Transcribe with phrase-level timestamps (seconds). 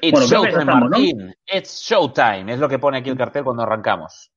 [0.00, 1.36] It's Bueno, creo que ya showtime, estamos.
[1.46, 2.52] It's showtime.
[2.52, 4.30] Es lo que pone aquí el cartel cuando arrancamos.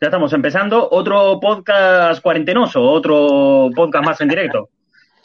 [0.00, 4.68] Ya estamos empezando otro podcast cuarentenoso, otro podcast más en directo.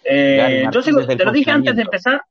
[0.08, 2.22] Eh, Martín yo sigo- te lo dije antes de empezar,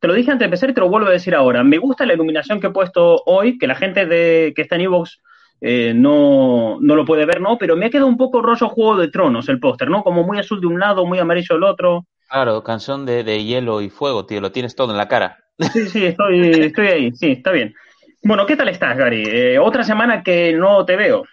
[0.00, 1.62] te lo dije antes de empezar y te lo vuelvo a decir ahora.
[1.62, 4.80] Me gusta la iluminación que he puesto hoy, que la gente de, que está en
[4.80, 5.20] Evox
[5.60, 7.58] eh, no, no lo puede ver, ¿no?
[7.58, 10.02] Pero me ha quedado un poco rollo Juego de Tronos el póster, ¿no?
[10.02, 12.06] Como muy azul de un lado, muy amarillo del otro.
[12.30, 14.40] Claro, canción de, de hielo y fuego, tío.
[14.40, 15.38] Lo tienes todo en la cara.
[15.72, 17.74] Sí, sí, estoy, estoy ahí, sí, está bien.
[18.22, 19.24] Bueno, ¿qué tal estás, Gary?
[19.26, 21.24] Eh, otra semana que no te veo.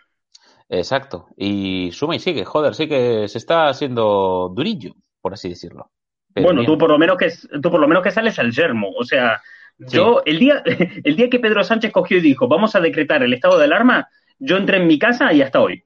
[0.70, 1.28] Exacto.
[1.38, 2.44] Y suma y sigue.
[2.46, 5.92] Joder, sí que se está haciendo durillo, por así decirlo.
[6.34, 6.72] Pero bueno, bien.
[6.72, 9.42] tú por lo menos que tú por lo menos que sales al yermo, o sea,
[9.78, 10.64] yo el día
[11.04, 14.08] el día que Pedro Sánchez cogió y dijo, "Vamos a decretar el estado de alarma",
[14.40, 15.84] yo entré en mi casa y hasta hoy.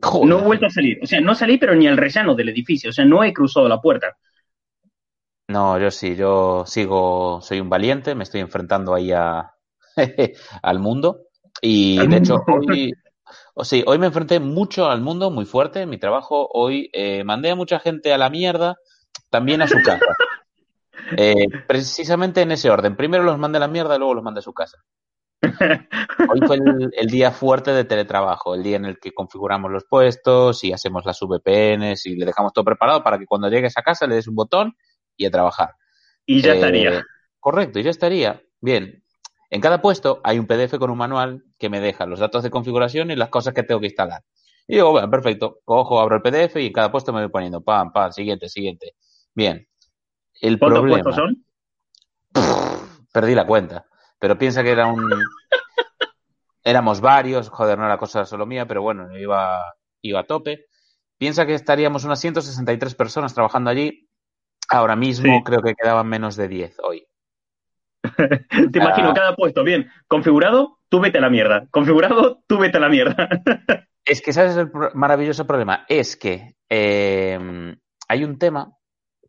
[0.00, 0.28] Joder.
[0.28, 2.90] No he vuelto a salir, o sea, no salí pero ni al rellano del edificio,
[2.90, 4.16] o sea, no he cruzado la puerta.
[5.48, 9.52] No, yo sí, yo sigo, soy un valiente, me estoy enfrentando ahí a,
[10.62, 11.26] al mundo.
[11.60, 12.92] Y de hecho, hoy,
[13.54, 16.48] o sí, hoy me enfrenté mucho al mundo, muy fuerte en mi trabajo.
[16.52, 18.76] Hoy eh, mandé a mucha gente a la mierda,
[19.30, 20.06] también a su casa.
[21.16, 22.96] Eh, precisamente en ese orden.
[22.96, 24.78] Primero los mandé a la mierda, luego los mandé a su casa.
[25.42, 29.84] Hoy fue el, el día fuerte de teletrabajo, el día en el que configuramos los
[29.84, 33.82] puestos y hacemos las VPNs y le dejamos todo preparado para que cuando llegues a
[33.82, 34.74] casa le des un botón
[35.16, 35.74] y a trabajar.
[36.26, 37.04] Y ya Eh, estaría.
[37.40, 38.42] Correcto, y ya estaría.
[38.60, 39.02] Bien.
[39.50, 42.50] En cada puesto hay un PDF con un manual que me deja los datos de
[42.50, 44.22] configuración y las cosas que tengo que instalar.
[44.66, 45.58] Y digo, bueno, perfecto.
[45.64, 48.94] Cojo, abro el PDF y en cada puesto me voy poniendo pam, pam, siguiente, siguiente.
[49.34, 49.66] Bien.
[50.40, 51.02] El ¿Cuántos problema.
[51.02, 51.44] puestos son?
[53.12, 53.86] Perdí la cuenta.
[54.18, 55.10] Pero piensa que era un.
[56.64, 59.64] Éramos varios, joder, no era cosa solo mía, pero bueno, iba,
[60.00, 60.66] iba a tope.
[61.18, 64.08] Piensa que estaríamos unas 163 personas trabajando allí.
[64.68, 65.42] Ahora mismo Sí.
[65.44, 67.06] creo que quedaban menos de 10 hoy.
[68.72, 69.14] Te imagino Ah.
[69.14, 71.66] cada puesto, bien, configurado, tú vete a la mierda.
[71.70, 73.16] Configurado, tú vete a la mierda.
[74.04, 75.84] Es que, ¿sabes el maravilloso problema?
[75.88, 77.38] Es que eh,
[78.08, 78.72] hay un tema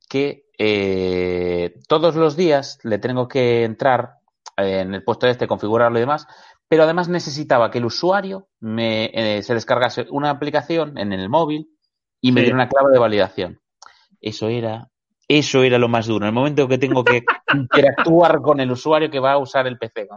[0.10, 4.14] que eh, todos los días le tengo que entrar
[4.58, 6.26] eh, en el puesto este, configurarlo y demás,
[6.68, 11.70] pero además necesitaba que el usuario me, eh, se descargase una aplicación en el móvil
[12.20, 12.46] y me Sí.
[12.46, 13.62] diera una clave de validación.
[14.22, 14.88] Eso era,
[15.38, 16.26] eso era lo más duro.
[16.26, 17.24] En el momento que tengo que
[17.54, 20.08] interactuar con el usuario que va a usar el PC.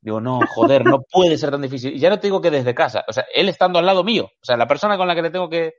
[0.00, 1.94] Digo, no, joder, no puede ser tan difícil.
[1.94, 4.24] Y ya no te digo que desde casa, o sea, él estando al lado mío,
[4.26, 5.72] o sea, la persona con la que le tengo que...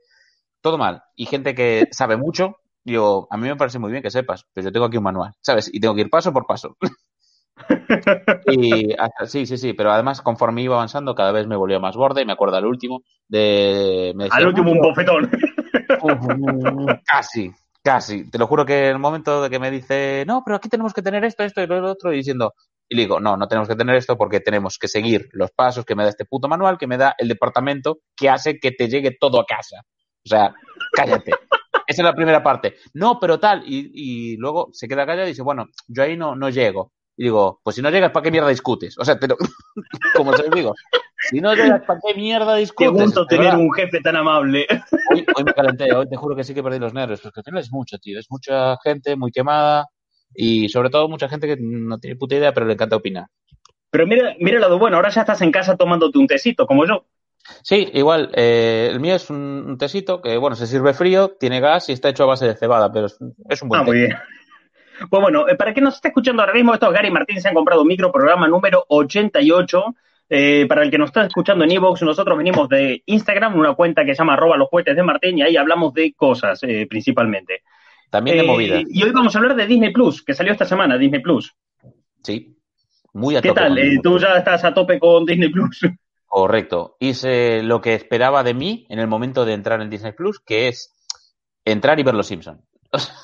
[0.60, 1.02] Todo mal.
[1.16, 4.66] Y gente que sabe mucho, digo, a mí me parece muy bien que sepas, pero
[4.66, 5.70] yo tengo aquí un manual, ¿sabes?
[5.72, 6.76] Y tengo que ir paso por paso.
[8.46, 11.96] y hasta- sí, sí, sí, pero además conforme iba avanzando cada vez me volvía más
[11.96, 14.12] borde, me acuerdo al último, de...
[14.14, 15.30] me decía, Al último un "No, bofetón.
[17.06, 17.50] Casi,
[17.82, 18.28] casi.
[18.30, 20.92] Te lo juro que en el momento de que me dice, no, pero aquí tenemos
[20.92, 22.54] que tener esto, esto y lo otro, y diciendo,
[22.88, 25.84] y le digo, no, no tenemos que tener esto porque tenemos que seguir los pasos
[25.84, 28.88] que me da este puto manual, que me da el departamento que hace que te
[28.88, 29.82] llegue todo a casa.
[30.24, 30.54] O sea,
[30.92, 31.32] cállate.
[31.86, 32.76] Esa es la primera parte.
[32.94, 33.62] No, pero tal.
[33.66, 36.92] Y, y luego se queda callado y dice, bueno, yo ahí no, no llego.
[37.20, 38.96] Y digo, pues si no llegas, ¿para qué mierda discutes?
[38.98, 39.36] O sea, te lo-
[40.16, 40.74] como lo digo,
[41.28, 42.92] si no llegas, ¿para qué mierda Qué discutes?
[42.94, 44.66] gusto De tener un jefe tan amable.
[45.06, 47.70] Hoy, hoy me calenté, hoy te juro que sí que perdí los nervios, porque es
[47.70, 48.18] mucho, tío.
[48.18, 49.88] Es mucha gente muy quemada
[50.34, 53.26] y sobre todo mucha gente que no tiene puta idea, pero le encanta opinar.
[53.90, 56.86] Pero mira, mira el lado bueno, ahora ya estás en casa tomándote un tecito, como
[56.86, 57.04] yo.
[57.62, 59.36] Sí, igual, eh, el mío es un,
[59.68, 62.56] un tesito que, bueno, se sirve frío, tiene gas y está hecho a base de
[62.56, 63.18] cebada, pero es,
[63.50, 64.16] es un buen Ah, muy bien.
[65.08, 67.54] Pues bueno, eh, para quien nos esté escuchando ahora mismo, estos Gary Martín se han
[67.54, 69.84] comprado un micro programa número 88.
[70.32, 74.04] Eh, para el que nos está escuchando en Evox, nosotros venimos de Instagram, una cuenta
[74.04, 77.62] que se llama arroba los cohetes de Martín, y ahí hablamos de cosas, eh, principalmente.
[78.10, 78.80] También de Eh, movida.
[78.88, 81.52] Y hoy vamos a hablar de Disney Plus, que salió esta semana, Disney Plus.
[82.22, 82.56] Sí.
[83.12, 83.68] Muy a ¿Qué tope tal?
[83.70, 85.80] con Eh, ¿Tú ya estás a tope con Disney Plus?
[86.26, 86.96] Correcto.
[87.00, 90.68] Hice lo que esperaba de mí en el momento de entrar en Disney Plus, que
[90.68, 90.92] es
[91.64, 92.60] entrar y ver Los Simpsons.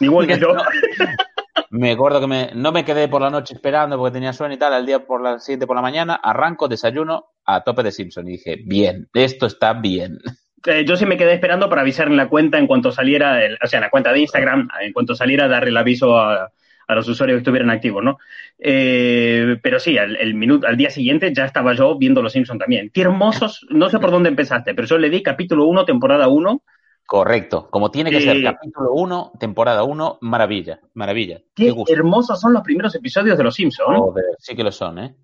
[0.00, 0.48] Igual que yo.
[1.70, 4.58] Me acuerdo que me, no me quedé por la noche esperando porque tenía sueño y
[4.58, 4.72] tal.
[4.72, 8.28] Al día por la siguiente por la mañana, arranco, desayuno a tope de Simpson.
[8.28, 10.18] Y dije, bien, esto está bien.
[10.64, 13.58] Eh, yo sí me quedé esperando para avisar en la cuenta en cuanto saliera, el-
[13.62, 16.50] o sea, en la cuenta de Instagram, en cuanto saliera, darle el aviso a,
[16.88, 18.18] a los usuarios que estuvieran activos, ¿no?
[18.58, 22.90] Eh, pero sí, al, minuto, al día siguiente ya estaba yo viendo Los Simpsons también.
[22.92, 26.62] Qué hermosos, no sé por dónde empezaste, pero yo le di capítulo 1, temporada 1.
[27.06, 27.68] Correcto.
[27.70, 30.80] Como tiene que Eh, ser capítulo 1, temporada 1, maravilla.
[30.94, 31.40] Maravilla.
[31.54, 33.96] Qué, hermosos son los primeros episodios de Los Simpsons.
[33.98, 35.14] Joder, sí que lo son, ¿eh?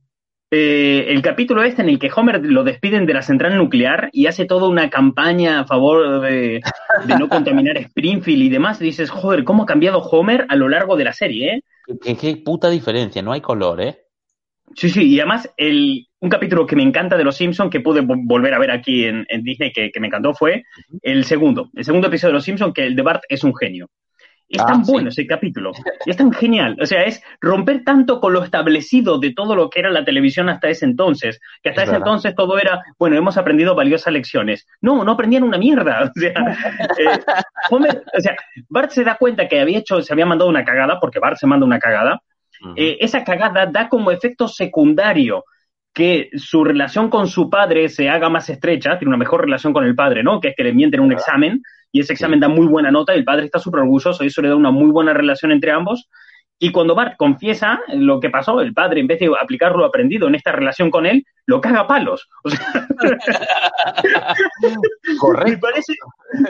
[0.54, 4.26] Eh, el capítulo este en el que Homer lo despiden de la central nuclear y
[4.26, 6.60] hace toda una campaña a favor de,
[7.06, 10.96] de no contaminar Springfield y demás, dices, joder, ¿cómo ha cambiado Homer a lo largo
[10.96, 11.60] de la serie, eh?
[11.86, 13.22] Qué, qué- qué puta diferencia.
[13.22, 14.04] No hay color, ¿eh?
[14.76, 18.00] Sí, sí, y además el, un capítulo que me encanta de Los Simpsons, que pude
[18.00, 20.64] volver a ver aquí en, Disney, que, me encantó, fue
[21.02, 21.68] el segundo.
[21.74, 23.90] El segundo episodio de Los Simpsons, que el de Bart es un genio.
[24.48, 25.72] Es ah, tan bueno ese capítulo,
[26.06, 26.76] es tan genial.
[26.80, 30.48] O sea, es romper tanto con lo establecido de todo lo que era la televisión
[30.48, 34.68] hasta ese entonces, que hasta ese entonces todo era, bueno, hemos aprendido valiosas lecciones.
[34.80, 36.04] No, no aprendían una mierda.
[36.04, 36.30] O sea,
[36.98, 37.20] eh,
[37.70, 38.36] o sea,
[38.68, 41.48] Bart se da cuenta que había hecho, se había mandado una cagada, porque Bart se
[41.48, 42.22] manda una cagada,
[42.76, 45.42] eh, esa cagada da como efecto secundario
[45.92, 49.84] que su relación con su padre se haga más estrecha, tiene una mejor relación con
[49.84, 50.40] el padre, ¿no?
[50.40, 53.18] Que es que le mienten un examen y ese examen da muy buena nota y
[53.18, 56.08] el padre está súper orgulloso y eso le da una muy buena relación entre ambos.
[56.64, 60.28] Y cuando Bart confiesa lo que pasó, el padre, en vez de aplicar lo aprendido
[60.28, 62.28] en esta relación con él, lo caga a palos.
[65.18, 65.50] Correcto.
[65.50, 65.94] Me parece,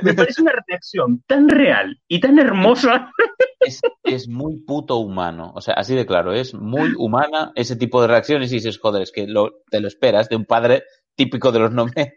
[0.03, 3.11] me parece una reacción tan real y tan hermosa.
[4.05, 5.51] Es, muy puto humano.
[5.55, 9.01] O sea, así de claro, es muy humana ese tipo de reacciones y dices, joder,
[9.01, 10.83] es que lo, te lo esperas de un padre
[11.15, 12.13] típico de los 90.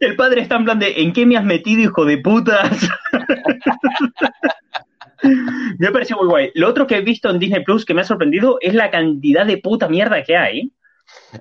[0.00, 2.90] El padre está en plan de, ¿en qué me has metido, hijo de putas?
[5.78, 6.50] me parece muy guay.
[6.54, 9.46] Lo otro que he visto en Disney Plus que me ha sorprendido es la cantidad
[9.46, 10.72] de puta mierda que hay.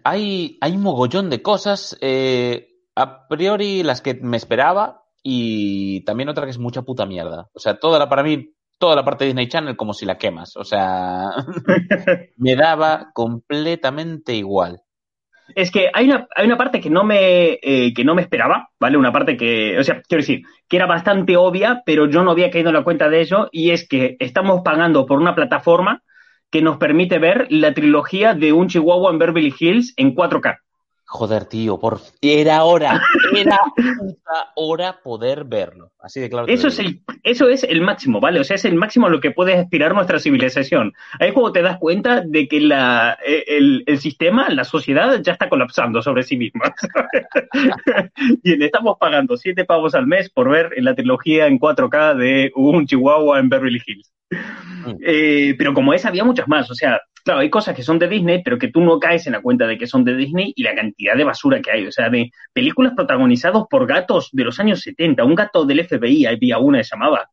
[0.04, 1.98] Hay, hay un mogollón de cosas.
[2.02, 7.50] Eh, a priori las que me esperaba y también otra que es mucha puta mierda.
[7.54, 10.18] O sea, toda la, para mí, toda la parte de Disney Channel como si la
[10.18, 10.56] quemas.
[10.56, 11.30] O sea,
[12.38, 14.82] me daba completamente igual.
[15.54, 18.70] Es que hay una, hay una parte que no me eh, que no me esperaba,
[18.80, 18.98] ¿vale?
[18.98, 22.50] Una parte que, o sea, quiero decir, que era bastante obvia, pero yo no había
[22.50, 26.02] caído en la cuenta de eso, y es que estamos pagando por una plataforma
[26.50, 30.58] que nos permite ver la trilogía de un Chihuahua en Beverly Hills en 4K.
[31.08, 33.00] Joder, tío, por era hora,
[33.36, 33.60] era
[34.56, 35.92] hora poder verlo.
[36.00, 36.48] Así de claro.
[36.48, 38.40] Eso es, el, eso es el máximo, ¿vale?
[38.40, 40.94] O sea, es el máximo a lo que puede aspirar nuestra civilización.
[41.20, 45.22] Ahí es cuando te das cuenta de que la, e, el, el sistema, la sociedad
[45.22, 46.74] ya está colapsando sobre sí misma.
[48.44, 52.52] y le estamos pagando siete pavos al mes por ver la trilogía en 4K de
[52.56, 54.12] un Chihuahua en Beverly Hills.
[54.86, 54.96] Mm.
[55.06, 56.70] Eh, pero como esa, había muchas más.
[56.70, 59.34] O sea, claro, hay cosas que son de Disney, pero que tú no caes en
[59.34, 61.88] la cuenta de que son de Disney y la cantidad de basura que hay.
[61.88, 65.24] O sea, de películas protagonizadas por gatos de los años 70.
[65.24, 67.30] Un gato del FBI, había una que se llamaba.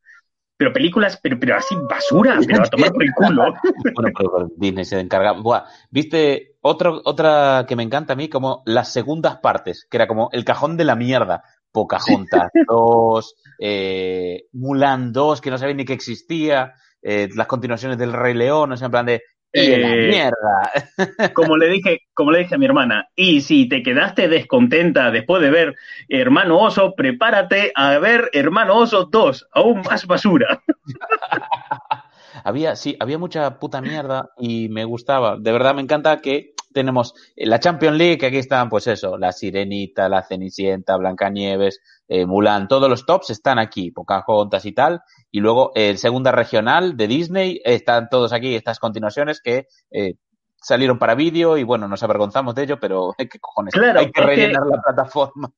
[0.57, 3.55] Pero películas, pero, pero así basura, pero a tomar por el culo.
[3.95, 5.33] bueno, pero Disney se encarga.
[5.33, 10.07] Buah, viste otro, otra que me encanta a mí, como las segundas partes, que era
[10.07, 11.43] como el cajón de la mierda.
[11.73, 16.75] Pocahontas 2, eh, Mulan 2, que no sabía ni que existía.
[17.03, 19.23] Eh, las continuaciones del Rey León, o sea, en plan de,
[19.53, 20.73] eh, mierda.
[21.35, 25.43] Como le dije, como le dije a mi hermana, y si te quedaste descontenta después
[25.43, 25.75] de ver
[26.09, 30.63] Hermano Oso, prepárate a ver Hermano Oso 2, aún más basura.
[32.45, 35.37] había, sí, había mucha puta mierda y me gustaba.
[35.39, 39.33] De verdad me encanta que tenemos la Champions League, que aquí están, pues eso, la
[39.33, 45.03] Sirenita, la Cenicienta, Blancanieves, eh, Mulan, todos los tops están aquí, Pocahontas y tal.
[45.31, 50.15] Y luego el segunda regional de Disney, están todos aquí, estas continuaciones que eh,
[50.63, 53.75] salieron para vídeo y bueno, nos avergonzamos de ello, pero ¿qué cojones?
[53.75, 55.53] hay que rellenar la plataforma.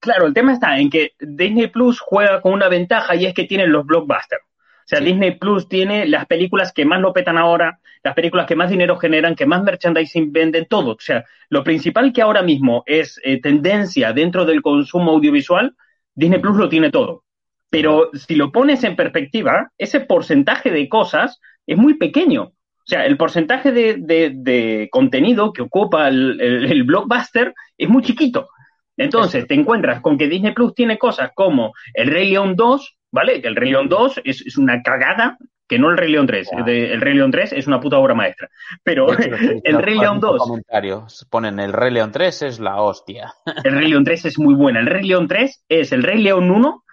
[0.00, 3.44] Claro, el tema está en que Disney Plus juega con una ventaja y es que
[3.44, 4.42] tienen los blockbusters.
[4.90, 8.56] O sea, Disney Plus tiene las películas que más lo petan ahora, las películas que
[8.56, 10.94] más dinero generan, que más merchandising venden, todo.
[10.94, 15.76] O sea, lo principal que ahora mismo es eh, tendencia dentro del consumo audiovisual,
[16.12, 17.22] Disney Plus lo tiene todo.
[17.70, 22.42] Pero si lo pones en perspectiva, ese porcentaje de cosas es muy pequeño.
[22.42, 28.48] O sea, el porcentaje de, contenido que ocupa el, blockbuster es muy chiquito.
[28.96, 33.40] Entonces, te encuentras con que Disney Plus tiene cosas como El Rey León 2, ¿vale?
[33.40, 35.36] Que el Rey León 2 es, una cagada,
[35.68, 36.48] que no el Rey León 3.
[36.66, 38.48] el Rey León 3 es una puta obra maestra.
[38.82, 39.08] Pero
[39.64, 40.38] el Rey León 2.
[40.38, 43.32] Comentarios ponen el Rey León 3 es la hostia.
[43.64, 44.80] El Rey León 3 es muy buena.
[44.80, 46.84] El Rey León 3 es el Rey León 1,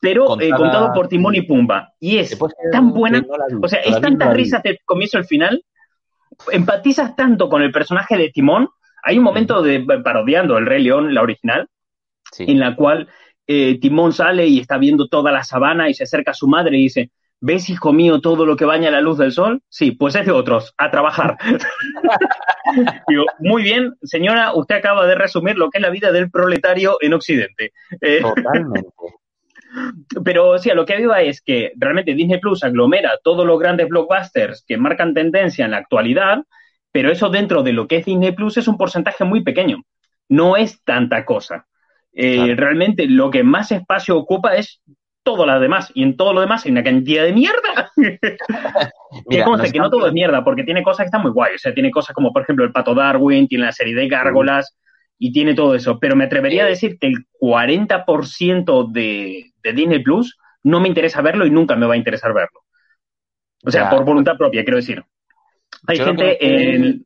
[0.00, 1.92] pero eh, contado por Timón y Pumba.
[2.00, 2.38] Y es
[2.72, 3.24] tan buena.
[3.62, 5.62] o sea, es tanta risa de comienzo al final.
[6.52, 8.68] Empatizas tanto con el personaje de Timón.
[9.02, 11.68] Hay un momento de parodiando el Rey León, la original,
[12.38, 13.08] en la cual
[13.46, 16.78] eh, Timón sale y está viendo toda la sabana y se acerca a su madre
[16.78, 17.10] y dice,
[17.40, 19.62] ¿ves, hijo mío, todo lo que baña la luz del sol?
[19.68, 21.36] Sí, pues es de otros, a trabajar.
[23.08, 26.98] Digo, muy bien, señora, usted acaba de resumir lo que es la vida del proletario
[27.00, 27.72] en Occidente.
[28.00, 28.88] Eh, Totalmente.
[30.24, 33.88] Pero o sea, lo que viva es que realmente Disney Plus aglomera todos los grandes
[33.88, 36.44] blockbusters que marcan tendencia en la actualidad,
[36.92, 39.82] pero eso dentro de lo que es Disney Plus es un porcentaje muy pequeño.
[40.30, 41.66] No es tanta cosa.
[42.18, 44.80] Eh, realmente lo que más espacio ocupa es
[45.22, 45.90] todo lo demás.
[45.94, 47.92] Y en todo lo demás hay una cantidad de mierda.
[49.28, 51.56] que conste que no todo es mierda, porque tiene cosas que están muy guay.
[51.56, 54.76] O sea, tiene cosas como, por ejemplo, el Pato Darwin, tiene la serie de Gárgolas
[55.18, 55.98] y tiene todo eso.
[55.98, 61.20] Pero me atrevería a decir que el 40% de, de Disney Plus no me interesa
[61.20, 62.62] verlo y nunca me va a interesar verlo.
[63.64, 65.02] O sea, por voluntad propia, quiero decir.
[65.86, 67.04] Hay gente en,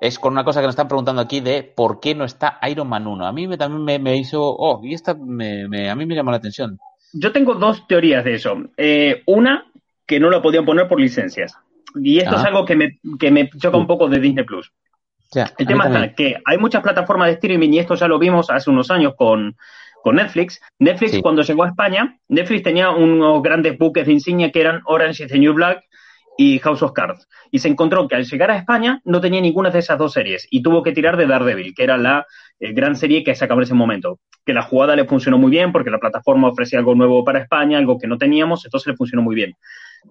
[0.00, 2.88] es con una cosa que nos están preguntando aquí de por qué no está Iron
[2.88, 3.26] Man 1.
[3.26, 6.36] A mí me, también me, hizo, oh, y esta me, a mí me llamó la
[6.36, 6.78] atención.
[7.12, 8.56] Yo tengo dos teorías de eso.
[8.76, 9.66] Eh, una,
[10.06, 11.56] que no la podían poner por licencias.
[11.96, 12.48] Y esto es ah.
[12.48, 14.72] algo que me, que me choca un poco de Disney Plus.
[15.34, 18.70] el tema es que hay muchas plataformas de streaming y esto ya lo vimos hace
[18.70, 19.56] unos años con,
[20.02, 20.60] con Netflix.
[20.78, 25.24] Netflix, cuando llegó a España, Netflix tenía unos grandes buques de insignia que eran Orange
[25.24, 25.87] is the New Black
[26.38, 27.28] y House of Cards.
[27.50, 30.46] Y se encontró que al llegar a España no tenía ninguna de esas dos series
[30.50, 32.26] y tuvo que tirar de Daredevil, que era la
[32.60, 34.20] eh, gran serie que sacaba en ese momento.
[34.46, 37.76] Que la jugada le funcionó muy bien porque la plataforma ofrecía algo nuevo para España,
[37.76, 39.56] algo que no teníamos, entonces le funcionó muy bien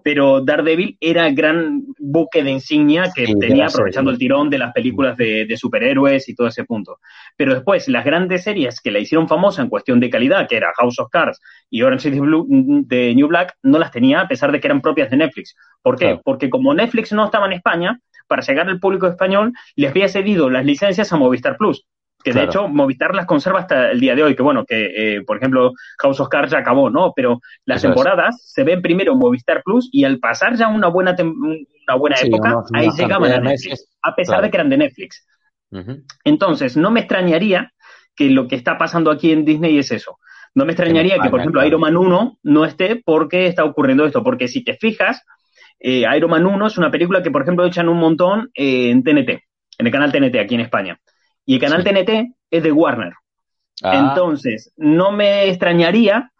[0.02, 4.72] pero Daredevil era el gran buque de insignia que tenía aprovechando el tirón de las
[4.72, 6.98] películas de, superhéroes y todo ese punto.
[7.36, 10.72] Pero después, las grandes series que la hicieron famosa en cuestión de calidad, que era
[10.78, 11.40] House of Cards
[11.70, 14.80] y Orange is Blue, de New Black, no las tenía a pesar de que eran
[14.80, 15.56] propias de Netflix.
[15.82, 16.18] ¿Por qué?
[16.22, 20.50] Porque como Netflix no estaba en España, para llegar al público español, les había cedido
[20.50, 21.86] las licencias a Movistar Plus
[22.22, 25.22] que de hecho Movistar las conserva hasta el día de hoy, que bueno, que eh,
[25.22, 27.12] por ejemplo House of Cards ya acabó, ¿no?
[27.14, 31.14] Pero las temporadas se ven primero en Movistar Plus y al pasar ya una buena,
[31.18, 35.26] una buena época, ahí llegaban a Netflix, a pesar de que eran de Netflix.
[36.24, 37.72] Entonces, no me extrañaría
[38.16, 40.18] que lo que está pasando aquí en Disney es eso.
[40.54, 44.24] No me extrañaría que, por ejemplo, Iron Man 1 no esté porque está ocurriendo esto,
[44.24, 45.22] porque si te fijas,
[45.78, 49.30] eh, Iron Man 1 es una película que, por ejemplo, echan un montón en TNT,
[49.78, 50.98] en el canal TNT aquí en España.
[51.48, 53.14] Y el canal TNT es de Warner.
[53.82, 54.10] Ah.
[54.10, 56.30] Entonces, no me extrañaría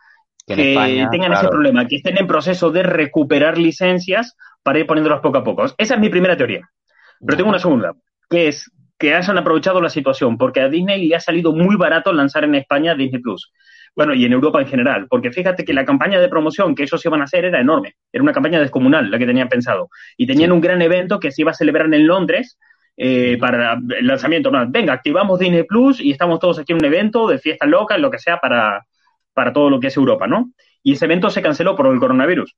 [0.46, 0.54] que,
[1.10, 5.44] tengan ese problema, que estén en proceso de recuperar licencias para ir poniéndolas poco a
[5.44, 5.64] poco.
[5.78, 6.68] Esa es mi primera teoría.
[7.24, 7.94] Pero tengo una segunda,
[8.28, 12.12] que es que hayan aprovechado la situación, porque a Disney le ha salido muy barato
[12.12, 13.50] lanzar en España Disney Plus.
[13.96, 17.02] Bueno, y en Europa en general, porque fíjate que la campaña de promoción que ellos
[17.06, 19.88] iban a hacer era enorme, era una campaña descomunal la que tenían pensado.
[20.18, 22.58] Y tenían un gran evento que se iba a celebrar en Londres,
[23.00, 24.50] eh, para el lanzamiento.
[24.68, 28.10] venga, activamos Disney Plus y estamos todos aquí en un evento de fiesta loca, lo
[28.10, 28.84] que sea, para,
[29.32, 30.50] para todo lo que es Europa, ¿no?
[30.82, 32.56] Y ese evento se canceló por el coronavirus.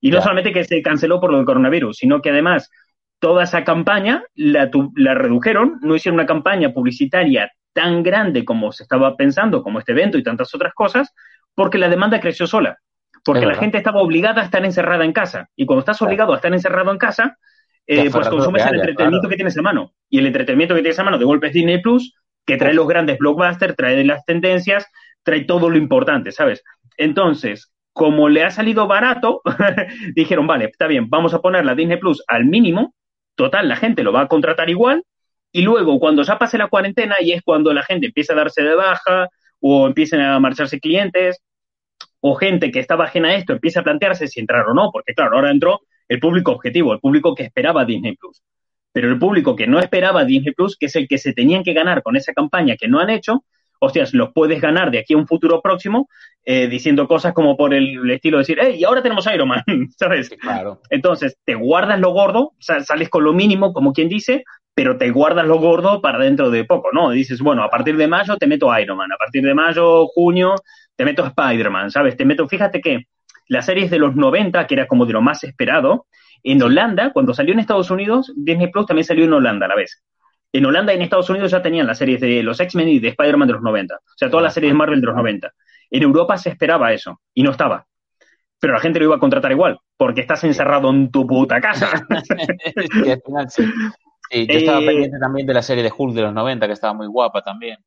[0.00, 2.70] Y no solamente que se canceló por del coronavirus, sino que además
[3.18, 8.84] toda esa campaña la, la redujeron, no hicieron una campaña publicitaria tan grande como se
[8.84, 11.12] estaba pensando, como este evento y tantas otras cosas,
[11.54, 12.78] porque la demanda creció sola.
[13.22, 15.48] Porque la gente estaba obligada a estar encerrada en casa.
[15.56, 17.38] Y cuando estás obligado a estar encerrado en casa,
[17.86, 19.92] eh, pues consumes el entretenimiento que tienes a mano.
[20.08, 22.14] Y el entretenimiento que tienes a mano de golpe es Disney Plus,
[22.46, 24.86] que trae los grandes blockbusters, trae las tendencias,
[25.22, 26.62] trae todo lo importante, ¿sabes?
[26.96, 29.42] Entonces, como le ha salido barato,
[30.14, 32.94] dijeron, vale, está bien, vamos a poner la Disney Plus al mínimo,
[33.34, 35.04] total, la gente lo va a contratar igual,
[35.52, 38.62] y luego cuando ya pase la cuarentena y es cuando la gente empieza a darse
[38.62, 39.28] de baja
[39.60, 41.40] o empiecen a marcharse clientes,
[42.20, 45.14] o gente que estaba ajena a esto empieza a plantearse si entrar o no, porque
[45.14, 48.42] claro, ahora entró el público objetivo, el público que esperaba Disney Plus.
[48.92, 51.72] Pero el público que no esperaba Disney Plus, que es el que se tenían que
[51.72, 53.44] ganar con esa campaña que no han hecho,
[53.80, 56.08] hostias, los puedes ganar de aquí a un futuro próximo
[56.44, 59.64] eh, diciendo cosas como por el estilo de decir, hey, ahora tenemos Iron Man,
[59.98, 60.30] ¿sabes?
[60.40, 60.80] claro.
[60.90, 64.44] Entonces, te guardas lo gordo, sales con lo mínimo, como quien dice,
[64.74, 67.10] pero te guardas lo gordo para dentro de poco, ¿no?
[67.10, 70.56] Dices, bueno, a partir de mayo te meto Iron Man, a partir de mayo, junio,
[70.96, 72.16] te meto Spider-Man, ¿sabes?
[72.16, 73.06] Te meto, fíjate que
[73.48, 76.06] las series de los 90, que era como de lo más esperado,
[76.42, 79.76] en Holanda, cuando salió en Estados Unidos, Disney Plus también salió en Holanda a la
[79.76, 80.02] vez.
[80.52, 83.08] En Holanda y en Estados Unidos ya tenían las series de los X-Men y de
[83.08, 83.94] Spider-Man de los 90.
[83.94, 85.52] O sea, todas las series de Marvel de los 90.
[85.90, 87.86] En Europa se esperaba eso y no estaba.
[88.60, 92.06] Pero la gente lo iba a contratar igual, porque estás encerrado en tu puta casa.
[92.24, 93.64] sí, al final sí.
[93.64, 96.94] yo estaba eh, pendiente también de la serie de Hulk de los 90, que estaba
[96.94, 97.78] muy guapa también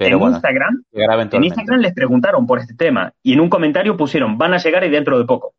[0.00, 4.54] en Instagram, en Instagram les preguntaron por este tema y en un comentario pusieron, van
[4.54, 5.54] a llegar y dentro de poco.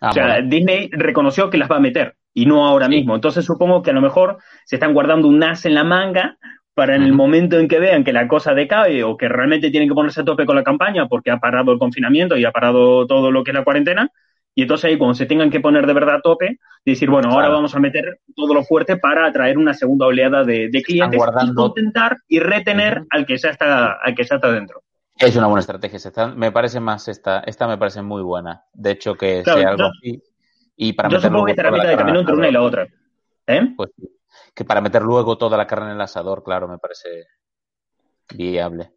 [0.00, 3.14] Ah, o sea, Disney reconoció que las va a meter y no ahora mismo.
[3.14, 6.36] Entonces supongo que a lo mejor se están guardando un as en la manga
[6.74, 9.88] para en el momento en que vean que la cosa decae o que realmente tienen
[9.88, 13.06] que ponerse a tope con la campaña porque ha parado el confinamiento y ha parado
[13.06, 14.10] todo lo que es la cuarentena,
[14.54, 17.48] y entonces ahí cuando se tengan que poner de verdad a tope, decir, bueno, ahora
[17.48, 22.18] vamos a meter todo lo fuerte para atraer una segunda oleada de, clientes y contentar
[22.28, 24.82] y retener al que ya está, al que ya está dentro.
[25.16, 25.98] Es una buena estrategia.
[26.36, 28.64] me parece más esta, esta me parece muy buena.
[28.72, 30.22] De hecho, que sea algo así.
[30.76, 32.88] Y para yo supongo que estará mitad de camino entre una y la otra.
[33.46, 33.74] ¿Eh?
[33.76, 33.90] Pues
[34.54, 37.26] que para meter luego toda la carne en el asador, claro, me parece
[38.34, 38.92] viable.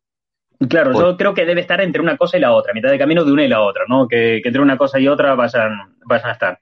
[0.69, 3.23] Claro, yo creo que debe estar entre una cosa y la otra, mitad de camino
[3.23, 4.07] de una y la otra, ¿no?
[4.07, 6.59] Que, que entre una cosa y otra vayan, vayan a estar.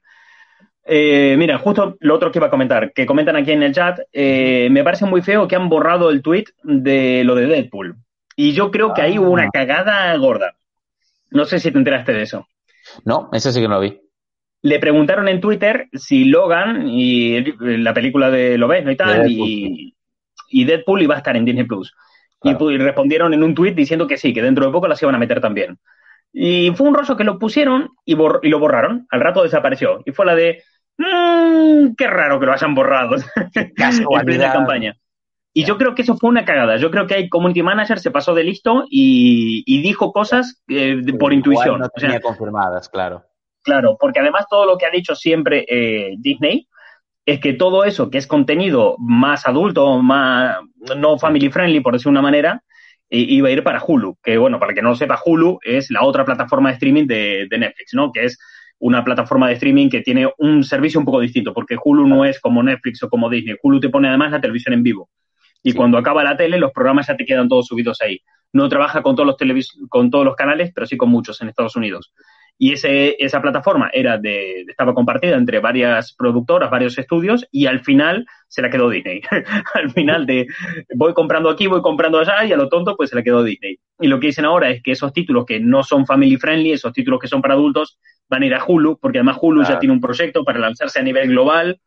[0.84, 3.98] Eh, mira, justo lo otro que iba a comentar, que comentan aquí en el chat,
[4.12, 7.96] eh, me parece muy feo que han borrado el tweet de lo de Deadpool.
[8.36, 9.50] Y yo creo que ahí hubo una Ah.
[9.52, 10.54] cagada gorda.
[11.30, 12.46] No sé si te enteraste de eso.
[13.04, 13.98] No, ese sí que no lo vi.
[14.62, 19.94] Le preguntaron en Twitter si Logan y la película de Lobezno y tal, De y,
[20.50, 21.94] y Deadpool iba a estar en Disney Plus.
[22.40, 22.70] Claro.
[22.70, 25.18] Y, respondieron en un tweet diciendo que sí, que dentro de poco las iban a
[25.18, 25.78] meter también.
[26.32, 29.06] Y fue un rollo que lo pusieron y, bor- y lo borraron.
[29.10, 30.02] Al rato desapareció.
[30.04, 30.62] Y fue la de,
[30.98, 33.16] "Mm, qué raro que lo hayan borrado
[33.54, 34.96] en plena campaña.
[35.54, 36.76] Y yo creo que eso fue una cagada.
[36.76, 40.96] Yo creo que el community manager se pasó de listo y, y dijo cosas eh,
[41.02, 41.80] de- por intuición.
[41.80, 43.24] No O sea, tenía confirmadas, claro.
[43.62, 46.68] Claro, porque además todo lo que ha dicho siempre eh, Disney
[47.26, 50.58] es que todo eso que es contenido más adulto, más
[50.96, 52.62] no family friendly, por decir una manera,
[53.10, 54.16] iba a ir para Hulu.
[54.22, 57.06] Que bueno, para el que no lo sepa, Hulu es la otra plataforma de streaming
[57.06, 58.12] de, de Netflix, ¿no?
[58.12, 58.38] Que es
[58.78, 62.40] una plataforma de streaming que tiene un servicio un poco distinto, porque Hulu no es
[62.40, 63.56] como Netflix o como Disney.
[63.62, 65.08] Hulu te pone además la televisión en vivo.
[65.62, 65.76] Y Sí.
[65.76, 68.20] cuando acaba la tele, los programas ya te quedan todos subidos ahí.
[68.52, 71.48] No trabaja con todos los televis con todos los canales, pero sí con muchos en
[71.48, 72.12] Estados Unidos.
[72.58, 77.80] Y ese, esa plataforma era de, estaba compartida entre varias productoras, varios estudios, y al
[77.80, 79.20] final se la quedó Disney.
[79.74, 80.46] al final de
[80.94, 83.78] voy comprando aquí, voy comprando allá, y a lo tonto, pues se la quedó Disney.
[84.00, 86.92] Y lo que dicen ahora es que esos títulos que no son family friendly, esos
[86.92, 87.98] títulos que son para adultos,
[88.28, 91.02] van a ir a Hulu, porque además Hulu ya tiene un proyecto para lanzarse a
[91.02, 91.78] nivel global.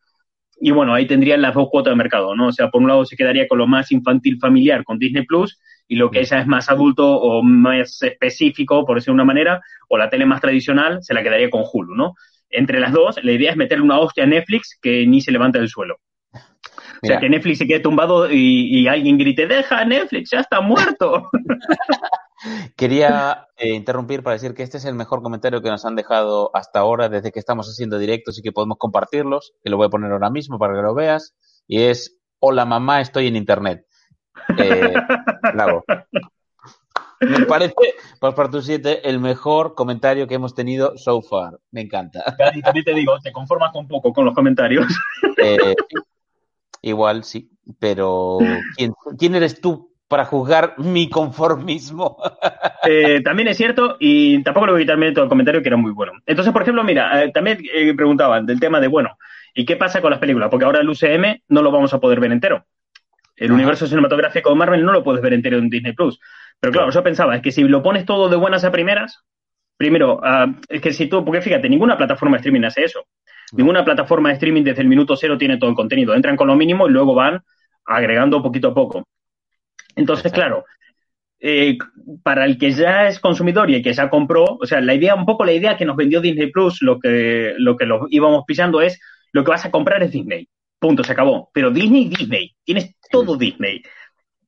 [0.61, 2.47] Y bueno, ahí tendrían las dos cuotas de mercado, ¿no?
[2.47, 5.57] O sea, por un lado se quedaría con lo más infantil familiar con Disney Plus
[5.89, 9.61] y lo que ya es más adulto o más específico, por decirlo de una manera,
[9.89, 12.13] o la tele más tradicional, se la quedaría con Hulu, ¿no?
[12.51, 15.57] Entre las dos, la idea es meterle una hostia a Netflix que ni se levanta
[15.57, 15.97] del suelo.
[17.01, 20.61] O sea, que Netflix se quede tumbado y, y alguien grite, deja Netflix, ya está
[20.61, 21.29] muerto.
[22.77, 26.51] Quería eh, interrumpir para decir que este es el mejor comentario que nos han dejado
[26.53, 29.89] hasta ahora desde que estamos haciendo directos y que podemos compartirlos, que lo voy a
[29.89, 31.35] poner ahora mismo para que lo veas,
[31.67, 33.85] y es, hola mamá, estoy en internet.
[34.57, 34.93] Eh.
[37.21, 37.75] Me parece,
[38.19, 41.59] por parte 7, el mejor comentario que hemos tenido so far.
[41.71, 42.23] Me encanta.
[42.55, 44.85] Y también te digo, te conformas un poco con los comentarios.
[45.41, 45.75] Eh,
[46.81, 48.39] igual sí, pero
[48.75, 52.17] ¿quién, quién eres tú para juzgar mi conformismo?
[52.83, 55.77] Eh, también es cierto, y tampoco le voy a quitar mérito al comentario que era
[55.77, 56.13] muy bueno.
[56.25, 57.59] Entonces, por ejemplo, mira, eh, también
[57.95, 59.17] preguntaban del tema de, bueno,
[59.53, 60.49] ¿y qué pasa con las películas?
[60.49, 62.65] Porque ahora el UCM no lo vamos a poder ver entero.
[63.39, 66.19] El universo cinematográfico de Marvel no lo puedes ver entero en Disney Plus.
[66.59, 69.23] Pero claro, yo pensaba, es que si lo pones todo de buenas a primeras,
[69.77, 73.05] primero, ah, es que si tú, porque fíjate, ninguna plataforma de streaming hace eso.
[73.53, 76.13] Ninguna plataforma de streaming desde el minuto cero tiene todo el contenido.
[76.13, 77.41] Entran con lo mínimo y luego van
[77.85, 79.07] agregando poquito a poco.
[79.95, 80.65] Entonces, claro,
[81.39, 81.77] eh,
[82.21, 85.15] para el que ya es consumidor y el que ya compró, o sea, la idea,
[85.15, 88.43] un poco la idea que nos vendió Disney Plus, lo que, lo que lo íbamos
[88.45, 88.99] pillando es
[89.31, 90.49] lo que vas a comprar es Disney.
[90.77, 91.49] Punto, se acabó.
[91.53, 92.53] Pero Disney, Disney.
[92.63, 93.81] Tienes todo Disney.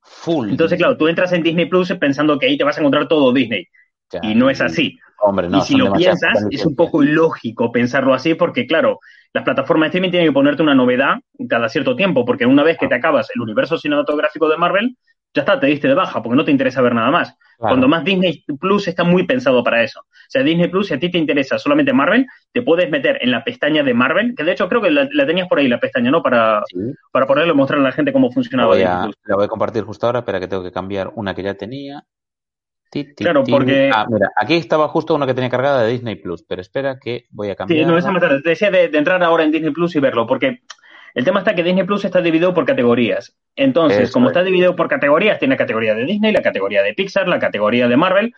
[0.02, 0.50] Full.
[0.50, 3.32] Entonces, claro, tú entras en Disney Plus pensando que ahí te vas a encontrar todo
[3.32, 3.66] Disney.
[4.10, 4.98] Ya, Y no es así.
[5.24, 8.98] Hombre, no, y si lo piensas, es un poco ilógico pensarlo así, porque claro,
[9.32, 12.76] las plataformas de streaming tienen que ponerte una novedad cada cierto tiempo, porque una vez
[12.76, 14.96] que te acabas el universo cinematográfico de Marvel,
[15.34, 17.28] ya está, te diste de baja, porque no te interesa ver nada más.
[17.58, 17.74] Claro.
[17.74, 20.00] Cuando más Disney Plus está muy pensado para eso.
[20.00, 23.30] O sea, Disney Plus, si a ti te interesa solamente Marvel, te puedes meter en
[23.30, 25.78] la pestaña de Marvel, que de hecho creo que la, la tenías por ahí, la
[25.78, 26.22] pestaña, ¿no?
[26.22, 26.76] Para, Sí,
[27.12, 29.84] para ponerlo y mostrarle a la gente cómo funcionaba voy, a, la voy a compartir
[29.84, 32.02] justo ahora, espera que tengo que cambiar una que ya tenía.
[32.90, 33.52] Ti, ti, Claro, ti.
[33.52, 36.98] porque- Ah, mira, aquí estaba justo una que tenía cargada de Disney Plus, pero espera
[36.98, 37.80] que voy a cambiar.
[37.80, 38.42] Sí, no, esa tarde.
[38.42, 40.60] Te decía de, de entrar ahora en Disney Plus y verlo, porque
[41.14, 43.36] el tema está que Disney Plus está dividido por categorías.
[43.56, 44.30] Entonces, Eso como es.
[44.30, 47.88] está dividido por categorías, tiene la categoría de Disney, la categoría de Pixar, la categoría
[47.88, 48.34] de Marvel.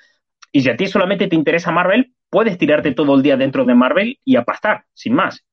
[0.52, 3.74] Y si a ti solamente te interesa Marvel, puedes tirarte todo el día dentro de
[3.74, 5.44] Marvel y a pastar, sin más.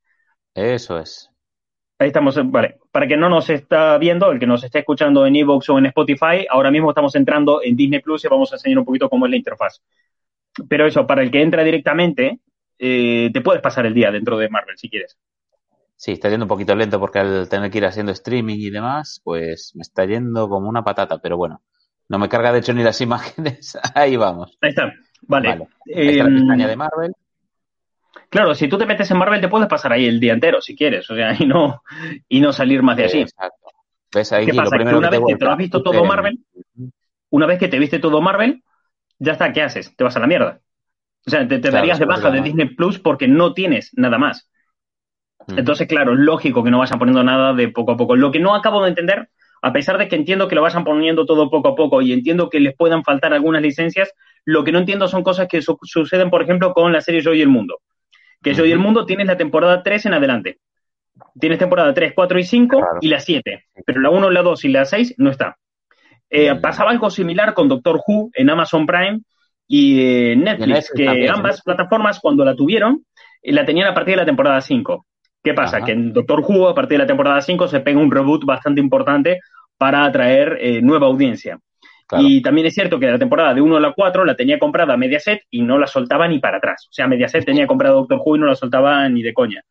[0.53, 1.29] Eso es.
[1.99, 2.79] Ahí estamos, eh, vale.
[2.91, 5.85] Para que no nos está viendo, el que nos esté escuchando en Evox o en
[5.87, 9.27] Spotify, ahora mismo estamos entrando en Disney Plus y vamos a enseñar un poquito cómo
[9.27, 9.81] es la interfaz.
[10.67, 12.39] Pero eso, para el que entra directamente,
[12.79, 15.17] eh, te puedes pasar el día dentro de Marvel si quieres.
[16.01, 19.21] Sí, está yendo un poquito lento porque al tener que ir haciendo streaming y demás,
[19.23, 21.61] pues me está yendo como una patata, pero bueno,
[22.09, 23.77] no me carga de hecho ni las imágenes.
[23.93, 24.57] Ahí vamos.
[24.61, 24.91] Ahí está.
[25.27, 25.49] Vale.
[25.49, 25.67] Vale.
[25.95, 27.11] Ahí está la Em, pestaña de Marvel.
[28.31, 30.75] Claro, si tú te metes en Marvel te puedes pasar ahí el día entero si
[30.75, 31.83] quieres, o sea, y no,
[32.27, 33.21] y no salir más de allí.
[33.21, 33.67] Exacto.
[34.11, 34.31] ¿Ves?
[34.33, 34.71] Ahí ¿Qué lo pasa?
[34.71, 36.03] Que primero una que vez que te lo has visto todo.
[36.03, 36.39] Marvel,
[37.29, 38.63] una vez que te viste todo Marvel,
[39.19, 39.95] ya está, ¿qué haces?
[39.95, 40.61] Te vas a la mierda.
[41.27, 42.41] O sea, te, te Claro, darías de baja de.
[42.41, 44.49] Disney Plus porque no tienes nada más.
[45.47, 45.59] Mm.
[45.59, 48.15] Entonces, claro, es lógico que no vayan poniendo nada de poco a poco.
[48.15, 49.29] Lo que no acabo de entender,
[49.61, 52.49] a pesar de que entiendo que lo vayan poniendo todo poco a poco y entiendo
[52.49, 54.13] que les puedan faltar algunas licencias,
[54.45, 57.41] lo que no entiendo son cosas que suceden, por ejemplo, con la serie Yo y
[57.41, 57.79] el Mundo.
[58.41, 60.59] Que Yo y el Mundo tienes la temporada 3 en adelante.
[61.39, 63.65] Tienes temporada 3, 4 y 5 y la 7.
[63.85, 65.57] Pero la 1, la 2 y la 6 no está.
[66.29, 69.19] Eh, pasaba algo similar con Doctor Who en Amazon Prime
[69.67, 73.05] y eh, Netflix, que ambas plataformas cuando la tuvieron
[73.41, 75.05] eh, la tenían a partir de la temporada 5.
[75.43, 75.81] ¿Qué pasa?
[75.81, 78.79] Que en Doctor Who a partir de la temporada 5 se pega un reboot bastante
[78.79, 79.39] importante
[79.77, 81.59] para atraer nueva audiencia.
[82.19, 84.97] Y también es cierto que la temporada de 1 a la 4 la tenía comprada
[84.97, 86.87] Mediaset y no la soltaba ni para atrás.
[86.89, 89.63] O sea, Mediaset tenía comprado Doctor Who y no la soltaba ni de coña.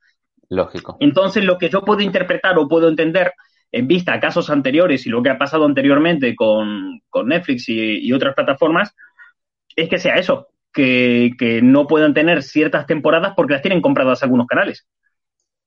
[0.48, 0.96] Lógico.
[1.00, 3.32] Entonces, lo que yo puedo interpretar o puedo entender
[3.72, 8.34] en vista a casos anteriores y lo que ha pasado anteriormente con, Netflix y, otras
[8.34, 8.94] plataformas,
[9.76, 14.46] es que sea eso, que, no puedan tener ciertas temporadas porque las tienen compradas algunos
[14.46, 14.86] canales.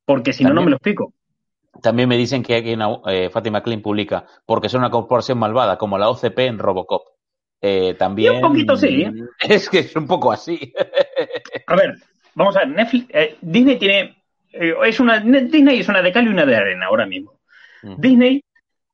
[0.05, 1.13] Porque si no, no me lo explico.
[1.81, 2.75] También me dicen que aquí
[3.07, 7.03] eh, Fátima Klein publica, porque son una corporación malvada, como la OCP en Robocop.
[7.61, 8.35] Eh, también.
[8.35, 9.05] un poquito sí.
[9.39, 10.73] Es que es un poco así.
[11.67, 11.95] a ver,
[12.35, 12.69] vamos a ver.
[12.69, 14.17] Netflix, eh, Disney tiene.
[14.51, 17.39] es una, Disney es una de cal y una de arena ahora mismo.
[17.97, 18.43] Disney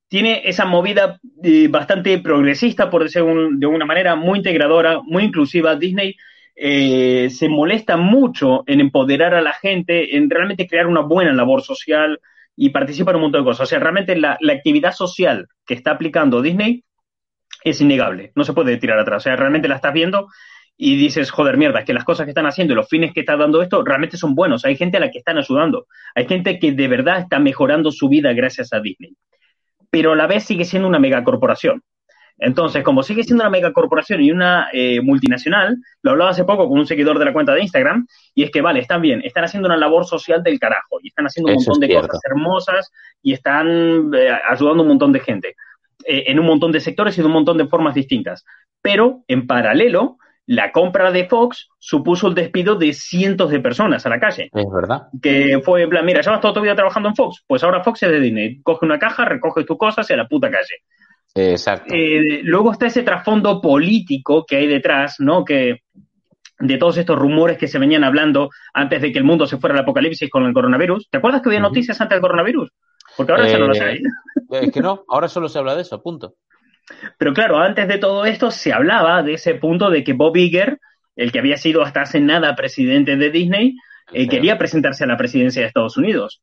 [0.10, 5.76] tiene esa movida eh, bastante progresista, por decirlo de una manera, muy integradora, muy inclusiva.
[5.76, 6.16] Disney
[6.62, 11.62] eh, se molesta mucho en empoderar a la gente, en realmente crear una buena labor
[11.62, 12.20] social
[12.54, 13.62] y participar en un montón de cosas.
[13.62, 16.84] O sea, realmente la, la actividad social que está aplicando Disney
[17.64, 19.18] es innegable, no se puede tirar atrás.
[19.18, 20.28] O sea, realmente la estás viendo
[20.76, 23.22] y dices, joder, mierda, es que las cosas que están haciendo y los fines que
[23.22, 24.66] está dando esto realmente son buenos.
[24.66, 25.88] Hay gente a la que están ayudando.
[26.14, 29.16] Hay gente que de verdad está mejorando su vida gracias a Disney.
[29.90, 31.84] Pero a la vez sigue siendo una megacorporación.
[32.40, 36.80] Entonces, como sigue siendo una megacorporación y una eh, multinacional, lo hablaba hace poco con
[36.80, 39.68] un seguidor de la cuenta de Instagram, y es que, vale, están bien, están haciendo
[39.68, 44.12] una labor social del carajo, y están haciendo un montón de cosas hermosas, y están
[44.14, 45.56] eh, ayudando a un montón de gente,
[46.06, 48.46] eh, en un montón de sectores y de un montón de formas distintas.
[48.82, 50.18] Pero, en paralelo,
[50.50, 54.50] la compra de Fox supuso el despido de cientos de personas a la calle.
[54.52, 55.04] Es verdad.
[55.22, 58.02] Que fue en plan, mira, llevas toda tu vida trabajando en Fox, pues ahora Fox
[58.02, 58.60] es de Disney.
[58.64, 60.82] Coge una caja, recoge tus cosas y a la puta calle.
[61.36, 61.94] Exacto.
[61.94, 65.46] Eh, luego está ese trasfondo político que hay detrás, ¿no?
[65.46, 65.84] Que
[66.60, 69.76] de todos estos rumores que se venían hablando antes de que el mundo se fuera
[69.76, 71.10] al apocalipsis con el coronavirus.
[71.10, 72.72] ¿Te acuerdas que había noticias antes del coronavirus?
[73.16, 73.94] Porque ahora ya no lo sé.
[73.94, 74.02] Eh,
[74.62, 76.36] es que no, ahora solo se habla de eso, punto.
[77.18, 80.80] Pero claro, antes de todo esto se hablaba de ese punto de que Bob Iger,
[81.16, 83.76] el que había sido hasta hace nada presidente de Disney,
[84.12, 86.42] eh, quería presentarse a la presidencia de Estados Unidos.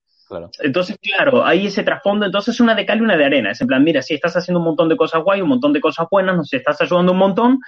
[0.61, 3.51] Entonces, claro, hay ese trasfondo, entonces una de cal y una de arena.
[3.53, 5.81] Es en plan, mira, si estás haciendo un montón de cosas guay, un montón de
[5.81, 7.59] cosas buenas, nos estás ayudando un montón,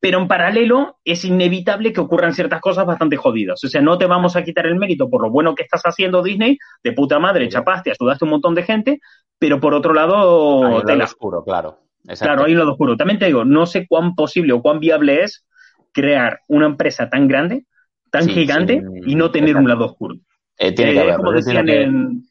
[0.00, 3.62] pero en paralelo es inevitable que ocurran ciertas cosas bastante jodidas.
[3.64, 6.22] O sea, no te vamos a quitar el mérito por lo bueno que estás haciendo
[6.22, 9.00] Disney, de puta madre, chapaste, ayudaste a un montón de gente,
[9.38, 10.82] pero por otro lado...
[10.82, 11.80] te la oscuro, claro.
[12.18, 12.96] Claro, hay un lado oscuro.
[12.96, 15.46] También te digo, no sé cuán posible o cuán viable es
[15.92, 17.64] crear una empresa tan grande,
[18.10, 20.16] tan gigante y no tener un lado oscuro.
[20.58, 22.22] Eh, tiene que haber, es como decían en,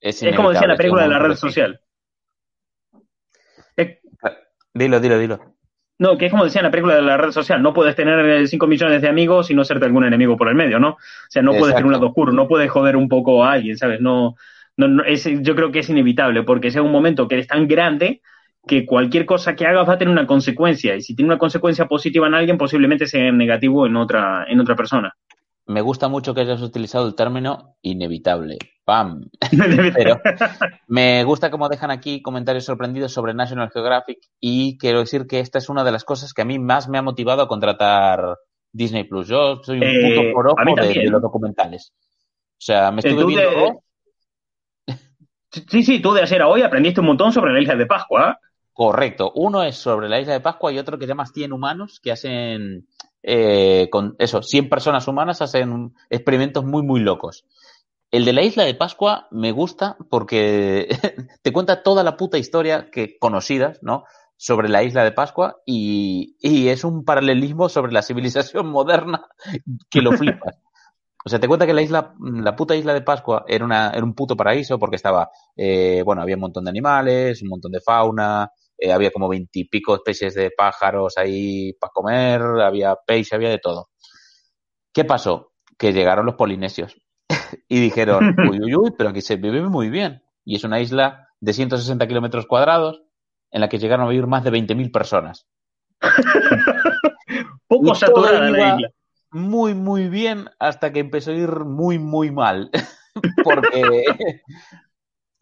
[0.00, 1.80] es, como decía la película de la red social.
[4.72, 5.56] Dilo, dilo, dilo.
[5.98, 8.48] No, que es como decía en la película de la red social, no puedes tener
[8.48, 10.90] 5 millones de amigos y no serte algún enemigo por el medio, ¿no?
[10.90, 13.76] O sea, no puedes tener un lado oscuro, no puedes joder un poco a alguien,
[13.76, 14.00] ¿sabes?
[14.00, 14.36] No,
[14.78, 18.22] no, es, yo creo que es inevitable, porque sea un momento que eres tan grande
[18.66, 21.86] que cualquier cosa que hagas va a tener una consecuencia y si tiene una consecuencia
[21.86, 25.14] positiva en alguien posiblemente sea negativo en otra en otra persona.
[25.70, 28.58] Me gusta mucho que hayas utilizado el término inevitable.
[28.84, 29.30] ¡Pam!
[29.94, 30.20] Pero
[30.88, 35.58] me gusta cómo dejan aquí comentarios sorprendidos sobre National Geographic y quiero decir que esta
[35.58, 38.36] es una de las cosas que a mí más me ha motivado a contratar
[38.72, 39.28] Disney Plus.
[39.28, 41.92] Yo soy un puto eh, por de, los documentales.
[41.94, 43.82] O sea, me estuve viendo...
[45.68, 48.40] Sí, sí, tú de ayer a hoy aprendiste un montón sobre la isla de Pascua.
[48.72, 49.30] Correcto.
[49.36, 52.10] Uno es sobre la isla de Pascua y otro que se llama 100 humanos que
[52.10, 52.88] hacen,
[53.22, 57.44] eh, con eso, 100 personas humanas hacen experimentos muy, muy locos.
[58.10, 60.88] El de la isla de Pascua me gusta porque
[61.42, 64.04] te cuenta toda la puta historia que conocidas, ¿no?
[64.36, 69.26] Sobre la isla de Pascua y, y es un paralelismo sobre la civilización moderna
[69.90, 70.56] que lo flipas.
[71.24, 74.04] O sea, te cuenta que la isla, la puta isla de Pascua era, una, era
[74.04, 77.80] un puto paraíso porque estaba, eh, bueno, había un montón de animales, un montón de
[77.80, 83.58] fauna, eh, había como veintipico especies de pájaros ahí para comer, había peixe, había de
[83.58, 83.90] todo.
[84.92, 85.52] ¿Qué pasó?
[85.78, 86.96] Que llegaron los polinesios
[87.68, 90.22] y dijeron, uy, uy, uy, pero aquí se vive muy bien.
[90.44, 93.02] Y es una isla de 160 kilómetros cuadrados
[93.50, 95.46] en la que llegaron a vivir más de 20.000 personas.
[97.66, 98.90] Poco saturada la isla.
[99.32, 102.70] Muy, muy bien hasta que empezó a ir muy, muy mal.
[103.44, 104.04] Porque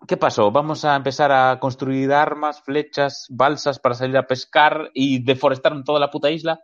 [0.07, 0.51] ¿qué pasó?
[0.51, 6.01] Vamos a empezar a construir armas, flechas, balsas para salir a pescar y deforestar toda
[6.01, 6.61] la puta isla.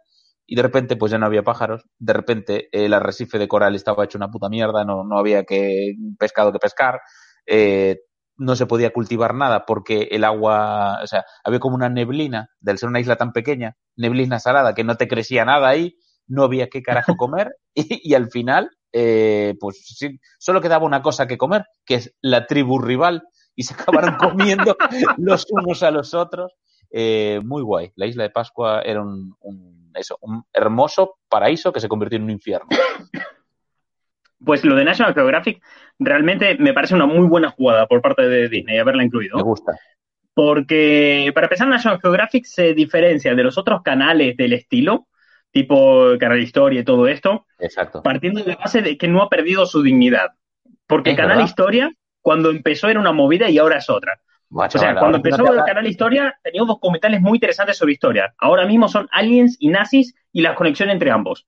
[0.47, 1.85] Y de repente, pues ya no había pájaros.
[1.99, 5.95] De repente, el arrecife de coral estaba hecho una puta mierda, no, no había que
[6.19, 7.01] pescado que pescar.
[7.47, 8.01] Eh,
[8.37, 12.79] no se podía cultivar nada porque el agua, o sea, había como una neblina, del
[12.79, 16.69] ser una isla tan pequeña, neblina salada, que no te crecía nada ahí, no había
[16.69, 21.37] qué carajo comer y, y al final, eh, pues sí, solo quedaba una cosa que
[21.37, 23.25] comer, que es la tribu rival
[23.57, 24.77] y se acabaron comiendo
[25.19, 26.55] los unos a los otros.
[26.97, 27.91] Eh, muy guay.
[27.97, 32.23] La isla de Pascua era un, un, eso, un hermoso paraíso que se convirtió en
[32.23, 32.69] un infierno.
[34.45, 35.61] Pues lo de National Geographic
[35.99, 39.39] realmente me parece una muy buena jugada por parte de Disney haberla incluido.
[39.39, 39.73] Me gusta.
[40.35, 45.09] Porque para empezar, National Geographic se diferencia de los otros canales del estilo,
[45.55, 48.03] tipo Canal Historia y todo esto, Exacto.
[48.03, 50.33] partiendo de la base de que no ha perdido su dignidad.
[50.87, 51.49] Porque Es Canal verdad.
[51.49, 54.21] Historia, cuando empezó, era una movida y ahora es otra.
[54.51, 58.35] O sea, cuando empezó no el canal Historia, tenía documentales muy interesantes sobre historia.
[58.39, 61.47] Ahora mismo son aliens y nazis y la conexión entre ambos.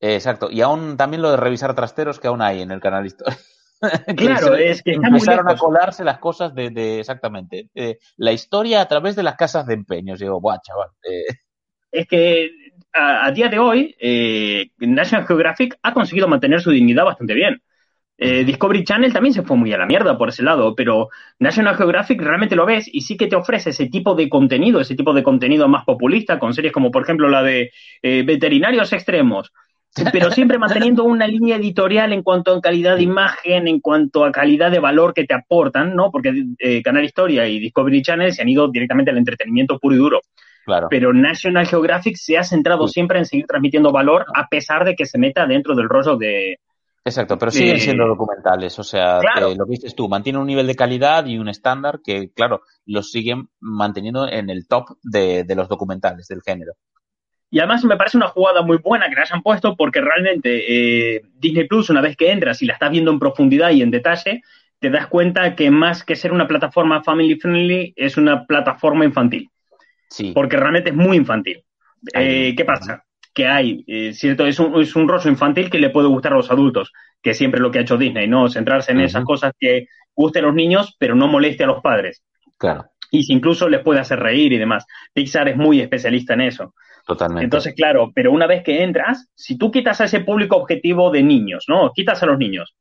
[0.00, 0.50] Exacto.
[0.50, 3.36] Y aún también lo de revisar trasteros que aún hay en el canal Historia.
[4.16, 8.80] Claro, se- es que empezaron a colarse las cosas de, de- exactamente eh, la historia
[8.80, 10.18] a través de las casas de empeños.
[10.18, 10.88] Digo, guau, chaval.
[11.02, 11.24] eh,
[11.92, 12.50] Es que
[12.96, 17.60] a, día de hoy, eh, National Geographic ha conseguido mantener su dignidad bastante bien.
[18.18, 21.76] Eh, Discovery Channel también se fue muy a la mierda por ese lado, pero National
[21.76, 25.12] Geographic realmente lo ves y sí que te ofrece ese tipo de contenido, ese tipo
[25.12, 29.52] de contenido más populista, con series como por ejemplo la de eh, Veterinarios Extremos,
[30.12, 34.32] pero siempre manteniendo una línea editorial en cuanto a calidad de imagen, en cuanto a
[34.32, 36.10] calidad de valor que te aportan, ¿no?
[36.10, 39.98] Porque eh, Canal Historia y Discovery Channel se han ido directamente al entretenimiento puro y
[39.98, 40.20] duro
[40.66, 40.88] claro.
[40.90, 42.92] pero National Geographic se ha centrado Sí.
[42.94, 46.58] siempre en seguir transmitiendo valor a pesar de que se meta dentro del rollo de...
[47.04, 49.52] Exacto, pero siguen Eh, siendo documentales, o sea, claro.
[49.52, 52.62] eh, lo que dices tú, mantienen un nivel de calidad y un estándar que, claro,
[52.84, 56.72] los siguen manteniendo en el top de, de los documentales del género.
[57.48, 60.64] Y además me parece una jugada muy buena que la hayan puesto porque realmente
[61.16, 63.92] eh, Disney Plus, una vez que entras y la estás viendo en profundidad y en
[63.92, 64.42] detalle,
[64.80, 69.48] te das cuenta que más que ser una plataforma family friendly, es una plataforma infantil,
[70.08, 71.62] Sí, porque realmente es muy infantil.
[72.14, 73.04] Eh, ¿Qué pasa?
[73.34, 76.36] Que hay, eh, cierto, es un, es un rollo infantil que le puede gustar a
[76.36, 76.92] los adultos,
[77.22, 78.48] que es siempre lo que ha hecho Disney, ¿no?
[78.48, 82.22] Centrarse en esas cosas que gusten a los niños, pero no moleste a los padres.
[82.56, 84.86] claro, y si incluso les puede hacer reír y demás.
[85.12, 86.74] Pixar es muy especialista en eso.
[87.06, 87.44] totalmente.
[87.44, 91.22] Entonces, claro, pero una vez que entras, si tú quitas a ese público objetivo de
[91.22, 91.92] niños, ¿no?
[91.94, 92.74] Quitas a los niños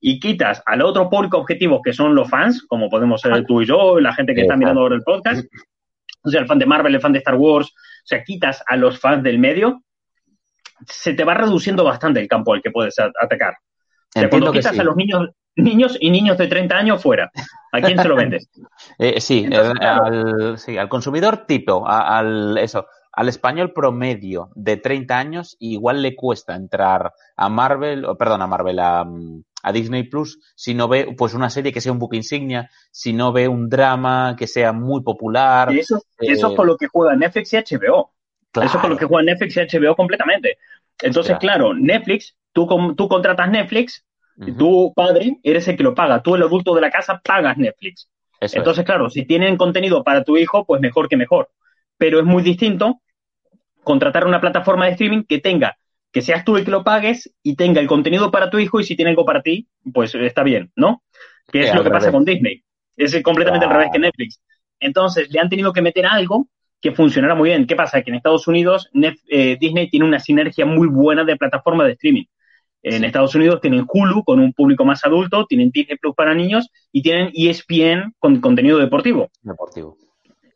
[0.00, 3.66] y quitas al otro público objetivo que son los fans, como podemos ser tú y
[3.66, 5.46] yo, la gente que está mirando ahora el podcast,
[6.22, 8.76] o sea, el fan de Marvel, el fan de Star Wars, o sea, quitas a
[8.76, 9.82] los fans del medio,
[10.86, 13.54] se te va reduciendo bastante el campo al que puedes atacar.
[13.54, 14.80] O sea, Entiendo cuando quitas sí.
[14.80, 17.30] a los niños, niños y niños de 30 años fuera,
[17.72, 18.48] ¿a quién se lo vendes?
[18.98, 20.04] Eh, sí, Entonces, eh, claro.
[20.04, 26.14] al, sí, al consumidor tipo, al eso, al español promedio de 30 años, igual le
[26.14, 30.88] cuesta entrar a Marvel, o, perdón, a Marvel, a, mm, a Disney Plus, si no
[30.88, 34.46] ve pues una serie que sea un buque insignia, si no ve un drama que
[34.46, 35.72] sea muy popular.
[35.72, 38.12] Y eso, Eh, eso es con lo que juega Netflix y HBO.
[38.52, 40.58] claro, Eso es con lo que juega Netflix y HBO completamente.
[41.00, 41.38] Entonces, Hostia.
[41.38, 44.04] claro, Netflix, tú, tú contratas Netflix,
[44.36, 47.56] Ujú, tu padre eres el que lo paga, tú el adulto de la casa pagas
[47.56, 48.08] Netflix.
[48.40, 48.68] eso es.
[48.68, 51.50] Entonces, claro, si tienen contenido para tu hijo, pues mejor que mejor.
[51.96, 53.00] Pero es muy distinto
[53.82, 55.78] contratar una plataforma de streaming que tenga,
[56.12, 58.84] que seas tú el que lo pagues y tenga el contenido para tu hijo y
[58.84, 61.02] si tiene algo para ti, pues está bien, ¿no?
[61.50, 62.62] Que es lo que pasa con Disney.
[62.96, 64.40] Es completamente al revés que Netflix.
[64.78, 66.48] Entonces, le han tenido que meter algo
[66.80, 67.66] que funcionara muy bien.
[67.66, 68.02] ¿Qué pasa?
[68.02, 68.88] Que en Estados Unidos
[69.28, 72.24] eh, Disney tiene una sinergia muy buena de plataforma de streaming.
[72.82, 73.04] En Sí.
[73.04, 77.02] Estados Unidos tienen Hulu con un público más adulto, tienen Disney Plus para niños y
[77.02, 79.30] tienen ESPN con contenido deportivo.
[79.42, 79.98] Deportivo.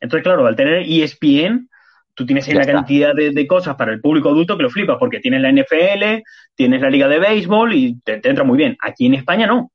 [0.00, 1.68] Entonces, claro, al tener ESPN,
[2.14, 2.72] tú tienes ahí Ya una está.
[2.72, 6.22] cantidad de, de cosas para el público adulto que lo flipas, porque tienes la NFL,
[6.54, 8.76] tienes la Liga de Béisbol y te, te entra muy bien.
[8.80, 9.70] Aquí en España no.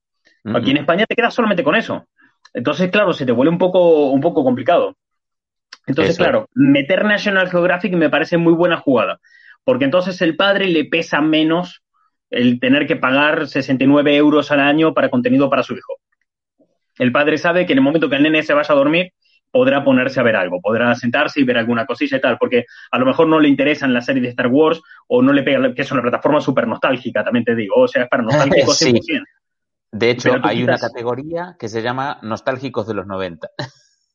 [0.54, 0.78] Aquí en.
[0.78, 2.08] España te quedas solamente con eso.
[2.54, 4.96] Entonces, claro, se te vuelve un poco, un poco complicado.
[5.86, 6.24] Entonces, Eso.
[6.24, 9.20] claro, meter National Geographic me parece muy buena jugada,
[9.64, 11.82] porque entonces el padre le pesa menos
[12.30, 15.96] el tener que pagar 69 euros al año para contenido para su hijo.
[17.00, 19.14] El padre sabe que en el momento que el nene se vaya a dormir,
[19.52, 23.00] podrá ponerse a ver algo, podrá sentarse y ver alguna cosilla y tal, porque a
[23.00, 25.82] lo mejor no le interesan las series de Star Wars o no le pega, que
[25.82, 28.94] es una plataforma súper nostálgica, también te digo, o sea, es para nostálgicos Sí.
[28.94, 29.24] 100%.
[29.92, 33.50] De hecho, hay una categoría que se llama Nostálgicos de los 90.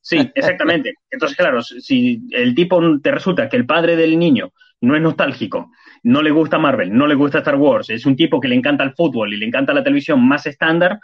[0.01, 0.95] Sí, exactamente.
[1.11, 5.71] Entonces, claro, si el tipo te resulta que el padre del niño no es nostálgico,
[6.05, 8.85] no le gusta Marvel, no le gusta Star Wars, es un tipo que le encanta
[8.85, 11.01] el fútbol y le encanta la televisión más estándar,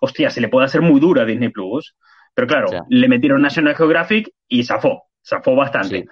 [0.00, 1.96] hostia, se le puede hacer muy dura a Disney Plus.
[2.34, 6.06] Pero claro, le metieron National Geographic y zafó, zafó bastante.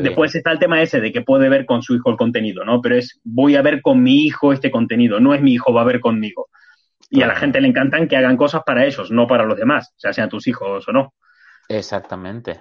[0.00, 2.80] Después está el tema ese de que puede ver con su hijo el contenido, ¿no?
[2.80, 5.82] Pero es, voy a ver con mi hijo este contenido, no es mi hijo va
[5.82, 6.48] a ver conmigo.
[7.10, 9.92] Y a la gente le encantan que hagan cosas para ellos, no para los demás,
[9.96, 11.14] sea sean tus hijos o no.
[11.68, 12.60] Exactamente.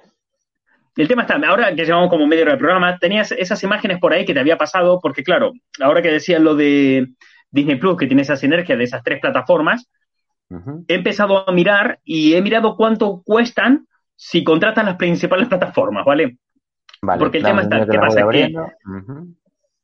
[0.98, 4.26] El tema está, ahora que llevamos como medio del programa, tenías esas imágenes por ahí
[4.26, 7.08] que te había pasado, porque claro, ahora que decías lo de
[7.52, 9.88] Disney Plus, que tiene esa sinergia de esas tres plataformas,
[10.88, 16.38] he empezado a mirar y he mirado cuánto cuestan si contratas las principales plataformas, ¿vale?
[17.02, 18.26] Porque el tema está, ¿qué pasa?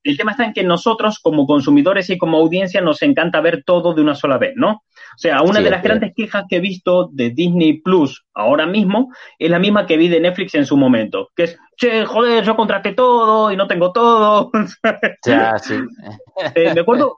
[0.03, 3.93] El tema está en que nosotros, como consumidores y como audiencia, nos encanta ver todo
[3.93, 4.71] de una sola vez, ¿no?
[4.71, 9.13] O sea, una de las grandes quejas que he visto de Disney Plus ahora mismo
[9.39, 12.57] es la misma que vi de Netflix en su momento, que es, che, joder, yo
[12.57, 14.51] contraté todo y no tengo todo.
[15.25, 15.75] Ya, sí.
[16.55, 17.15] Eh, me acuerdo,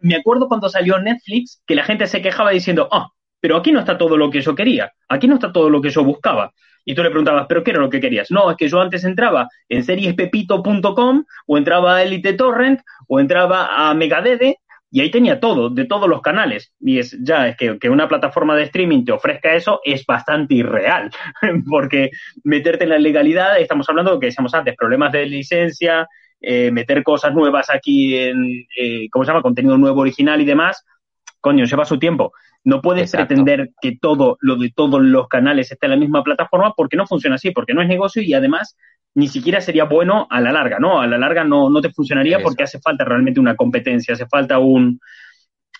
[0.00, 3.08] me acuerdo cuando salió Netflix que la gente se quejaba diciendo, ah,
[3.40, 5.90] pero aquí no está todo lo que yo quería, aquí no está todo lo que
[5.90, 6.52] yo buscaba.
[6.84, 8.30] Y tú le preguntabas, ¿pero qué era lo que querías?
[8.30, 13.90] No, es que yo antes entraba en seriespepito.com o entraba a Elite Torrent o entraba
[13.90, 14.58] a Megadede
[14.90, 16.72] y ahí tenía todo, de todos los canales.
[16.80, 20.54] Y es ya, es que, que una plataforma de streaming te ofrezca eso es bastante
[20.54, 21.10] irreal,
[21.68, 22.10] porque
[22.44, 26.06] meterte en la legalidad, estamos hablando de lo que decíamos antes, problemas de licencia,
[26.48, 29.42] eh, meter cosas nuevas aquí en, eh, ¿cómo se llama?
[29.42, 30.84] Contenido nuevo, original y demás,
[31.40, 32.32] coño, lleva su tiempo.
[32.62, 36.72] No puedes pretender que todo lo de todos los canales esté en la misma plataforma
[36.76, 38.76] porque no funciona así, porque no es negocio y además
[39.14, 41.00] ni siquiera sería bueno a la larga, ¿no?
[41.00, 44.60] A la larga no, no te funcionaría porque hace falta realmente una competencia, hace falta
[44.60, 45.00] un,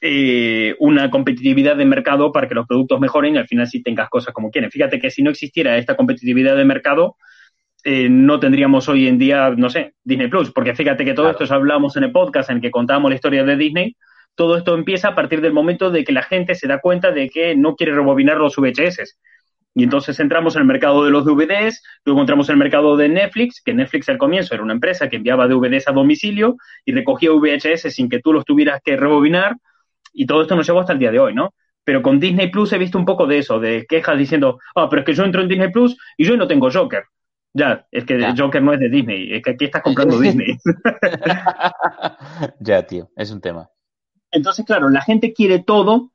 [0.00, 4.08] eh, una competitividad de mercado para que los productos mejoren y al final sí tengas
[4.08, 4.72] cosas como quieren.
[4.72, 7.16] Fíjate que si no existiera esta competitividad de mercado,
[7.88, 11.44] eh, no tendríamos hoy en día, no sé, Disney Plus, porque fíjate que todo esto
[11.54, 13.96] hablamos en el podcast en el que contamos la historia de Disney,
[14.34, 17.28] todo esto empieza a partir del momento de que la gente se da cuenta de
[17.28, 19.20] que no quiere rebobinar los VHS.
[19.76, 23.08] Y entonces entramos en el mercado de los DVDs, luego entramos en el mercado de
[23.08, 27.30] Netflix, que Netflix al comienzo era una empresa que enviaba DVDs a domicilio y recogía
[27.30, 29.54] VHS sin que tú los tuvieras que rebobinar,
[30.12, 31.54] y todo esto nos llevó hasta el día de hoy, ¿no?
[31.84, 35.02] Pero con Disney Plus he visto un poco de eso, de quejas diciendo, ah, pero
[35.02, 37.04] es que yo entro en Disney Plus y yo no tengo Joker.
[37.56, 40.58] Ya, es que Joker no es de Disney, es que aquí estás comprando Disney.
[42.60, 43.70] ya, tío, es un tema.
[44.30, 46.12] Entonces, claro, la gente quiere todo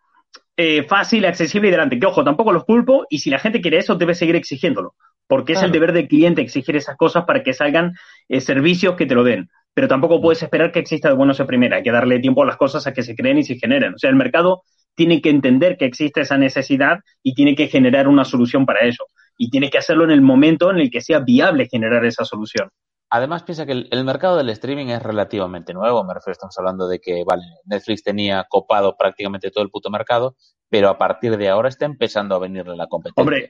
[0.55, 1.99] eh, fácil, accesible y delante.
[1.99, 4.93] Que ojo, tampoco los culpo y si la gente quiere eso, debe seguir exigiéndolo.
[5.25, 7.93] Porque es el deber del cliente exigir esas cosas para que salgan
[8.29, 9.49] eh, servicios que te lo den.
[9.73, 10.21] Pero tampoco mm.
[10.21, 11.77] puedes esperar que exista de buenos a primera.
[11.77, 13.95] Hay que darle tiempo a las cosas a que se creen y se generen.
[13.95, 14.61] O sea, el mercado
[14.93, 19.05] tiene que entender que existe esa necesidad y tiene que generar una solución para eso.
[19.43, 22.69] Y tiene que hacerlo en el momento en el que sea viable generar esa solución.
[23.09, 26.03] Además, piensa que el, mercado del streaming es relativamente nuevo.
[26.03, 30.35] Me refiero, estamos hablando de que, vale, Netflix tenía copado prácticamente todo el puto mercado,
[30.69, 33.19] pero a partir de ahora está empezando a venirle la competencia.
[33.19, 33.49] Hombre,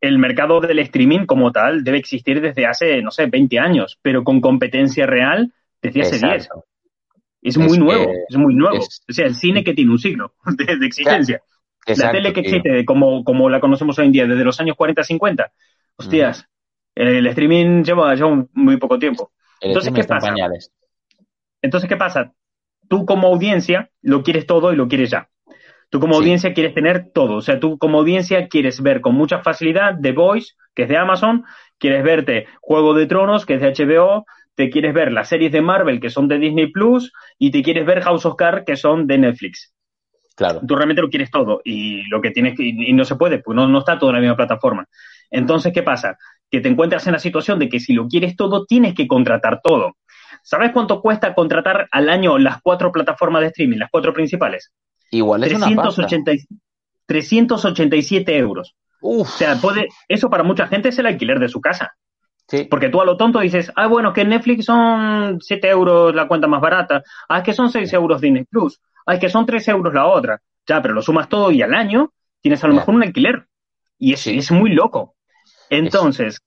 [0.00, 4.22] el mercado del streaming como tal debe existir desde hace, no sé, 20 años, pero
[4.22, 5.52] con competencia real
[5.82, 6.48] desde hace 10.
[7.42, 8.78] Es muy nuevo, es muy nuevo.
[8.78, 11.42] o sea, el cine que tiene un siglo de, existencia.
[11.86, 15.50] La tele que existe, como, como la conocemos hoy en día, desde los años 40-50.
[15.96, 16.46] Hostias,
[16.94, 19.32] el streaming lleva, lleva muy poco tiempo.
[19.60, 20.34] Entonces, ¿qué pasa?
[21.62, 22.32] Entonces, ¿qué pasa?
[22.88, 25.28] Tú como audiencia lo quieres todo y lo quieres ya.
[25.90, 27.36] Tú como audiencia quieres tener todo.
[27.36, 30.96] O sea, tú como audiencia quieres ver con mucha facilidad The Voice, que es de
[30.96, 31.44] Amazon,
[31.78, 35.60] quieres verte Juego de Tronos, que es de HBO, te quieres ver las series de
[35.60, 39.06] Marvel, que son de Disney Plus, y te quieres ver House of Cards, que son
[39.06, 39.72] de Netflix.
[40.34, 40.60] Claro.
[40.66, 43.54] Tú realmente lo quieres todo y lo que tienes que, y no se puede, pues
[43.54, 44.86] no, no está todo en la misma plataforma.
[45.30, 46.16] Entonces, ¿qué pasa?
[46.50, 49.60] Que te encuentras en la situación de que si lo quieres todo, tienes que contratar
[49.62, 49.96] todo.
[50.42, 54.72] ¿Sabes cuánto cuesta contratar al año las cuatro plataformas de streaming, las cuatro principales?
[55.10, 56.32] Igual es 380,
[57.06, 58.74] 387 euros.
[59.02, 61.94] O sea, puede, eso para mucha gente es el alquiler de su casa.
[62.48, 62.64] Sí.
[62.64, 66.48] Porque tú a lo tonto dices, ah, bueno, que Netflix son 7 euros la cuenta
[66.48, 67.02] más barata.
[67.28, 68.80] Ah, es que son 6 euros Disney Plus.
[69.06, 70.40] Es que son 3 euros la otra.
[70.66, 73.46] Ya, pero lo sumas todo y al año tienes a lo mejor un alquiler.
[73.98, 75.16] Y es, es muy loco.
[75.70, 76.40] Entonces,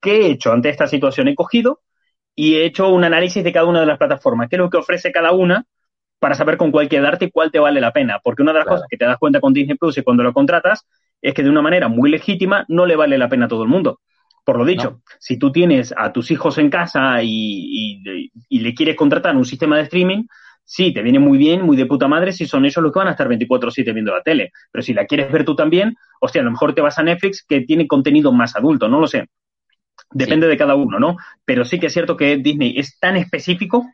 [0.00, 1.28] ¿qué he hecho ante esta situación?
[1.28, 1.80] He cogido
[2.34, 4.78] y he hecho un análisis de cada una de las plataformas, qué es lo que
[4.78, 5.66] ofrece cada una
[6.18, 8.20] para saber con cuál quedarte y cuál te vale la pena.
[8.22, 10.32] Porque una de las cosas que te das cuenta con Disney Plus y cuando lo
[10.32, 10.86] contratas
[11.20, 13.68] es que de una manera muy legítima no le vale la pena a todo el
[13.68, 14.00] mundo.
[14.44, 18.02] Por lo dicho, si tú tienes a tus hijos en casa y,
[18.48, 20.24] le quieres contratar un sistema de streaming,
[20.72, 23.08] sí, te viene muy bien, muy de puta madre si son ellos los que van
[23.08, 24.52] a estar 24/7 viendo la tele.
[24.70, 27.44] Pero si la quieres ver tú también, hostia, a lo mejor te vas a Netflix
[27.46, 29.26] que tiene contenido más adulto, no lo sé.
[30.12, 31.16] Depende de cada uno, ¿no?
[31.44, 33.84] Pero sí que es cierto que Disney es tan específico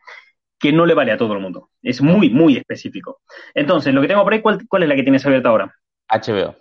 [0.58, 1.70] que no le vale a todo el mundo.
[1.82, 3.20] Es muy, muy específico.
[3.54, 5.74] Entonces, lo que tengo por ahí, ¿cuál, cuál es la que tienes abierta ahora?
[6.08, 6.54] HBO.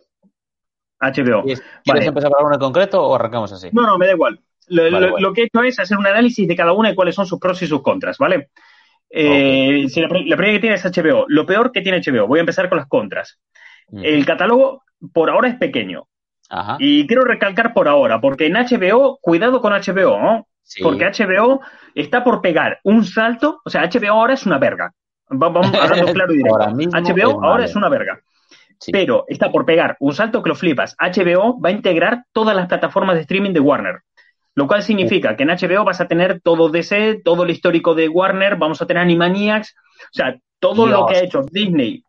[1.00, 1.44] HBO.
[1.44, 2.06] ¿Quieres Vale.
[2.06, 3.70] empezar por alguna en concreto o arrancamos así?
[3.74, 4.40] No, no, me da igual.
[4.68, 5.22] Lo, Vale, lo- vale.
[5.22, 7.40] lo que he hecho es hacer un análisis de cada una y cuáles son sus
[7.40, 8.50] pros y sus contras, ¿vale?
[9.10, 11.26] Eh, si la, pri- la primera que tiene es HBO.
[11.28, 13.40] Lo peor que tiene HBO, voy a empezar con las contras.
[13.90, 14.02] Mm.
[14.04, 14.84] El catálogo
[15.14, 16.08] por ahora es pequeño.
[16.50, 16.78] Ajá.
[16.80, 20.48] Y quiero recalcar por ahora, porque en HBO, cuidado con HBO, ¿no?
[20.64, 20.82] Sí.
[20.84, 21.62] Porque HBO
[21.94, 24.92] está por pegar un salto, o sea, HBO ahora es una verga.
[25.32, 26.56] Va- Vamos hablando claro y directo.
[26.62, 28.20] Ahora HBO ahora es una verga.
[28.80, 28.92] Sí.
[28.92, 30.96] Pero está por pegar un salto que lo flipas.
[31.00, 34.00] HBO va a integrar todas las plataformas de streaming de Warner.
[34.56, 38.08] Lo cual significa que en HBO vas a tener todo DC, todo el histórico de
[38.08, 42.04] Warner, vamos a tener Animaniacs, o sea, todo lo que ha hecho Disney.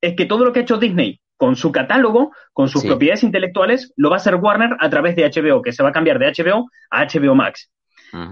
[0.00, 2.88] Es que todo lo que ha hecho Disney con su catálogo, con sus Sí.
[2.88, 5.92] propiedades intelectuales, lo va a hacer Warner a través de HBO, que se va a
[5.92, 7.70] cambiar de HBO a HBO Max.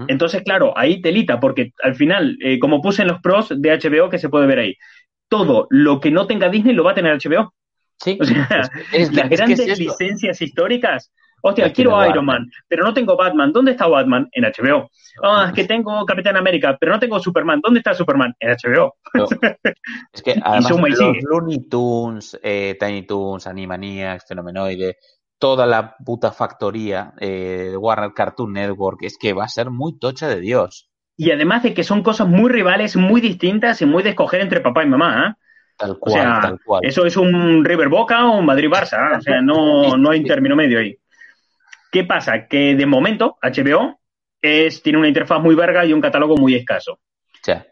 [0.09, 4.11] Entonces, claro, ahí telita, porque al final, eh, como puse en los pros de HBO
[4.11, 4.74] que se puede ver ahí,
[5.29, 7.55] todo lo que no tenga Disney lo va a tener HBO.
[7.99, 8.18] Sí.
[8.20, 11.12] O sea, Es las es grandes licencias históricas.
[11.43, 12.24] Hostia, Las quiero Iron.
[12.24, 13.53] Man, pero no tengo Batman.
[13.53, 14.28] ¿Dónde está Batman?
[14.32, 14.91] En HBO.
[15.22, 17.61] Ah, es que tengo Capitán América, pero no tengo Superman.
[17.62, 18.34] ¿Dónde está Superman?
[18.41, 18.95] En HBO.
[20.12, 21.20] Es que además los sigue.
[21.22, 24.97] Looney Tunes, eh, Tiny Toons, Animaniacs, Fenomenoide,
[25.39, 29.99] toda la puta factoría eh, de Warner Cartoon Network, es que va a ser muy
[29.99, 30.89] tocha de Dios.
[31.16, 34.61] Y además de que son cosas muy rivales, muy distintas y muy de escoger entre
[34.61, 35.28] papá y mamá.
[35.28, 35.43] ¿eh?
[35.76, 36.80] Tal O cual, sea, tal cual.
[36.84, 39.14] eso es un River Boca o un Madrid Barça.
[39.14, 39.16] ¿eh?
[39.18, 40.97] O sea, no, no hay término medio ahí.
[41.93, 42.47] ¿Qué pasa?
[42.47, 43.99] Que de momento HBO
[44.41, 46.99] es, tiene una interfaz muy verga y un catálogo muy escaso.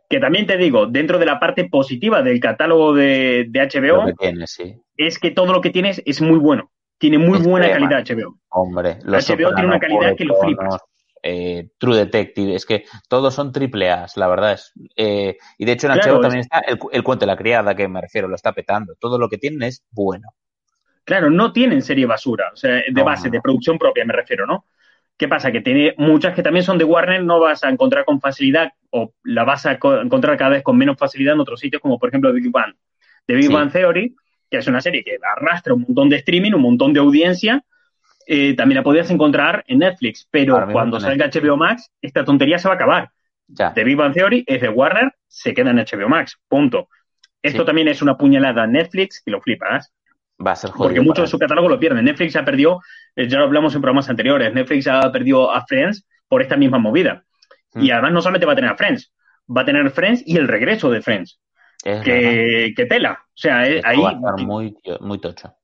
[0.09, 4.47] Que también te digo, dentro de la parte positiva del catálogo de, HBO, que tiene,
[4.47, 4.75] sí.
[4.97, 6.71] es que todo lo que tienes es muy bueno.
[6.99, 8.39] Tiene muy buena calidad HBO.
[8.49, 10.79] Hombre, los HBO tiene una calidad que lo flipas.
[11.23, 14.73] Eh, True Detective, es que todos son triple A's, la verdad es.
[14.95, 16.61] eh, y de hecho en Claro, HBO es- también está
[16.93, 18.95] el cuento de la criada, que me refiero, lo está petando.
[19.01, 20.29] Todo lo que tienen es bueno.
[21.07, 24.45] Claro, no tienen serie basura, o sea, de No, base, de producción propia me refiero,
[24.47, 24.67] ¿no?
[25.17, 25.51] ¿Qué pasa?
[25.53, 29.15] Que tiene muchas que también son de Warner, no vas a encontrar con facilidad, o
[29.25, 32.09] la vas a co- encontrar cada vez con menos facilidad en otros sitios, como por
[32.11, 32.75] ejemplo The Big Bang.
[33.25, 33.53] The Big Sí.
[33.55, 34.15] Bang Theory,
[34.51, 37.65] que es una serie que arrastra un montón de streaming, un montón de audiencia,
[38.27, 41.45] eh, también la podías encontrar en Netflix, pero Ahora cuando salga Netflix.
[41.45, 43.11] HBO Max, esta tontería se va a acabar.
[43.47, 43.73] Ya.
[43.73, 46.89] The Big Bang Theory es de Warner, se queda en HBO Max, punto.
[47.41, 47.67] Esto Sí.
[47.67, 49.93] también es una puñalada a Netflix que lo flipas.
[50.45, 50.89] Va a ser jodido.
[50.89, 52.03] Porque mucho de su catálogo lo pierde.
[52.03, 52.80] Netflix ya perdió,
[53.14, 56.78] eh, ya lo hablamos en programas anteriores, Netflix ya perdió a Friends por esta misma
[56.78, 57.24] movida.
[57.74, 57.82] Mm.
[57.82, 59.12] Y además no solamente va a tener a Friends,
[59.55, 61.41] va a tener Friends y el regreso de Friends.
[61.84, 62.03] Es.
[62.03, 63.12] Que, que tela.
[63.22, 65.55] O sea, eh, Esto ahí, va a estar muy, muy tocho.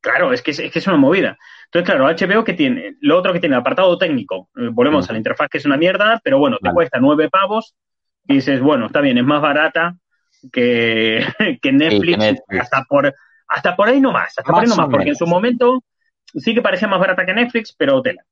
[0.00, 1.36] claro, es que es, es que es una movida.
[1.66, 5.10] Entonces, claro, HBO que tiene, lo otro que tiene, el apartado técnico, eh, volvemos Mm.
[5.10, 7.74] a la interfaz que es una mierda, pero bueno, te cuesta nueve pavos
[8.28, 9.96] y dices, bueno, está bien, es más barata
[10.52, 11.24] que,
[11.62, 12.60] que Netflix, Netflix.
[12.60, 13.12] hasta por
[13.48, 15.82] hasta por ahí no más, hasta por ahí no más, porque en su momento
[16.34, 18.22] sí que parecía más barata que Netflix, pero tela.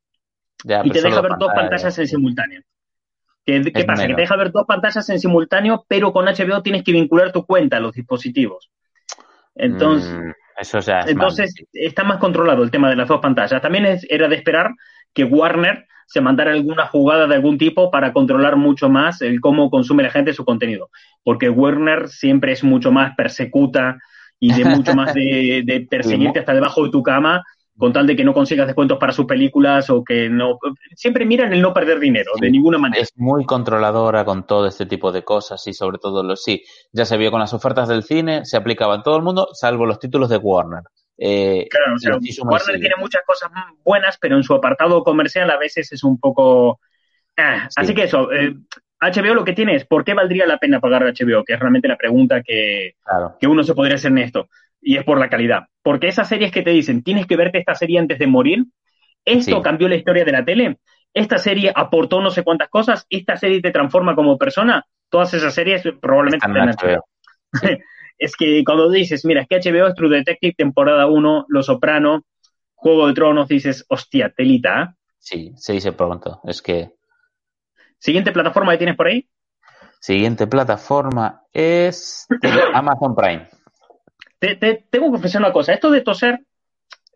[0.64, 1.68] Ya, y pero te deja ver dos pantalla.
[1.68, 2.62] pantallas en simultáneo.
[3.44, 4.06] ¿Qué, pasa?
[4.06, 7.44] Que te deja ver dos pantallas en simultáneo, pero con HBO tienes que vincular tu
[7.44, 8.70] cuenta a los dispositivos.
[9.54, 13.20] Entonces, Mm, eso ya es entonces mal, está más controlado el tema de las dos
[13.20, 13.60] pantallas.
[13.60, 14.70] También es- era de esperar
[15.12, 19.70] que Warner se mandara alguna jugada de algún tipo para controlar mucho más el cómo
[19.70, 20.90] consume la gente su contenido.
[21.24, 23.98] Porque Warner siempre es mucho más persecuta
[24.42, 27.42] y de mucho más de, de perseguirte hasta debajo de tu cama
[27.78, 30.58] con tal de que no consigas descuentos para sus películas o que no...
[30.94, 33.02] Siempre miran el no perder dinero, de ninguna manera.
[33.02, 36.62] Es muy controladora con todo este tipo de cosas y sobre todo los sí.
[36.92, 39.86] Ya se vio con las ofertas del cine, se aplicaba en todo el mundo, salvo
[39.86, 40.82] los títulos de Warner.
[41.16, 42.78] Eh, Claro, o sea, Warner sigue.
[42.78, 43.50] tiene muchas cosas
[43.84, 46.80] buenas, pero en su apartado comercial a veces es un poco...
[47.36, 47.80] ah, Sí.
[47.80, 48.54] Así que eso, eh,
[49.02, 51.44] HBO lo que tiene es, ¿por qué valdría la pena pagar HBO?
[51.44, 53.36] Que es realmente la pregunta que, Claro.
[53.40, 54.48] que uno se podría hacer en esto.
[54.80, 55.64] Y es por la calidad.
[55.82, 58.64] Porque esas series que te dicen, tienes que verte esta serie antes de morir,
[59.24, 59.62] esto Sí.
[59.62, 60.78] cambió la historia de la tele,
[61.14, 65.54] esta serie aportó no sé cuántas cosas, esta serie te transforma como persona, todas esas
[65.54, 67.04] series probablemente Están en en HBO.
[68.18, 72.24] es que cuando dices, mira, es que HBO es True Detective, temporada 1, Los Soprano,
[72.74, 74.82] Juego de Tronos, dices, hostia, telita.
[74.82, 74.94] ¿eh?
[75.18, 76.40] Sí, se dice pronto.
[76.44, 76.90] Es que
[78.02, 79.28] Siguiente plataforma que tienes por ahí.
[80.00, 82.26] siguiente plataforma es
[82.74, 83.48] Amazon Prime.
[84.40, 86.40] Te, te- tengo que confesar una cosa, esto de toser,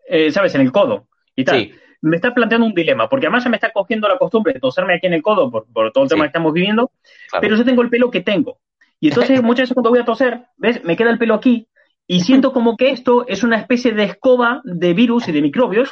[0.07, 0.55] eh, ¿sabes?
[0.55, 1.59] En el codo y tal.
[1.59, 4.61] Sí, Me está planteando un dilema, porque además se me está cogiendo la costumbre de
[4.61, 6.27] toserme aquí en el codo por, por todo el tema Sí.
[6.27, 6.91] que estamos viviendo,
[7.29, 7.41] claro.
[7.41, 8.59] pero yo tengo el pelo que tengo.
[9.01, 10.81] Y entonces muchas veces cuando voy a toser, ¿ves?
[10.85, 11.67] Me queda el pelo aquí
[12.09, 15.91] Y siento como que esto es una especie de escoba de virus y de microbios.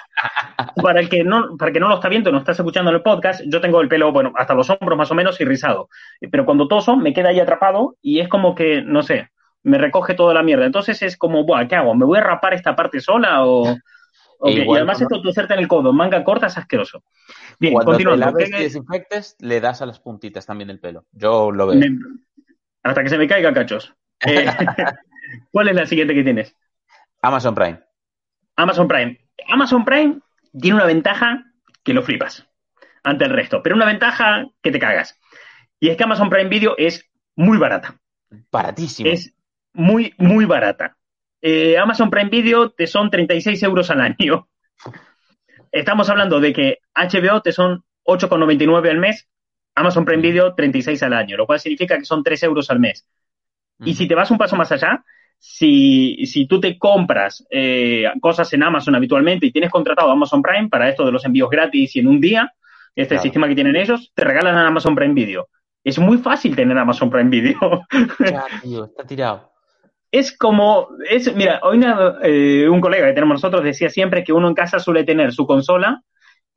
[0.81, 3.01] Para el que no, para el que no lo está viendo, no estás escuchando el
[3.01, 5.89] podcast, yo tengo el pelo, bueno, hasta los hombros más o menos y rizado.
[6.31, 9.29] Pero cuando toso, me queda ahí atrapado y es como que, no sé,
[9.63, 10.65] me recoge toda la mierda.
[10.65, 11.93] Entonces es como, Buah, ¿qué hago?
[11.95, 13.75] ¿Me voy a rapar esta parte sola o.?
[14.39, 14.63] o qué?
[14.65, 17.03] y además esto toserte en el codo, manga corta es ascueroso.
[17.59, 21.03] Bien, Cuando te laves y ¿Qué- desinfectes, le das a las puntitas también del pelo.
[21.11, 21.77] Yo lo veo.
[21.77, 21.97] me-
[22.83, 23.93] hasta que se me caiga, cachos.
[24.25, 24.45] Eh,
[25.51, 26.55] ¿Cuál es la siguiente que tienes?
[27.21, 27.79] Amazon Prime.
[28.55, 29.19] Amazon Prime.
[29.47, 30.19] Amazon Prime
[30.59, 31.45] tiene una ventaja
[31.83, 32.47] que lo flipas
[33.03, 35.19] ante el resto, pero una ventaja que te cagas.
[35.79, 37.99] Y es que Amazon Prime Video es muy barata.
[38.51, 39.09] Baratísimo.
[39.09, 39.33] Es
[39.73, 40.97] muy, muy barata.
[41.41, 44.47] Eh, Amazon Prime Video te son 36 euros al año.
[45.71, 49.27] Estamos hablando de que HBO te son 8,99 al mes,
[49.75, 53.07] Amazon Prime Video 36 al año, lo cual significa que son 3 euros al mes.
[53.79, 55.03] Y si te vas un paso más allá,
[55.37, 60.69] si, si tú te compras eh, cosas en Amazon habitualmente y tienes contratado Amazon Prime
[60.69, 62.51] para esto de los envíos gratis y en un día,
[62.95, 63.23] este Claro.
[63.23, 65.47] sistema que tienen ellos, te regalan a Amazon Prime Video.
[65.83, 67.85] Es muy fácil tener Amazon Prime Video.
[68.19, 69.51] Ya, tío, está tirado.
[70.11, 74.33] es como, es, mira, hoy una- eh, un colega que tenemos nosotros decía siempre que
[74.33, 76.01] uno en casa suele tener su consola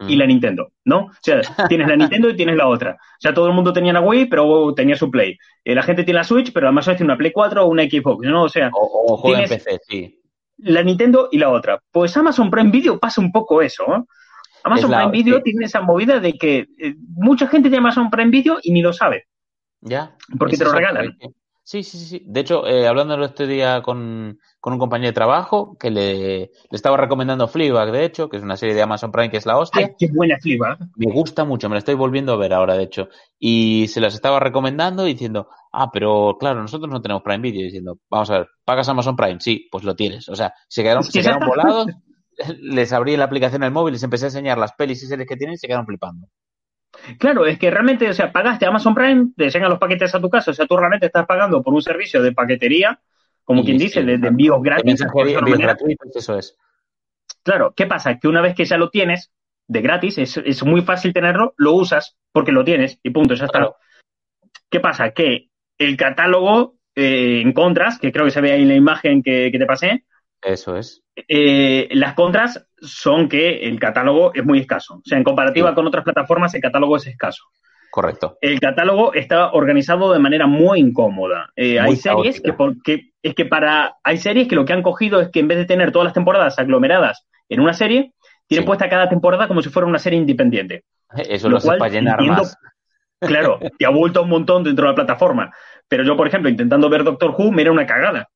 [0.06, 0.18] y Mm.
[0.18, 0.98] la Nintendo, ¿no?
[1.06, 2.92] O sea, tienes la Nintendo y tienes la otra.
[2.92, 5.36] O sea, todo el mundo tenía la Wii, pero tenía su Play.
[5.64, 8.26] Eh, la gente tiene la Switch, pero además tiene una Play 4 o una Xbox,
[8.26, 8.44] ¿no?
[8.44, 10.20] O sea, O, o juega en Tienes- PC, sí.
[10.58, 11.80] la Nintendo y la otra.
[11.90, 14.06] Pues Amazon Prime Video pasa un poco eso, ¿no?
[14.64, 15.42] Amazon la- Prime Video sí.
[15.44, 18.92] tiene esa movida de que eh, mucha gente tiene Amazon Prime Video y ni lo
[18.92, 19.24] sabe.
[19.80, 20.16] Ya.
[20.38, 21.16] Porque te lo regalan.
[21.20, 21.34] porque-
[21.68, 22.22] Sí, sí, sí, sí.
[22.24, 26.50] De hecho, eh, hablando este día con, con un compañero de trabajo que le, le
[26.70, 29.58] estaba recomendando Fleabag, de hecho, que es una serie de Amazon Prime que es la
[29.58, 29.84] hostia.
[29.84, 30.78] Ay, qué buena flipa.
[30.96, 33.10] Me gusta mucho, me la estoy volviendo a ver ahora, de hecho.
[33.38, 37.66] Y se las estaba recomendando diciendo, ah, pero claro, nosotros no tenemos Prime Video.
[37.66, 39.38] Diciendo, vamos a ver, ¿pagas Amazon Prime?
[39.38, 40.26] Sí, pues lo tienes.
[40.30, 41.86] O sea, se quedaron, Es que se quedaron volados,
[42.62, 45.36] les abrí la aplicación del móvil, les empecé a enseñar las pelis y series que
[45.36, 46.28] tienen y se quedaron flipando.
[47.18, 50.30] Claro, es que realmente, o sea, pagaste Amazon Prime, te llegan los paquetes a tu
[50.30, 53.00] casa, o sea, tú realmente estás pagando por un servicio de paquetería,
[53.44, 55.00] como Y quien dice, de, envíos gratis.
[55.00, 56.56] envíos gratuitos, eso es.
[57.42, 58.18] Claro, ¿qué pasa?
[58.18, 59.30] Que una vez que ya lo tienes,
[59.66, 63.46] de gratis, es, es muy fácil tenerlo, lo usas porque lo tienes y punto, ya
[63.46, 63.58] está.
[63.58, 63.76] Claro.
[64.70, 65.10] ¿Qué pasa?
[65.12, 69.22] Que el catálogo eh, en contras, que creo que se ve ahí en la imagen
[69.22, 70.04] que, que te pasé,
[70.42, 71.02] Eso es.
[71.28, 74.94] eh, las contras son que el catálogo es muy escaso.
[74.94, 75.74] O sea, en comparativa Sí.
[75.74, 77.42] con otras plataformas, el catálogo es escaso.
[77.90, 78.36] Correcto.
[78.40, 81.50] El catálogo está organizado de manera muy incómoda.
[81.56, 84.82] Eh, Muy hay series que porque es que para hay series que lo que han
[84.82, 88.12] cogido es que en vez de tener todas las temporadas aglomeradas en una serie,
[88.46, 88.66] tienen Sí.
[88.66, 90.84] puesta cada temporada como si fuera una serie independiente.
[91.16, 92.56] Eso Lo lo hace cual para llenar entiendo- más.
[93.20, 95.52] Claro, te ha vuelto un montón dentro de la plataforma.
[95.88, 98.28] Pero yo, por ejemplo, intentando ver Doctor Who, me era una cagada.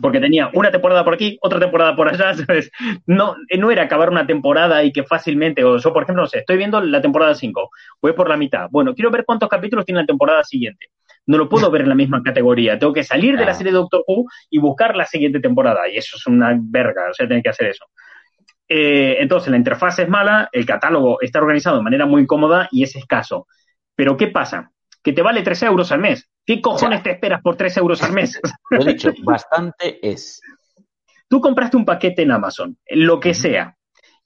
[0.00, 2.70] Porque tenía una temporada por aquí, otra temporada por allá, ¿sabes?
[3.06, 6.28] No, eh, no era acabar una temporada y que fácilmente, o yo, por ejemplo, no
[6.28, 8.68] sé, estoy viendo la temporada 5, voy por la mitad.
[8.70, 10.86] Bueno, quiero ver cuántos capítulos tiene la temporada siguiente.
[11.24, 12.76] No lo puedo ver en la misma categoría.
[12.78, 13.54] Tengo que salir de la Ah.
[13.54, 15.88] serie de Doctor Who y buscar la siguiente temporada.
[15.88, 17.86] Y eso es una verga, o sea, tener que hacer eso.
[18.68, 22.82] Eh, entonces, la interfaz es mala, el catálogo está organizado de manera muy cómoda y
[22.82, 23.46] es escaso.
[23.94, 24.71] Pero, ¿qué pasa?
[25.02, 26.28] Que te vale 3 euros al mes.
[26.46, 28.40] ¿Qué cojones te esperas por 3 euros al mes?
[28.70, 30.40] lo he dicho, bastante es.
[31.28, 33.76] Tú compraste un paquete en Amazon, lo que sea,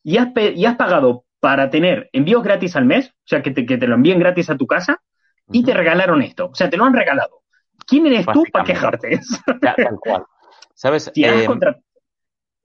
[0.02, 3.64] y has, y has pagado para tener envíos gratis al mes, o sea, que te,
[3.64, 5.00] que te lo envíen gratis a tu casa,
[5.52, 6.46] y te regalaron esto.
[6.46, 7.42] O sea, te lo han regalado.
[7.86, 9.20] ¿Quién eres tú para quejarte?
[9.62, 10.24] Ya, tal cual.
[10.74, 11.10] ¿Sabes?
[11.14, 11.78] Si has Eh, contra-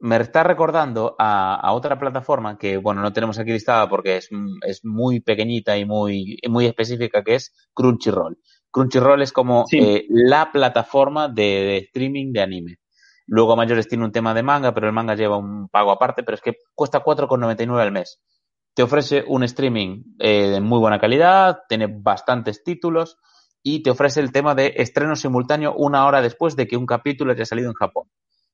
[0.01, 4.29] me está recordando a, a otra plataforma que, bueno, no tenemos aquí listada porque es,
[4.65, 8.37] es muy pequeñita y muy, muy específica, que es Crunchyroll.
[8.71, 9.77] Crunchyroll es como Sí.
[9.79, 12.77] eh, la plataforma de, de streaming de anime.
[13.27, 16.35] Luego Mayores tiene un tema de manga, pero el manga lleva un pago aparte, pero
[16.35, 18.19] es que cuesta 4,99 al mes.
[18.73, 23.17] Te ofrece un streaming eh, de muy buena calidad, tiene bastantes títulos
[23.61, 27.31] y te ofrece el tema de estreno simultáneo una hora después de que un capítulo
[27.33, 28.07] haya salido en Japón.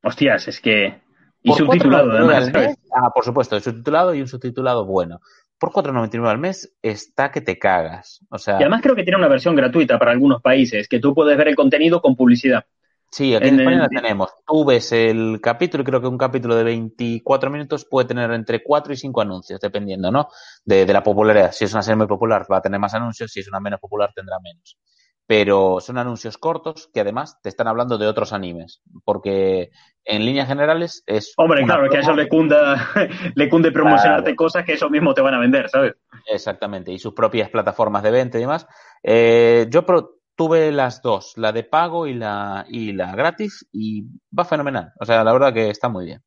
[0.03, 1.01] Hostias, es que...
[1.47, 2.35] Y Por subtitulado, 4,99 además.
[2.47, 2.67] al ¿sabes?
[2.69, 5.19] mes, ah, por supuesto, subtitulado y un subtitulado bueno.
[5.59, 8.19] Por 4,99 al mes está que te cagas.
[8.29, 11.13] O sea, Y además creo que tiene una versión gratuita para algunos países, que tú
[11.15, 12.63] puedes ver el contenido con publicidad.
[13.09, 14.29] sí, aquí en, en España el- la tenemos.
[14.45, 18.61] Tú ves el capítulo y creo que un capítulo de 24 minutos puede tener entre
[18.61, 20.27] 4 y 5 anuncios, dependiendo, ¿no?
[20.65, 21.51] De, de la popularidad.
[21.53, 23.31] Si es una serie muy popular, va a tener más anuncios.
[23.31, 24.77] Si es una menos popular, tendrá menos.
[25.27, 28.81] Pero son anuncios cortos que además te están hablando de otros animes.
[29.03, 29.69] Porque
[30.05, 31.33] en líneas generales es.
[31.37, 32.89] Hombre, claro, que a promo- ellos le cunda,
[33.35, 35.95] le cunde promocionarte cosas que ellos mismos te van a vender, ¿sabes?
[36.29, 38.65] Exactamente, y sus propias plataformas de venta y demás.
[39.03, 44.03] Eh, yo pro- tuve las dos, la de pago y la, y la gratis, y
[44.37, 44.91] va fenomenal.
[44.99, 46.21] O sea, la verdad que está muy bien.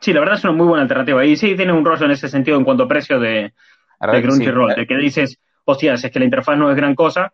[0.00, 1.24] Sí, la verdad es una muy buena alternativa.
[1.24, 3.52] Y sí, tiene un rostro en ese sentido en cuanto a precio de,
[4.10, 7.32] de Crunchyroll, de que dices, hostias, es que la interfaz no es gran cosa,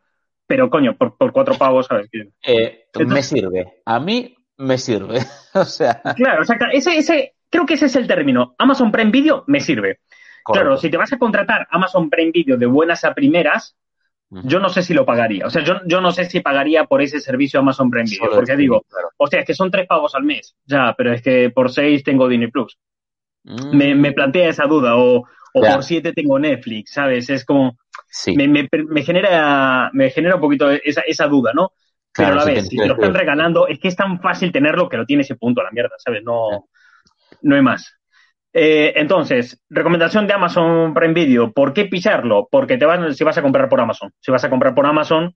[0.49, 2.09] pero coño, por, por cuatro pavos, ¿sabes?
[2.43, 3.83] Eh, me sirve.
[3.85, 5.21] A mí me sirve.
[5.55, 6.01] o sea.
[6.17, 6.65] Claro, exacto.
[6.73, 8.55] Ese, ese, creo que ese es el término.
[8.59, 10.01] Amazon Prime Video me sirve.
[10.45, 13.77] Claro, si te vas a contratar Amazon Prime Video de buenas a primeras,
[14.31, 15.47] yo no sé si lo pagaría.
[15.47, 18.31] O sea, yo, yo no sé si pagaría por ese servicio Amazon Prime Video.
[18.31, 18.87] porque digo,
[19.19, 20.57] o sea, es que son tres pavos al mes.
[20.65, 22.79] Ya, pero es que por seis tengo Disney Plus.
[23.45, 24.97] Me, me, plantea esa duda.
[24.97, 27.29] O, o por siete tengo Netflix, ¿sabes?
[27.29, 27.77] Es como.
[28.35, 31.73] Me, me, me, genera, me genera un poquito esa, esa duda, ¿no?
[32.15, 34.89] Pero a la vez, si te lo están regalando, es que es tan fácil tenerlo
[34.89, 36.23] que lo tiene ese punto a la mierda, ¿sabes?
[36.25, 36.69] No,
[37.43, 37.99] no hay más.
[38.53, 41.53] Eh, entonces, recomendación de Amazon Prime Video.
[41.53, 42.49] ¿Por qué picharlo?
[42.51, 44.11] Porque te van, si vas a comprar por Amazon.
[44.19, 45.35] Si vas a comprar por Amazon,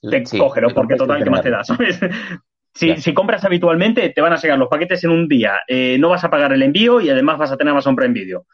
[0.00, 1.64] te cógelo, porque total, ¿qué más te da?
[1.64, 2.00] ¿sabes?
[2.74, 5.60] Si, si, compras habitualmente, te van a llegar los paquetes en un día.
[5.68, 8.46] Eh, no vas a pagar el envío y además vas a tener Amazon Prime Video.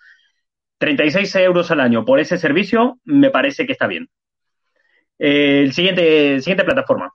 [0.78, 4.08] 36 euros al año por ese servicio me parece que está bien.
[5.18, 7.12] Eh, el siguiente, siguiente plataforma.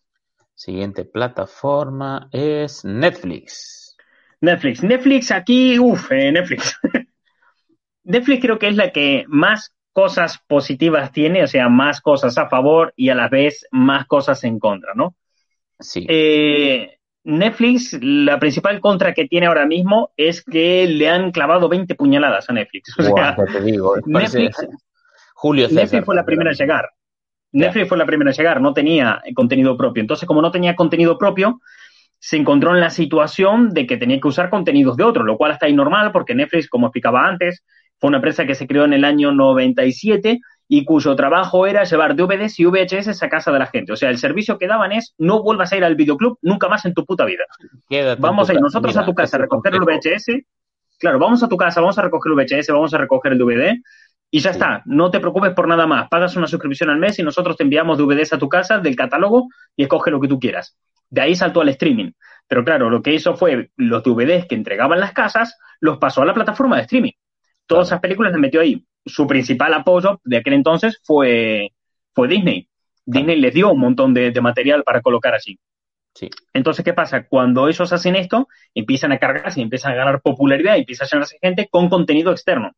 [0.53, 3.95] Siguiente plataforma es Netflix.
[4.41, 4.83] Netflix.
[4.83, 6.77] Netflix aquí, uff, eh, Netflix.
[8.03, 12.49] Netflix creo que es la que más cosas positivas tiene, o sea, más cosas a
[12.49, 15.15] favor y a la vez más cosas en contra, ¿no?
[15.79, 16.05] Sí.
[16.09, 21.95] Eh, Netflix, la principal contra que tiene ahora mismo es que le han clavado 20
[21.95, 22.93] puñaladas a Netflix.
[22.99, 24.57] O sea, te digo, Netflix,
[25.33, 26.89] Julio César, Netflix fue la primera a llegar.
[27.53, 30.01] Netflix fue la primera a llegar, no tenía contenido propio.
[30.01, 31.61] Entonces, como no tenía contenido propio,
[32.19, 35.51] se encontró en la situación de que tenía que usar contenidos de otro, lo cual
[35.51, 37.63] está ahí normal porque Netflix, como explicaba antes,
[37.99, 42.15] fue una empresa que se creó en el año 97 y cuyo trabajo era llevar
[42.15, 43.93] DVDs y VHS a casa de la gente.
[43.93, 46.85] O sea, el servicio que daban es no vuelvas a ir al videoclub nunca más
[46.85, 47.43] en tu puta vida.
[48.19, 50.43] vamos a ir nosotros a tu casa a recoger el VHS.
[50.99, 53.75] Claro, vamos a tu casa, vamos a recoger el VHS, vamos a recoger el DVD
[54.31, 54.81] y ya está.
[54.85, 56.07] No te preocupes por nada más.
[56.09, 59.47] Pagas una suscripción al mes y nosotros te enviamos DVDs a tu casa del catálogo
[59.75, 60.75] y escoge lo que tú quieras.
[61.09, 62.13] De ahí saltó al streaming.
[62.47, 66.25] Pero claro, lo que hizo fue los DVDs que entregaban las casas, los pasó a
[66.25, 67.11] la plataforma de streaming.
[67.67, 68.83] Todas esas películas las metió ahí.
[69.05, 71.71] Su principal apoyo de aquel entonces fue,
[72.13, 72.69] fue Disney.
[73.05, 75.39] Disney les dio un montón de, material para colocar.
[75.41, 75.57] Sí.
[76.53, 77.27] Entonces, ¿qué pasa?
[77.27, 81.67] Cuando ellos hacen esto, empiezan a cargarse, empiezan a ganar popularidad, empieza a llenarse gente
[81.69, 82.71] con contenido externo.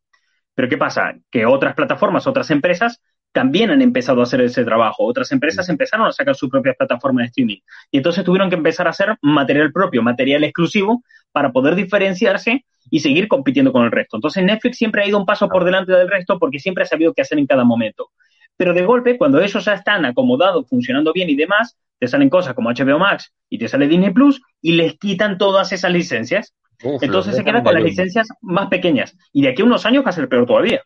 [0.54, 1.14] Pero ¿qué pasa?
[1.30, 3.02] Que otras plataformas, otras empresas
[3.36, 5.04] también han empezado a hacer ese trabajo.
[5.04, 7.58] Otras empresas empezaron a sacar su propia plataforma de streaming.
[7.90, 13.00] Y entonces tuvieron que empezar a hacer material propio, material exclusivo, para poder diferenciarse y
[13.00, 14.16] seguir compitiendo con el resto.
[14.16, 17.12] Entonces Netflix siempre ha ido un paso por delante del resto porque siempre ha sabido
[17.12, 18.08] qué hacer en cada momento.
[18.56, 22.54] Pero de golpe, cuando ellos ya están acomodados, funcionando bien y demás, te salen cosas
[22.54, 27.36] como HBO Max y te sale Disney Plus y les quitan todas esas licencias entonces
[27.36, 29.16] se queda con las licencias más pequeñas.
[29.32, 30.82] Y de aquí a unos años va a ser peor todavía.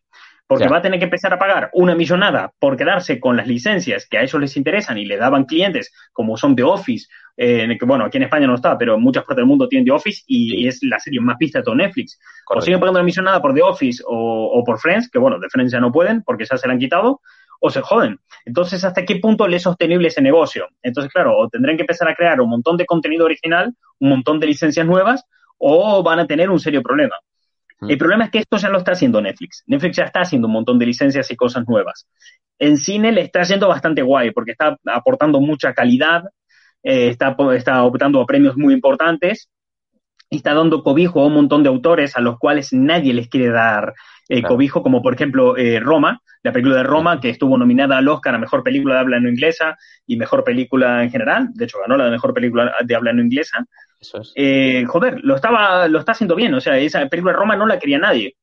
[0.51, 4.09] Porque va a tener que empezar a pagar una millonada por quedarse con las licencias
[4.11, 7.87] que a ellos les interesan y le daban clientes, como son The Office, eh, que
[7.87, 10.25] bueno, aquí en España no está, pero en muchas partes del mundo tienen The Office
[10.27, 12.19] y, es la serie más vista de todo Netflix.
[12.49, 15.71] O siguen pagando una millonada por The Office o, por Friends, que bueno, de Friends
[15.71, 17.21] ya no pueden porque ya se la han quitado,
[17.61, 18.19] o se joden.
[18.45, 20.67] Entonces, ¿hasta qué punto le es sostenible ese negocio?
[20.83, 24.41] Entonces, claro, o tendrán que empezar a crear un montón de contenido original, un montón
[24.41, 25.25] de licencias nuevas,
[25.59, 27.15] o van a tener un serio problema.
[27.89, 29.63] El problema es que esto ya lo está haciendo Netflix.
[29.67, 32.07] Netflix ya está haciendo un montón de licencias y cosas nuevas.
[32.59, 36.25] En cine le está yendo bastante guay porque está aportando mucha calidad,
[36.83, 39.49] eh, está, está optando a premios muy importantes
[40.29, 43.49] y está dando cobijo a un montón de autores a los cuales nadie les quiere
[43.49, 43.95] dar
[44.31, 48.09] eh, cobijo, como por ejemplo eh, Roma, la película de Roma, que estuvo nominada al
[48.09, 49.77] Oscar a Mejor Película de Habla No Inglesa
[50.07, 53.23] y Mejor Película en general, de hecho ganó la de Mejor Película de Habla No
[53.23, 53.67] Inglesa,
[54.35, 56.55] eh, joder, lo estaba, lo está haciendo bien.
[56.55, 58.37] O sea, esa película de Roma no la quería nadie.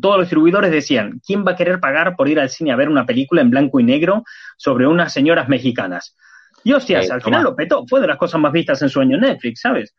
[0.00, 2.88] Todos los distribuidores decían, ¿quién va a querer pagar por ir al cine a ver
[2.88, 4.24] una película en blanco y negro
[4.56, 6.16] sobre unas señoras mexicanas?
[6.64, 7.84] Y hostias, al final lo petó.
[7.86, 9.94] Fue de las cosas más vistas en su año Netflix, ¿sabes?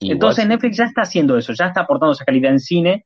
[0.00, 3.04] Entonces Netflix ya está haciendo eso, ya está aportando esa calidad en cine,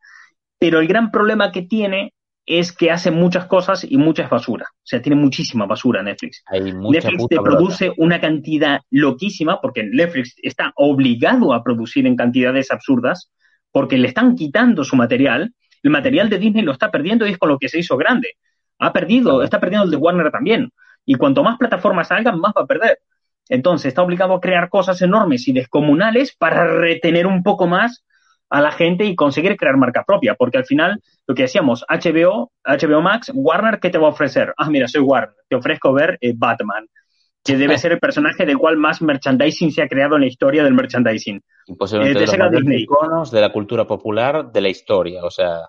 [0.63, 2.15] pero el gran problema que tiene
[2.47, 4.67] es que hace muchas cosas y mucha basura.
[4.73, 6.45] O sea, tiene muchísima basura Netflix.
[6.53, 13.29] Netflix te produce una cantidad loquísima, porque Netflix está obligado a producir en cantidades absurdas,
[13.73, 15.53] porque le están quitando su material.
[15.83, 18.37] El material de Disney lo está perdiendo y es con lo que se hizo grande.
[18.79, 20.71] Ha perdido, está perdiendo el de Warner también.
[21.05, 23.01] Y cuanto más plataformas salgan, más va a perder.
[23.49, 28.05] Entonces, está obligado a crear cosas enormes y descomunales para retener un poco más
[28.53, 32.53] a la gente y conseguir crear marca propia, porque al final, lo que decíamos, HBO,
[32.65, 34.53] HBO Max, Warner, ¿qué te va a ofrecer?
[34.59, 36.87] Ah, mira, soy Warner, te ofrezco ver eh, Batman.
[37.45, 40.63] que debe ser el personaje del cual más merchandising se ha creado en la historia
[40.63, 41.41] del merchandising.
[41.67, 42.83] Y posiblemente Eh, de los Disney.
[42.83, 45.25] iconos de la cultura popular de la historia.
[45.25, 45.63] O sea,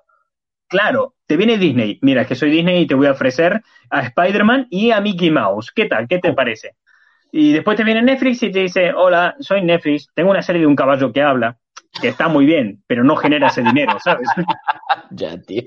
[0.67, 1.99] Claro, te viene Disney.
[2.01, 5.71] Mira, que soy Disney y te voy a ofrecer a Spider-Man y a Mickey Mouse.
[5.71, 6.07] ¿Qué tal?
[6.07, 6.71] ¿Qué te parece?
[7.31, 10.67] Y después te viene Netflix y te dice, hola, soy Netflix, tengo una serie de
[10.67, 11.57] un caballo que habla,
[12.01, 14.27] que está muy bien, pero no genera ese dinero, ¿sabes?
[15.11, 15.63] ya, tío.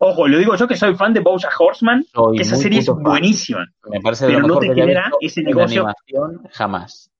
[0.00, 2.86] Ojo, lo digo yo que soy fan de Bojack Horseman, Soy que esa serie es
[2.86, 3.02] fan.
[3.02, 3.66] buenísima.
[3.90, 5.86] Me parece de Pero lo no te que genera ese negocio.
[5.86, 7.10] animación jamás.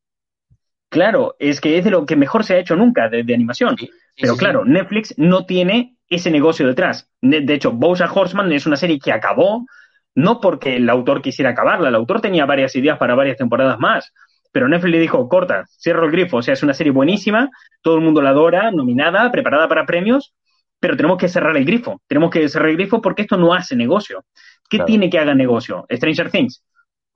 [0.90, 3.76] Claro, es que es de lo que mejor se ha hecho nunca de, de animación.
[3.76, 3.92] Sí, sí,
[4.22, 4.64] Pero sí, claro.
[4.64, 7.10] Netflix no tiene ese negocio detrás.
[7.20, 9.66] De, de hecho, Bojack Horseman es una serie que acabó
[10.14, 14.12] no porque el autor quisiera acabarla, el autor tenía varias ideas para varias temporadas más,
[14.52, 17.50] pero Netflix le dijo, corta, cierro el grifo, o sea, es una serie buenísima,
[17.82, 20.34] todo el mundo la adora, nominada, preparada para premios,
[20.80, 23.76] pero tenemos que cerrar el grifo, tenemos que cerrar el grifo porque esto no hace
[23.76, 24.24] negocio.
[24.68, 24.86] ¿Qué Claro.
[24.86, 25.86] tiene que haga negocio?
[25.90, 26.62] Stranger Things,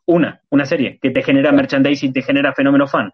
[0.06, 3.12] una, una serie que te genera merchandising, te genera fenómeno fan.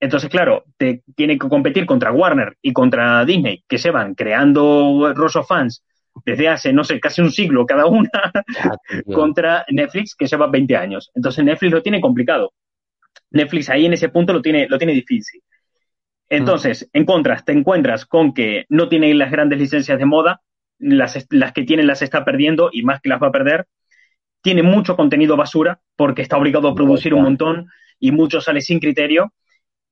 [0.00, 5.12] Entonces, claro, te tiene que competir contra Warner y contra Disney, que se van creando
[5.14, 5.82] Rosso fans
[6.24, 8.10] desde hace, no sé, casi un siglo cada una,
[9.12, 11.10] contra Netflix, que lleva 20 años.
[11.14, 12.52] Entonces, Netflix lo tiene complicado.
[13.30, 15.42] Netflix ahí en ese punto lo tiene, lo tiene difícil.
[16.28, 20.42] Entonces, en contras, te encuentras con que no tiene las grandes licencias de moda,
[20.78, 23.66] las, las que tiene las está perdiendo y más que las va a perder.
[24.42, 27.68] Tiene mucho contenido basura porque está obligado a producir un montón
[27.98, 29.32] y mucho sale sin criterio.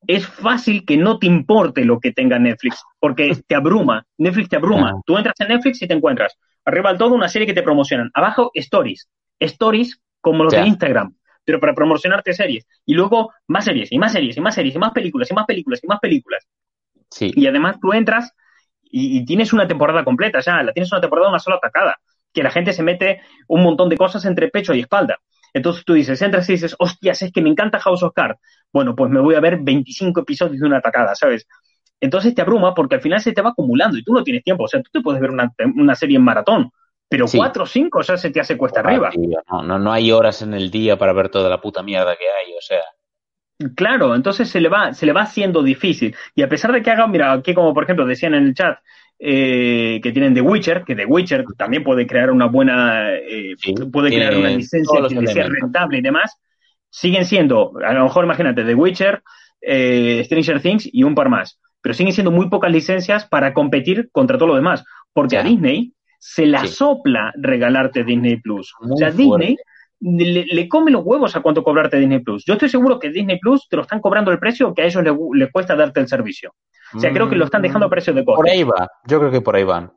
[0.06, 4.06] Es fácil que no te importe lo que tenga Netflix porque te abruma.
[4.18, 4.92] Netflix te abruma.
[5.06, 8.10] Tú entras en Netflix y te encuentras arriba del todo una serie que te promocionan.
[8.12, 9.08] Abajo, stories.
[9.40, 11.14] Stories como los de Instagram,
[11.46, 12.66] pero para promocionarte series.
[12.86, 15.46] Y luego más series y más series y más series y más películas y más
[15.46, 16.46] películas y más películas.
[17.10, 18.32] Sí, Y además tú entras
[18.82, 21.96] y, y tienes una temporada completa ya, la tienes una temporada una sola atacada,
[22.32, 25.18] que la gente se mete un montón de cosas entre pecho y espalda.
[25.54, 28.40] Entonces tú dices, entras y dices, hostias, es que me encanta House of Cards.
[28.72, 31.46] Bueno, pues me voy a ver 25 episodios de una atacada, ¿sabes?
[32.00, 34.64] Entonces te abruma porque al final se te va acumulando y tú no tienes tiempo.
[34.64, 36.70] O sea, tú te puedes ver una, una serie en maratón,
[37.08, 37.38] pero Sí.
[37.38, 39.10] cuatro o cinco ya se te hace cuesta arriba.
[39.10, 42.16] tío, no, no, no hay horas en el día para ver toda la puta mierda
[42.16, 42.80] que hay, o sea.
[43.74, 46.14] Claro, entonces se le va, se le va haciendo difícil.
[46.34, 48.78] Y a pesar de que haga, mira, aquí como por ejemplo decían en el chat,
[49.18, 53.72] eh, que tienen The Witcher, que The Witcher también puede crear una buena, eh, Sí,
[53.90, 56.36] puede crear una licencia que sea rentable y demás,
[56.90, 59.22] siguen siendo, a lo mejor imagínate, The Witcher,
[59.62, 64.10] eh, Stranger Things y un par más, pero siguen siendo muy pocas licencias para competir
[64.12, 64.84] contra todo lo demás,
[65.14, 65.40] porque Ya.
[65.40, 65.94] a Disney
[66.28, 66.68] se la Sí.
[66.68, 68.72] sopla regalarte Disney Plus.
[68.80, 69.22] o sea, fuerte.
[69.22, 69.56] Disney
[70.00, 72.44] le, le come los huevos a cuánto cobrarte Disney Plus.
[72.44, 75.02] Yo estoy seguro que Disney Plus te lo están cobrando el precio que a ellos
[75.04, 76.52] les le cuesta darte el servicio.
[76.94, 79.18] O sea, creo que lo están dejando a precio de Mm, Por ahí va, yo
[79.20, 79.92] creo que por ahí van.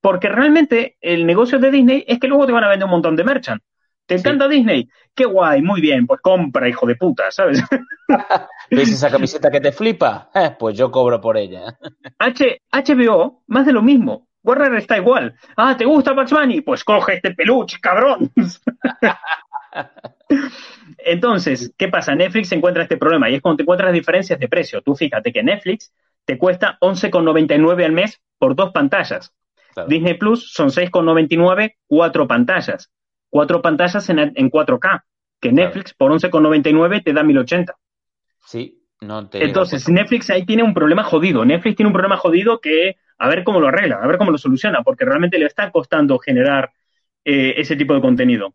[0.00, 3.16] Porque realmente el negocio de Disney es que luego te van a vender un montón
[3.16, 3.62] de merchant.
[4.06, 4.20] ¿Te Sí.
[4.28, 4.88] encanta Disney?
[5.14, 7.62] Qué guay, muy bien, pues compra, hijo de puta, ¿sabes?
[8.70, 10.28] ¿Ves esa camiseta que te flipa?
[10.34, 11.76] Eh, pues yo cobro por ella.
[12.18, 14.28] H, HBO, más de lo mismo.
[14.42, 15.34] Warner está igual.
[15.56, 16.62] Ah, ¿te gusta Bugs Bunny?
[16.62, 18.30] Pues coge este peluche, cabrón.
[20.98, 22.14] Entonces, ¿qué pasa?
[22.14, 24.82] Netflix encuentra este problema y es cuando te encuentras diferencias de precio.
[24.82, 25.92] Tú fíjate que Netflix
[26.24, 29.32] te cuesta 11,99 al mes por dos pantallas.
[29.74, 29.88] Claro.
[29.88, 32.90] Disney Plus son 6,99, cuatro pantallas.
[33.30, 35.02] Cuatro pantallas en, en 4K.
[35.40, 37.74] Que Netflix por 11,99 te da 1080.
[38.44, 39.44] Sí, no te.
[39.44, 41.44] Entonces, Netflix ahí tiene un problema jodido.
[41.44, 44.38] Netflix tiene un problema jodido que a ver cómo lo arregla, a ver cómo lo
[44.38, 46.70] soluciona, porque realmente le está costando generar
[47.24, 48.54] eh, ese tipo de contenido.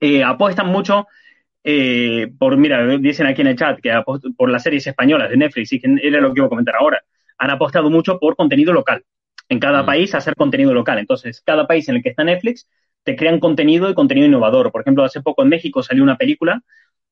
[0.00, 1.06] Eh, apuestan mucho
[1.64, 3.92] eh, por, mira, dicen aquí en el chat que
[4.36, 7.02] por las series españolas de Netflix, y que era lo que iba a comentar ahora,
[7.36, 9.04] han apostado mucho por contenido local.
[9.48, 9.86] En cada Mm.
[9.86, 10.98] país hacer contenido local.
[10.98, 12.68] Entonces, cada país en el que está Netflix
[13.02, 14.70] te crean contenido y contenido innovador.
[14.72, 16.62] Por ejemplo, hace poco en México salió una película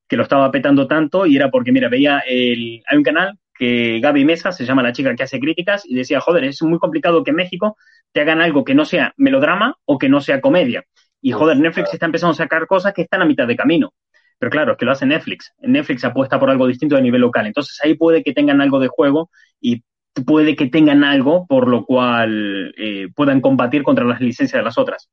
[0.07, 3.99] que lo estaba petando tanto y era porque, mira, veía el, hay un canal que
[3.99, 7.23] Gaby Mesa, se llama la chica que hace críticas, y decía, joder, es muy complicado
[7.23, 7.75] que en México
[8.11, 10.83] te hagan algo que no sea melodrama o que no sea comedia.
[11.21, 13.93] Y joder, Netflix está empezando a sacar cosas que están a mitad de camino.
[14.39, 15.53] Pero claro, es que lo hace Netflix.
[15.59, 17.47] Netflix apuesta por algo distinto a nivel local.
[17.47, 19.83] Entonces ahí puede que tengan algo de juego y
[20.25, 24.77] puede que tengan algo por lo cual eh, puedan combatir contra las licencias de las
[24.77, 25.09] otras.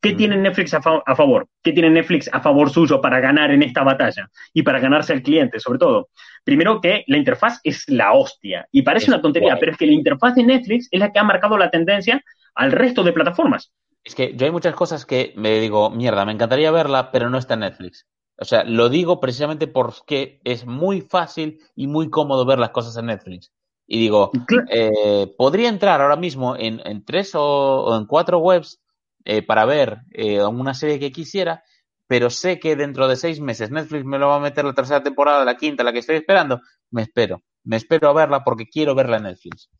[0.00, 0.16] ¿Qué Mm.
[0.16, 1.48] tiene Netflix a, fa- a favor?
[1.62, 4.28] ¿Qué tiene Netflix a favor suyo para ganar en esta batalla?
[4.52, 6.08] Y para ganarse al cliente, sobre todo.
[6.44, 8.66] Primero que la interfaz es la hostia.
[8.70, 9.60] Y parece Es una tontería, guay.
[9.60, 12.22] pero es que la interfaz de Netflix es la que ha marcado la tendencia
[12.54, 13.72] al resto de plataformas.
[14.04, 17.38] Es que yo hay muchas cosas que me digo, mierda, me encantaría verla, pero no
[17.38, 18.06] está en Netflix.
[18.36, 22.96] O sea, lo digo precisamente porque es muy fácil y muy cómodo ver las cosas
[22.98, 23.52] en Netflix.
[23.86, 24.30] Y digo,
[24.70, 27.42] eh, podría entrar ahora mismo en, en tres o,
[27.84, 28.80] o en cuatro webs
[29.24, 31.62] eh, para ver eh, una serie que quisiera,
[32.06, 35.02] pero sé que dentro de seis meses Netflix me lo va a meter la tercera
[35.02, 36.60] temporada, la quinta, la que estoy esperando,
[36.90, 37.42] me espero.
[37.64, 39.70] Me espero a verla porque quiero verla en Netflix.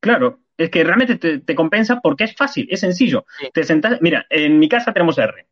[0.00, 3.24] Claro, es que realmente te, compensa porque es fácil, es sencillo.
[3.52, 5.46] Te sentas, mira, en mi casa tenemos R.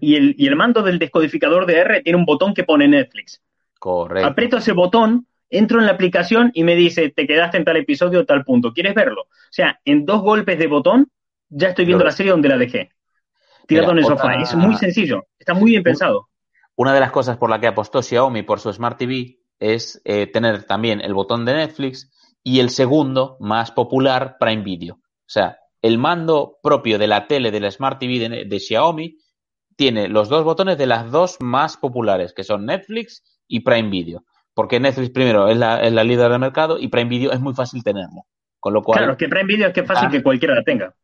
[0.00, 3.42] y, el, y el mando del descodificador de R tiene un botón que pone Netflix.
[3.78, 4.28] Correcto.
[4.28, 8.24] Aprieto ese botón, entro en la aplicación y me dice, te quedaste en tal episodio,
[8.24, 8.72] tal punto.
[8.72, 9.22] ¿Quieres verlo?
[9.22, 11.10] O sea, en dos golpes de botón
[11.54, 12.90] ya estoy viendo la serie donde la dejé.
[13.66, 14.34] Tirado en el sofá.
[14.34, 15.26] Es muy sencillo.
[15.38, 16.28] Está muy bien pensado.
[16.76, 20.26] Una de las cosas por la que apostó Xiaomi por su Smart TV es eh,
[20.26, 22.10] tener también el botón de Netflix
[22.42, 24.96] y el segundo, más popular, Prime Video.
[24.96, 29.16] O sea, el mando propio de la tele de la Smart TV de, Xiaomi
[29.76, 34.24] tiene los dos botones de las dos más populares, que son Netflix y Prime Video.
[34.52, 37.54] Porque Netflix primero es la, es la líder del mercado y Prime Video es muy
[37.54, 38.22] fácil tenerlo.
[38.60, 40.62] Con lo cual, claro, es que Prime Video es que es fácil que cualquiera la
[40.62, 40.94] tenga.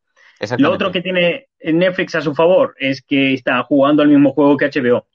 [0.58, 4.56] Lo otro que tiene Netflix a su favor es que está jugando al mismo juego
[4.56, 5.06] que HBO,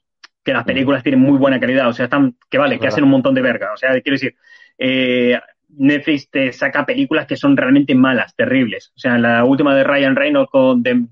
[0.44, 3.10] que las películas tienen muy buena calidad, o sea, están, que vale, que hacen un
[3.10, 3.72] montón de verga.
[3.72, 4.36] O sea, quiero decir,
[4.78, 8.92] eh, Netflix te saca películas que son realmente malas, terribles.
[8.96, 10.50] O sea, la última de Ryan Reynolds,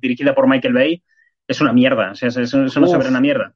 [0.01, 1.03] dirigida por Michael Bay,
[1.47, 2.13] es una mierda.
[2.13, 3.55] O sea, eso, no se ve una mierda.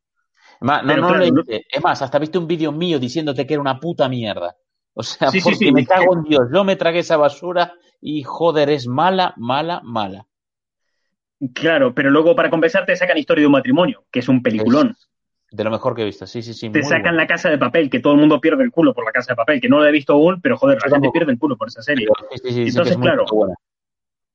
[1.46, 4.56] es más, hasta viste un vídeo mío diciéndote que era una puta mierda.
[4.94, 6.48] O sea, porque me cago en Dios.
[6.52, 10.27] Yo me tragué esa basura y joder, es mala, mala, mala.
[11.54, 14.96] Claro, pero luego para compensarte sacan Historia de un matrimonio, que es un peliculón.
[15.50, 16.70] de lo mejor que he visto, sí, sí, sí.
[16.70, 19.12] Te sacan La Casa de Papel, que todo el mundo pierde el culo por La
[19.12, 21.38] Casa de Papel, que no lo he visto aún, pero joder, la gente pierde el
[21.38, 22.08] culo por esa serie.
[22.44, 23.24] entonces, claro.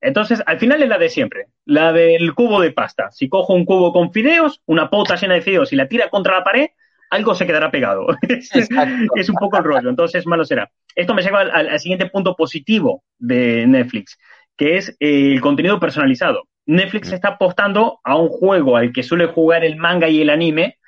[0.00, 3.10] Entonces, al final es la de siempre, la del cubo de pasta.
[3.10, 6.36] Si cojo un cubo con fideos, una pota llena de fideos y la tira contra
[6.36, 6.68] la pared,
[7.08, 8.06] algo se quedará pegado.
[8.28, 10.70] es un poco el rollo, entonces malo será.
[10.94, 14.18] Esto me lleva al, siguiente punto positivo de Netflix,
[14.56, 16.48] que es el contenido personalizado.
[16.66, 20.78] Netflix está apostando a un juego al que suele jugar el manga y el anime,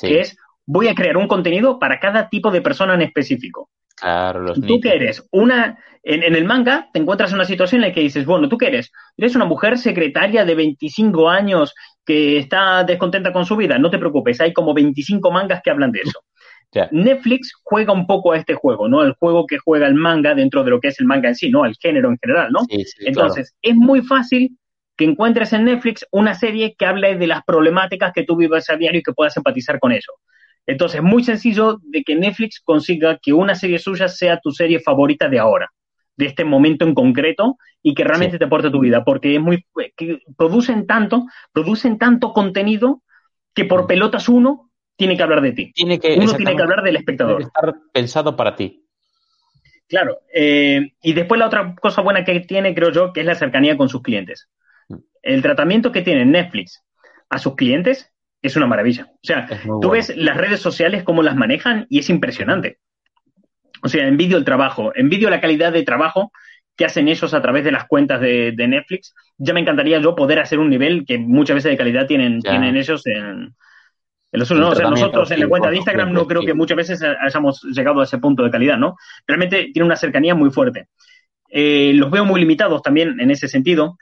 [0.00, 3.70] que es voy a crear un contenido para cada tipo de persona en específico.
[3.96, 5.26] Claro, los ¿Tú qué eres?
[5.30, 8.58] Una, en, el manga te encuentras en una situación en la que dices, bueno, ¿tú
[8.58, 8.90] qué eres?
[9.16, 11.74] ¿Eres una mujer secretaria de 25 años
[12.04, 13.78] que está descontenta con su vida?
[13.78, 16.20] No te preocupes, hay como 25 mangas que hablan de eso.
[16.90, 19.02] Netflix juega un poco a este juego, ¿no?
[19.02, 21.50] El juego que juega el manga dentro de lo que es el manga en sí,
[21.50, 21.66] ¿no?
[21.66, 22.60] El género en general, ¿no?
[23.00, 24.56] Entonces, es muy fácil
[24.96, 28.76] que encuentres en Netflix una serie que hable de las problemáticas que tú vives a
[28.76, 30.12] diario y que puedas empatizar con eso.
[30.66, 34.80] Entonces, es muy sencillo de que Netflix consiga que una serie suya sea tu serie
[34.80, 35.70] favorita de ahora,
[36.16, 39.66] de este momento en concreto, y que realmente te aporte tu vida, porque es muy,
[39.96, 43.02] que producen tanto, producen tanto contenido
[43.54, 43.86] que por mm.
[43.88, 45.72] pelotas uno tiene que hablar de ti.
[45.72, 47.38] Tiene que, uno tiene que hablar del espectador.
[47.38, 48.86] Tiene que estar pensado para ti.
[49.88, 50.20] Claro.
[50.32, 53.76] Eh, y después la otra cosa buena que tiene, creo yo, que es la cercanía
[53.76, 54.48] con sus clientes
[55.22, 56.82] el tratamiento que tiene Netflix
[57.30, 58.10] a sus clientes
[58.42, 59.06] es una maravilla.
[59.10, 59.48] O sea,
[59.80, 62.78] tú ves las redes sociales, cómo las manejan y es impresionante.
[63.82, 66.32] O sea, envidio el trabajo, envidio la calidad de trabajo
[66.76, 69.14] que hacen ellos a través de las cuentas de, Netflix.
[69.38, 72.76] Ya me encantaría yo poder hacer un nivel que muchas veces de calidad tienen, tienen
[72.76, 73.54] ellos en,
[74.32, 78.04] los nosotros en la cuenta de Instagram no creo que muchas veces hayamos llegado a
[78.04, 78.96] ese punto de calidad, ¿no?
[79.26, 80.88] Realmente tiene una cercanía muy fuerte.
[81.48, 83.98] Eh, los veo muy limitados también en ese sentido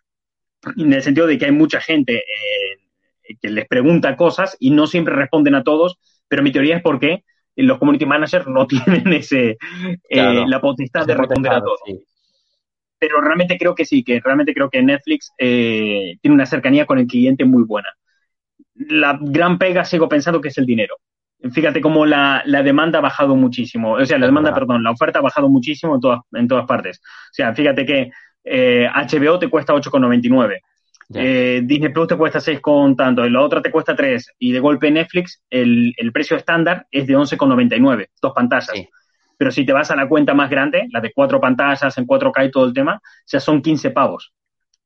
[0.76, 4.86] en el sentido de que hay mucha gente eh, que les pregunta cosas y no
[4.86, 5.98] siempre responden a todos,
[6.28, 7.24] pero mi teoría es porque
[7.56, 9.58] los community managers no tienen ese
[10.08, 11.80] eh, la potestad de responder a todos.
[12.98, 16.98] Pero realmente creo que sí, que realmente creo que Netflix eh, tiene una cercanía con
[16.98, 17.88] el cliente muy buena.
[18.74, 20.96] La gran pega sigo pensando que es el dinero.
[21.52, 23.92] Fíjate cómo la, demanda ha bajado muchísimo.
[23.92, 27.00] O sea, la demanda, perdón, la oferta ha bajado muchísimo en todas, en todas partes.
[27.02, 28.11] O sea, fíjate que
[28.45, 30.61] HBO eh, te cuesta 8,99.
[31.12, 34.34] Eh, Disney Plus te cuesta 6 con tanto, y la otra te cuesta 3.
[34.38, 38.72] Y de golpe Netflix, el, precio estándar es de 11,99, dos pantallas.
[39.36, 42.47] Pero si te vas a la cuenta más grande, la de cuatro pantallas en 4K
[42.47, 44.32] y todo el tema, ya son 15 pavos.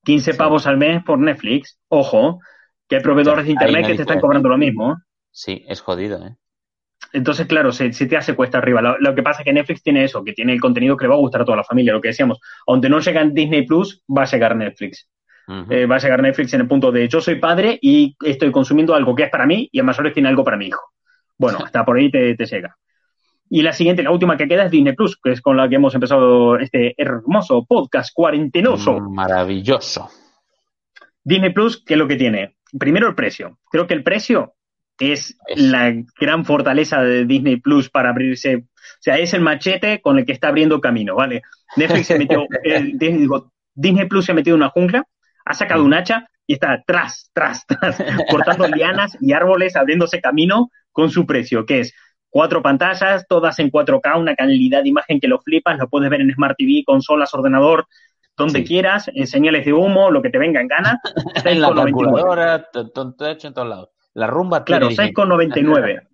[0.05, 1.79] 15 pavos al mes por Netflix.
[1.89, 2.39] Ojo,
[2.89, 4.97] que hay proveedores de internet que te están cobrando lo mismo.
[5.31, 6.37] Sí, es jodido, ¿eh?
[7.15, 8.83] Entonces, claro, se, te hace cuesta arriba.
[8.99, 11.15] Lo, que pasa es que Netflix tiene eso, que tiene el contenido que le va
[11.15, 12.41] a gustar a toda la familia, lo que decíamos.
[12.67, 15.09] Aunque no llega en Disney Plus, va a llegar Netflix.
[15.71, 18.97] Eh, va a llegar Netflix en el punto de yo soy padre y estoy consumiendo
[18.97, 20.81] algo que es para mí y además ahora tiene algo para mi hijo.
[21.39, 22.77] Bueno, hasta por ahí te, llega.
[23.49, 25.77] Y la siguiente, la última que queda es Disney Plus, que es con la que
[25.77, 28.99] hemos empezado este hermoso podcast cuarentenoso.
[28.99, 30.11] Maravilloso.
[31.23, 32.57] Disney Plus, ¿qué es lo que tiene?
[32.77, 33.59] Primero el precio.
[33.71, 34.55] Creo que el precio
[34.99, 38.57] es la gran fortaleza de Disney Plus para abrirse.
[38.57, 41.43] O sea, es el machete con el que está abriendo camino, ¿vale?
[41.77, 42.93] Netflix se metió, eh,
[43.75, 45.05] Disney Plus se ha metido en una jungla,
[45.45, 47.97] ha sacado un hacha, y está tras, tras, tras,
[48.31, 51.95] cortando lianas y árboles, abriéndose camino con su precio, que es
[52.29, 56.21] cuatro pantallas, todas en 4K, una calidad de imagen que lo flipas, lo puedes ver
[56.21, 57.87] en Smart TV, consolas, ordenador,
[58.37, 61.01] donde quieras, en señales de humo, lo que te venga en gana.
[61.45, 63.94] en la calculadora, todo hecho en todos lados.
[64.15, 66.07] La rumba Claro, 6,99.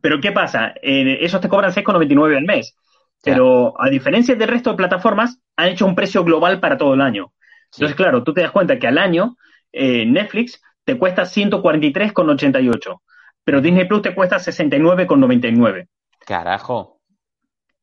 [0.00, 0.74] Pero ¿qué pasa?
[0.82, 2.76] Eh, esos te cobran 6,99 al mes.
[3.22, 7.00] Pero a diferencia del resto de plataformas, han hecho un precio global para todo el
[7.00, 7.32] año.
[7.72, 9.36] Entonces, claro, tú te das cuenta que al año
[9.72, 13.00] eh, Netflix te cuesta 143,88,
[13.44, 15.86] pero Disney Plus te cuesta 69,99.
[16.26, 17.00] Carajo.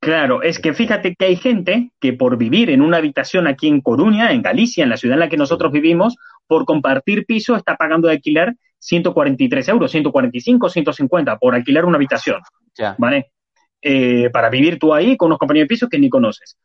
[0.01, 3.82] Claro, es que fíjate que hay gente que por vivir en una habitación aquí en
[3.82, 6.16] Coruña, en Galicia, en la ciudad en la que nosotros vivimos,
[6.47, 12.42] por compartir piso está pagando de alquiler 143 euros, 145, 150 por alquilar una habitación.
[12.98, 13.32] ¿Vale?
[13.82, 16.58] Eh, para vivir tú ahí con unos compañeros de piso que ni conoces.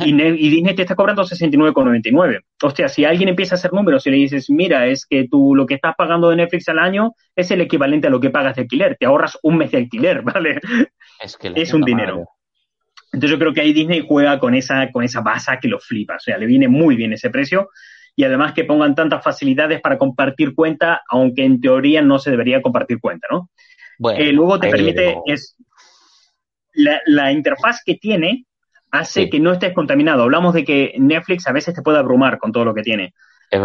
[0.00, 2.40] Y, Disney te está cobrando 69,99.
[2.62, 5.66] Hostia, si alguien empieza a hacer números y le dices, mira, es que tú lo
[5.66, 8.62] que estás pagando de Netflix al año es el equivalente a lo que pagas de
[8.62, 10.60] alquiler, te ahorras un mes de alquiler, ¿vale?
[11.20, 12.26] Es, que es un dinero.
[13.12, 16.16] Entonces yo creo que ahí Disney juega con esa, con esa base que lo flipa,
[16.16, 17.70] o sea, le viene muy bien ese precio
[18.18, 22.60] y además que pongan tantas facilidades para compartir cuenta, aunque en teoría no se debería
[22.60, 23.48] compartir cuenta, ¿no?
[23.96, 25.56] Bueno, eh, luego te permite, es
[26.72, 28.44] la, la interfaz que tiene
[28.90, 30.24] hace que no estés contaminado.
[30.24, 33.14] Hablamos de que Netflix a veces te puede abrumar con todo lo que tiene.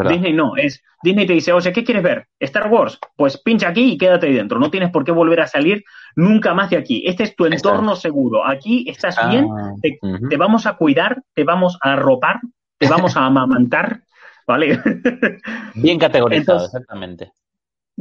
[0.08, 2.28] Disney no, es Disney te dice, oye, ¿qué quieres ver?
[2.40, 4.60] Star Wars, pues pincha aquí y quédate ahí dentro.
[4.60, 5.84] No tienes por qué volver a salir
[6.16, 7.02] nunca más de aquí.
[7.08, 8.46] Este es tu entorno seguro.
[8.48, 9.48] Aquí estás ah, bien,
[9.82, 12.40] te, vamos a cuidar, te vamos a arropar,
[12.78, 14.04] te vamos a amamantar,
[14.48, 14.80] ¿vale?
[15.76, 17.32] bien categorizado, exactamente.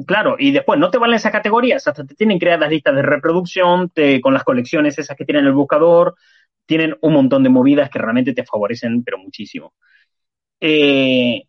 [0.07, 3.90] Claro, y después no te valen esas categorías, hasta te tienen creadas listas de reproducción,
[3.90, 6.14] te, con las colecciones esas que tienen el buscador,
[6.66, 9.74] tienen un montón de movidas que realmente te favorecen, pero muchísimo.
[10.61, 11.43] Eh,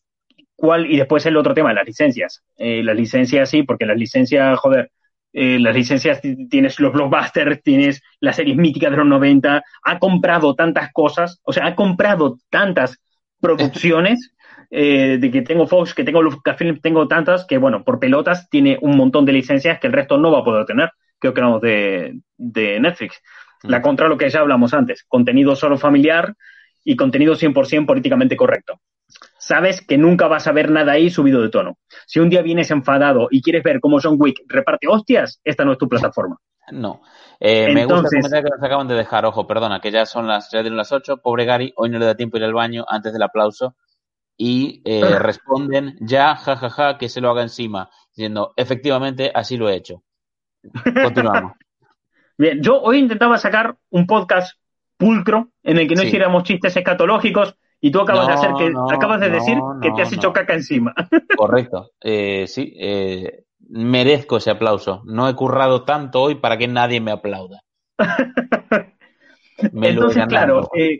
[0.55, 0.91] ¿cuál?
[0.91, 2.43] Y después el otro tema, las licencias.
[2.57, 4.91] Eh, las licencias sí, porque las licencias, joder,
[5.31, 10.53] eh, las licencias tienes los blockbusters, tienes las series míticas de los 90, ha comprado
[10.55, 12.99] tantas cosas, o sea, ha comprado tantas
[13.39, 14.32] producciones.
[14.81, 18.97] De que tengo Fox, que tengo Lucasfilm, tengo tantas que, bueno, por pelotas tiene un
[18.97, 20.91] montón de licencias que el resto no va a poder tener.
[21.19, 23.21] Creo que hablamos de, de Netflix.
[23.63, 26.35] La contra lo que ya hablamos antes, contenido solo familiar
[26.83, 28.81] y contenido 100% políticamente correcto.
[29.37, 31.77] Sabes que nunca vas a ver nada ahí subido de tono.
[32.05, 35.73] Si un día vienes enfadado y quieres ver cómo John Wick reparte hostias, esta no
[35.73, 36.37] es tu plataforma.
[36.71, 37.01] No.
[37.39, 40.49] Eh, me gusta comentar que nos acaban de dejar, ojo, perdona, que ya son las,
[40.51, 41.17] ya las 8.
[41.17, 43.75] Pobre Gary, hoy no le da tiempo ir al baño antes del aplauso.
[44.45, 49.55] Y eh, responden ya, jajaja, ja, ja, que se lo haga encima, diciendo, efectivamente, así
[49.55, 50.03] lo he hecho.
[51.01, 51.53] Continuamos.
[52.37, 54.57] Bien, yo hoy intentaba sacar un podcast
[54.97, 59.21] pulcro en el que no hiciéramos chistes escatológicos y tú acabas de hacer que acabas
[59.21, 60.93] de decir que te has hecho caca encima.
[61.37, 61.91] Correcto.
[62.01, 65.03] Eh, sí, eh, merezco ese aplauso.
[65.05, 67.61] No he currado tanto hoy para que nadie me aplauda.
[69.57, 70.99] entonces, claro, eh,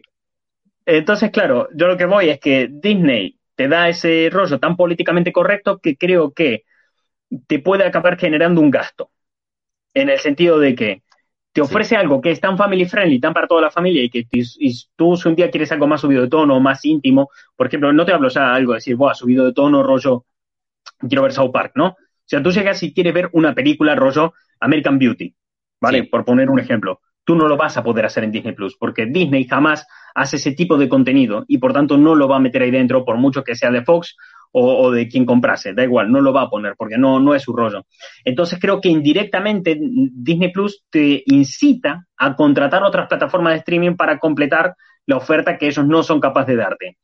[0.85, 5.31] entonces, claro, yo lo que voy es que Disney te da ese rollo tan políticamente
[5.31, 6.63] correcto que creo que
[7.47, 9.11] te puede acabar generando un gasto.
[9.93, 11.03] En el sentido de que
[11.51, 14.27] te ofrece algo que es tan family friendly, tan para toda la familia y que
[14.95, 18.05] tú si un día quieres algo más subido de tono, más íntimo, por ejemplo, no
[18.05, 20.25] te hablo sea algo de decir, Buah, subido de tono, rollo,
[21.07, 21.89] quiero ver South Park, ¿no?
[21.89, 25.35] O sea, tú llegas y quieres ver una película rollo American Beauty,
[25.79, 26.05] ¿vale?
[26.05, 27.01] Por poner un ejemplo.
[27.25, 30.51] Tú no lo vas a poder hacer en Disney Plus, porque Disney jamás hace ese
[30.51, 33.43] tipo de contenido y por tanto no lo va a meter ahí dentro, por mucho
[33.43, 34.15] que sea de Fox
[34.55, 37.41] o, de quien comprase, da igual, no lo va a poner porque no, no es
[37.41, 37.85] su rollo.
[38.23, 44.19] Entonces creo que indirectamente Disney Plus te incita a contratar otras plataformas de streaming para
[44.19, 44.75] completar
[45.07, 46.97] la oferta que ellos no son capaces de darte.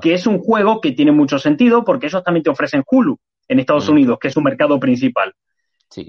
[0.00, 3.60] Que es un juego que tiene mucho sentido porque ellos también te ofrecen Hulu en
[3.60, 3.92] Estados mm.
[3.92, 5.34] Unidos, que es su mercado principal.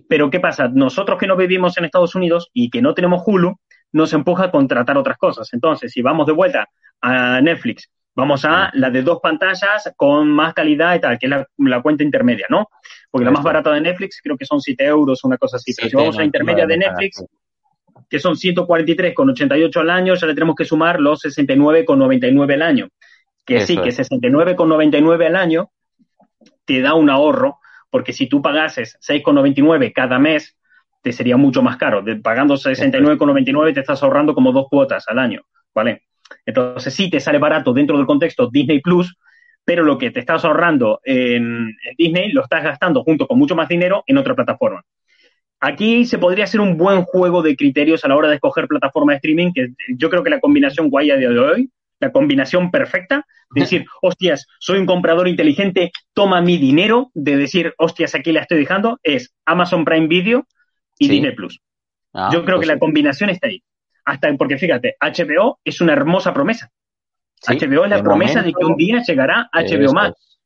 [0.08, 0.68] Pero ¿qué pasa?
[0.68, 3.56] Nosotros que no vivimos en Estados Unidos y que no tenemos Hulu,
[3.94, 5.54] nos empuja a contratar otras cosas.
[5.54, 6.68] Entonces, si vamos de vuelta
[7.02, 11.32] a Netflix Vamos a la de dos pantallas con más calidad y tal, que es
[11.58, 12.68] la, cuenta intermedia, ¿no?
[13.12, 15.72] Porque la más barata de Netflix creo que son 7 euros, una cosa así.
[15.76, 17.24] Pero si vamos a la intermedia de Netflix,
[18.10, 22.88] que son 143,88 al año, ya le tenemos que sumar los 69,99 al año.
[23.46, 25.70] Que sí, que 69,99 al año
[26.66, 27.60] te da un ahorro,
[27.90, 30.58] porque si tú pagases 6,99 cada mes,
[31.02, 32.04] te sería mucho más caro.
[32.22, 36.04] pagando 69,99 te estás ahorrando como dos cuotas al año, ¿vale?
[36.46, 39.18] Entonces sí te sale barato dentro del contexto Disney Plus,
[39.64, 43.68] pero lo que te estás ahorrando en, Disney lo estás gastando junto con mucho más
[43.68, 44.84] dinero en otra plataforma.
[45.60, 49.14] Aquí se podría hacer un buen juego de criterios a la hora de escoger plataforma
[49.14, 51.70] de streaming, que yo creo que la combinación guay a día de hoy,
[52.00, 57.74] la combinación perfecta de decir, hostias, soy un comprador inteligente, toma mi dinero, de decir,
[57.78, 60.48] hostias, aquí la estoy dejando, es Amazon Prime Video
[60.98, 61.60] y Disney Plus.
[62.14, 63.64] Ah, Yo creo pues que la combinación está ahí.
[64.06, 66.72] Hasta porque fíjate, HBO es una hermosa promesa.
[67.46, 70.40] HBO es la promesa de que un día llegará HBO Max.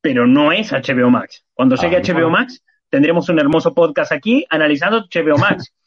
[0.00, 1.44] Pero no es HBO Max.
[1.52, 5.72] Cuando llegue HBO Max, tendremos un hermoso podcast aquí analizando HBO Max.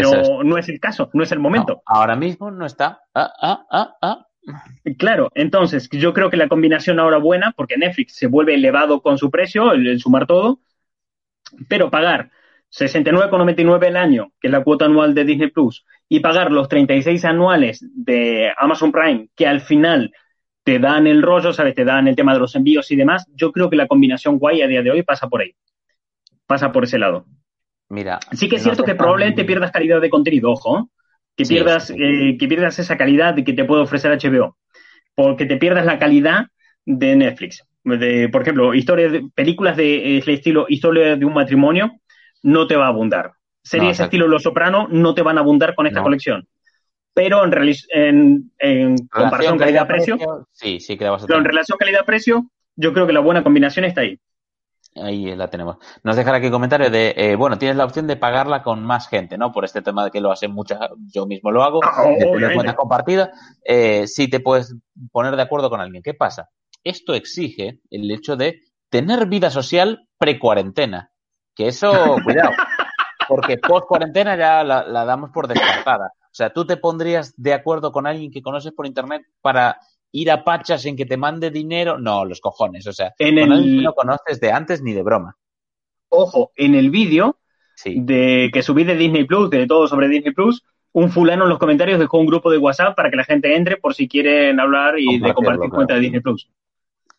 [0.00, 1.82] Pero no es el caso, no es el momento.
[1.86, 3.02] ahora mismo no está.
[3.14, 4.26] Ah, ah, ah, ah.
[4.98, 9.18] Claro, entonces yo creo que la combinación ahora buena, porque Netflix se vuelve elevado con
[9.18, 10.60] su precio, el, sumar todo,
[11.68, 12.30] pero pagar
[12.70, 17.24] 69,99 el año, que es la cuota anual de Disney Plus, y pagar los 36
[17.24, 20.12] anuales de Amazon Prime, que al final
[20.64, 21.74] te dan el rollo, ¿sabes?
[21.74, 24.62] Te dan el tema de los envíos y demás, yo creo que la combinación guay
[24.62, 25.54] a día de hoy pasa por ahí.
[26.46, 27.26] Pasa por ese lado.
[27.92, 28.20] Mira.
[28.32, 30.88] Sí que es cierto que probablemente pierdas calidad de contenido, ojo,
[31.36, 34.56] que pierdas, eh, que pierdas esa calidad que te puede ofrecer HBO,
[35.14, 36.46] porque te pierdas la calidad
[36.86, 37.62] de Netflix.
[37.84, 41.92] De, por ejemplo, historias de, películas de eh, estilo historia de un matrimonio
[42.42, 43.32] no te va a abundar.
[43.62, 46.48] Series de estilo Los Soprano no te van a abundar con esta colección.
[47.12, 50.16] Pero en, en, comparación calidad-precio,
[50.50, 54.18] sí, sí a en relación calidad-precio, yo creo que la buena combinación está ahí.
[54.94, 55.78] Ahí la tenemos.
[56.02, 59.38] Nos dejan aquí comentario de, eh, bueno, tienes la opción de pagarla con más gente,
[59.38, 59.50] ¿no?
[59.50, 60.78] Por este tema de que lo hacen muchas,
[61.12, 63.30] yo mismo lo hago, ah, de cuentas compartidas,
[63.64, 64.76] eh, si te puedes
[65.10, 66.02] poner de acuerdo con alguien.
[66.02, 66.50] ¿Qué pasa?
[66.84, 71.10] Esto exige el hecho de tener vida social pre-cuarentena.
[71.54, 71.90] Que eso,
[72.24, 72.50] cuidado,
[73.28, 76.12] porque post-cuarentena ya la, la damos por descartada.
[76.32, 79.78] O sea, tú te pondrías de acuerdo con alguien que conoces por internet para
[80.12, 83.82] ir a Pachas en que te mande dinero, no, los cojones, o sea, en el...
[83.82, 85.36] no conoces de antes ni de broma.
[86.08, 87.38] Ojo, en el vídeo
[87.84, 91.58] de que subí de Disney Plus, de todo sobre Disney Plus, un fulano en los
[91.58, 94.98] comentarios dejó un grupo de WhatsApp para que la gente entre por si quieren hablar
[94.98, 96.48] y de compartir cuenta de Disney Plus.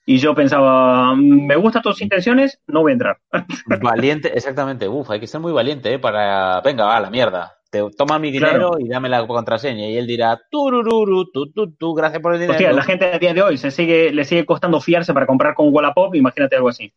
[0.06, 3.18] Y yo pensaba, me gustan tus intenciones, no voy a entrar.
[3.82, 4.88] Valiente, exactamente.
[4.88, 6.00] Uf, hay que ser muy valiente, ¿eh?
[6.00, 7.54] Para, venga, va, la mierda
[7.97, 9.88] toma mi dinero y dame la contraseña.
[9.88, 12.53] Y él dirá, turururu, tu, tu, tu, gracias por el dinero.
[12.53, 15.55] Hostia, la gente a día de hoy se sigue, le sigue costando fiarse para comprar
[15.55, 16.93] con Wallapop, imagínate algo así.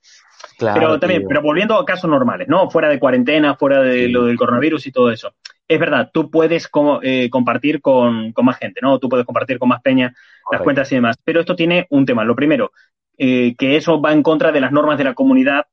[0.59, 2.71] Claro, pero también, pero volviendo a casos normales, ¿no?
[2.71, 5.35] Fuera de cuarentena, fuera de lo del coronavirus y todo eso.
[5.69, 6.71] Es verdad, tú puedes
[7.03, 8.99] eh, compartir con, más gente, ¿no?
[8.99, 10.15] Tú puedes compartir con más peña
[10.51, 11.17] las cuentas y demás.
[11.25, 12.25] Pero esto tiene un tema.
[12.25, 12.71] Lo primero,
[13.19, 15.67] eh, que eso va en contra de las normas de la comunidad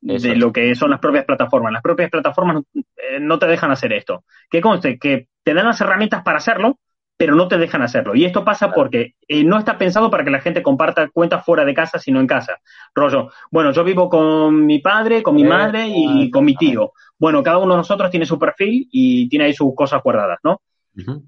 [0.00, 1.72] de lo que son las propias plataformas.
[1.72, 4.24] Las propias plataformas eh, no te dejan hacer esto.
[4.50, 6.78] Que conste que te dan las herramientas para hacerlo,
[7.16, 8.14] pero no te dejan hacerlo.
[8.14, 11.64] Y esto pasa porque eh, no está pensado para que la gente comparta cuentas fuera
[11.64, 12.58] de casa, sino en casa.
[12.94, 16.92] Rollo, bueno, yo vivo con mi padre, con mi madre y con mi tío.
[17.18, 20.62] Bueno, cada uno de nosotros tiene su perfil y tiene ahí sus cosas guardadas, ¿no?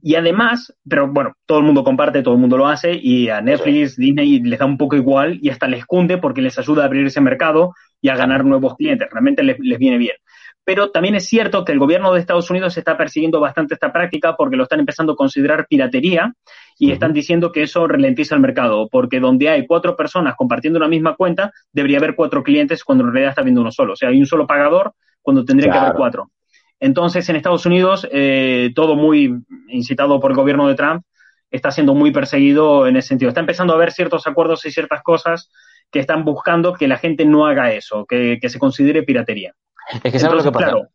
[0.02, 3.40] Y además, pero bueno, todo el mundo comparte, todo el mundo lo hace y a
[3.40, 6.86] Netflix, Disney les da un poco igual y hasta les cunde porque les ayuda a
[6.86, 9.08] abrir ese mercado y a ganar nuevos clientes.
[9.10, 10.16] Realmente les, viene bien.
[10.64, 14.36] Pero también es cierto que el gobierno de Estados Unidos está persiguiendo bastante esta práctica
[14.36, 16.34] porque lo están empezando a considerar piratería
[16.78, 20.88] y están diciendo que eso ralentiza el mercado, porque donde hay cuatro personas compartiendo una
[20.88, 23.94] misma cuenta, debería haber cuatro clientes cuando en realidad está viendo uno solo.
[23.94, 26.30] O sea, hay un solo pagador cuando tendría que haber cuatro.
[26.78, 29.32] Entonces, en Estados Unidos, eh, todo muy
[29.68, 31.04] incitado por el gobierno de Trump,
[31.50, 33.28] está siendo muy perseguido en ese sentido.
[33.28, 35.50] Está empezando a haber ciertos acuerdos y ciertas cosas
[35.92, 39.54] que están buscando que la gente no haga eso, que, se considere piratería.
[40.02, 40.88] Es que ¿sabes lo que pasa?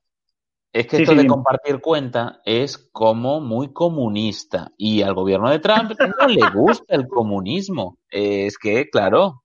[0.73, 5.91] es que esto de compartir cuenta es como muy comunista y al gobierno de Trump
[6.19, 7.99] no le gusta el comunismo.
[8.09, 9.43] Es que, claro.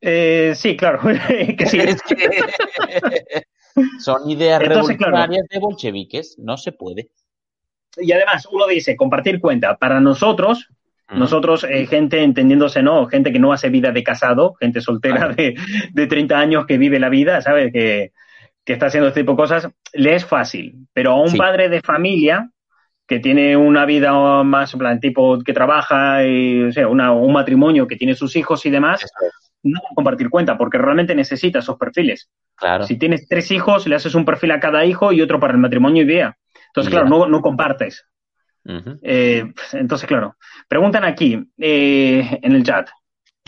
[0.00, 1.00] Eh, sí, claro.
[1.58, 1.78] que sí.
[1.80, 2.16] Es que...
[3.98, 7.10] Son ideas revolucionarias de bolcheviques, no se puede.
[7.96, 9.76] Y además, uno dice, compartir cuenta.
[9.76, 10.68] Para nosotros,
[11.14, 13.06] nosotros, eh, gente entendiéndose, ¿no?
[13.06, 15.54] Gente que no hace vida de casado, gente soltera de,
[15.92, 17.72] de 30 años que vive la vida, ¿sabes?
[17.72, 18.12] Que,
[18.64, 20.86] está haciendo este tipo de cosas, le es fácil.
[20.92, 22.48] Pero a un padre de familia
[23.06, 24.12] que tiene una vida
[24.44, 28.64] más, en plan, tipo que trabaja, y, o sea, un matrimonio que tiene sus hijos
[28.64, 29.04] y demás,
[29.62, 32.30] no compartir cuenta, porque realmente necesita esos perfiles.
[32.54, 32.84] Claro.
[32.84, 35.58] Si tienes tres hijos, le haces un perfil a cada hijo y otro para el
[35.58, 36.36] matrimonio y vea.
[36.68, 38.06] Entonces, claro, no, no compartes.
[39.02, 40.36] Eh, entonces, claro.
[40.68, 42.88] Preguntan aquí eh, en el chat.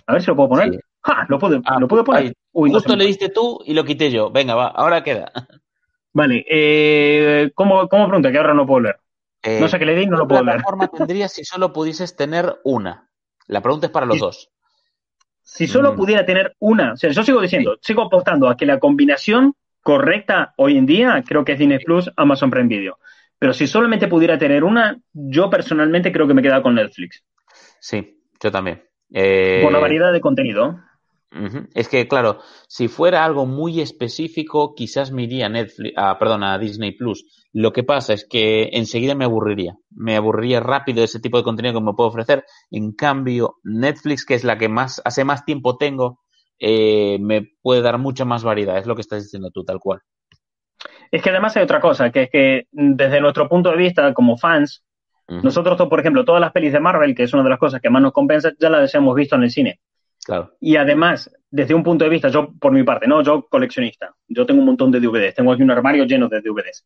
[0.06, 0.80] A ver si lo puedo poner.
[1.28, 2.34] Lo puedo, ah, lo puedo poner.
[2.52, 4.30] Justo le diste tú y lo quité yo.
[4.30, 5.30] Venga, va, ahora queda.
[6.12, 8.30] Vale, eh, ¿cómo, ¿cómo pregunta?
[8.30, 9.00] Que ahora no puedo leer.
[9.60, 10.58] no sé qué le di, no lo puedo leer.
[10.58, 13.10] ¿Qué forma tendrías si solo pudieses tener una?
[13.46, 14.50] La pregunta es para los dos.
[15.42, 15.96] Si solo mm.
[15.96, 20.54] pudiera tener una, o sea, yo sigo diciendo, sigo apostando a que la combinación correcta
[20.56, 22.98] hoy en día creo que es Disney Plus, Amazon Prime Video.
[23.44, 27.22] Pero si solamente pudiera tener una, yo personalmente creo que me queda con Netflix.
[27.78, 28.82] Sí, yo también.
[29.12, 30.80] Eh, Por la variedad de contenido.
[31.74, 32.38] Es que, claro,
[32.68, 37.26] si fuera algo muy específico, quizás me iría a Netflix, ah, perdón, a Disney Plus.
[37.52, 39.76] Lo que pasa es que enseguida me aburriría.
[39.90, 42.44] Me aburriría rápido ese tipo de contenido que me puedo ofrecer.
[42.70, 46.20] En cambio, Netflix, que es la que más hace más tiempo tengo,
[46.58, 48.78] eh, me puede dar mucha más variedad.
[48.78, 50.00] Es lo que estás diciendo tú, tal cual.
[51.14, 54.36] Es que además hay otra cosa, que es que desde nuestro punto de vista como
[54.36, 54.82] fans,
[55.28, 57.88] nosotros, por ejemplo, todas las pelis de Marvel, que es una de las cosas que
[57.88, 59.78] más nos compensa, ya las hemos visto en el cine.
[60.24, 60.56] Claro.
[60.58, 63.22] Y además, desde un punto de vista, yo por mi parte, ¿no?
[63.22, 64.12] Yo coleccionista.
[64.26, 65.36] Yo tengo un montón de DVDs.
[65.36, 66.84] Tengo aquí un armario lleno de DVDs.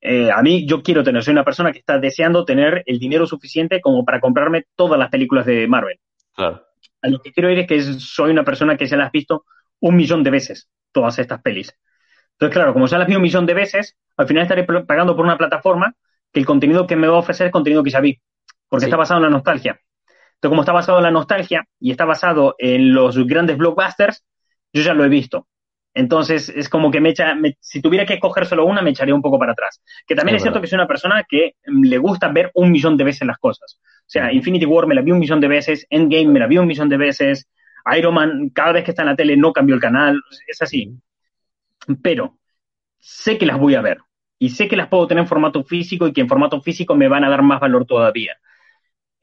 [0.00, 3.24] Eh, a mí, yo quiero tener, soy una persona que está deseando tener el dinero
[3.24, 6.00] suficiente como para comprarme todas las películas de Marvel.
[6.34, 6.60] Claro.
[7.02, 9.44] A lo que quiero ir es que soy una persona que se las ha visto
[9.78, 11.72] un millón de veces, todas estas pelis.
[12.34, 15.24] Entonces, claro, como se las vi un millón de veces, al final estaré pagando por
[15.24, 15.94] una plataforma
[16.32, 18.20] que el contenido que me va a ofrecer es contenido que ya vi,
[18.68, 18.86] porque Sí.
[18.86, 19.78] está basado en la nostalgia.
[20.34, 24.24] Entonces, como está basado en la nostalgia y está basado en los grandes blockbusters,
[24.72, 25.46] yo ya lo he visto.
[25.96, 29.14] Entonces, es como que me echa, me- si tuviera que escoger solo una, me echaría
[29.14, 29.80] un poco para atrás.
[30.06, 32.72] Que también Es es, cierto que soy una persona que mm, le gusta ver un
[32.72, 33.78] millón de veces las cosas.
[33.80, 34.32] O sea.
[34.32, 36.88] Infinity War me la vi un millón de veces, Endgame me la vi un millón
[36.88, 37.48] de veces,
[37.96, 40.90] Iron Man, cada vez que está en la tele no cambió el canal, es así.
[42.02, 42.38] Pero
[42.98, 43.98] sé que las voy a ver
[44.38, 47.08] y sé que las puedo tener en formato físico y que en formato físico me
[47.08, 48.36] van a dar más valor todavía.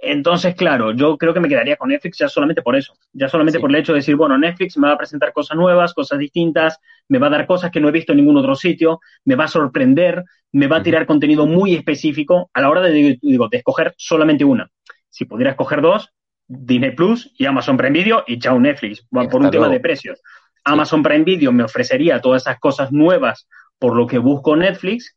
[0.03, 3.59] Entonces, claro, yo creo que me quedaría con Netflix ya solamente por eso, ya solamente
[3.59, 3.61] Sí.
[3.61, 6.79] por el hecho de decir, bueno, Netflix me va a presentar cosas nuevas, cosas distintas,
[7.07, 9.43] me va a dar cosas que no he visto en ningún otro sitio, me va
[9.43, 10.23] a sorprender,
[10.53, 14.43] me va a tirar contenido muy específico a la hora de, digo, de escoger solamente
[14.43, 14.71] una.
[15.09, 16.09] Si pudiera escoger dos,
[16.47, 20.19] Disney Plus y Amazon Prime Video y chao Netflix, por un tema de precios.
[20.63, 23.47] Amazon Prime Video me ofrecería todas esas cosas nuevas
[23.79, 25.15] por lo que busco Netflix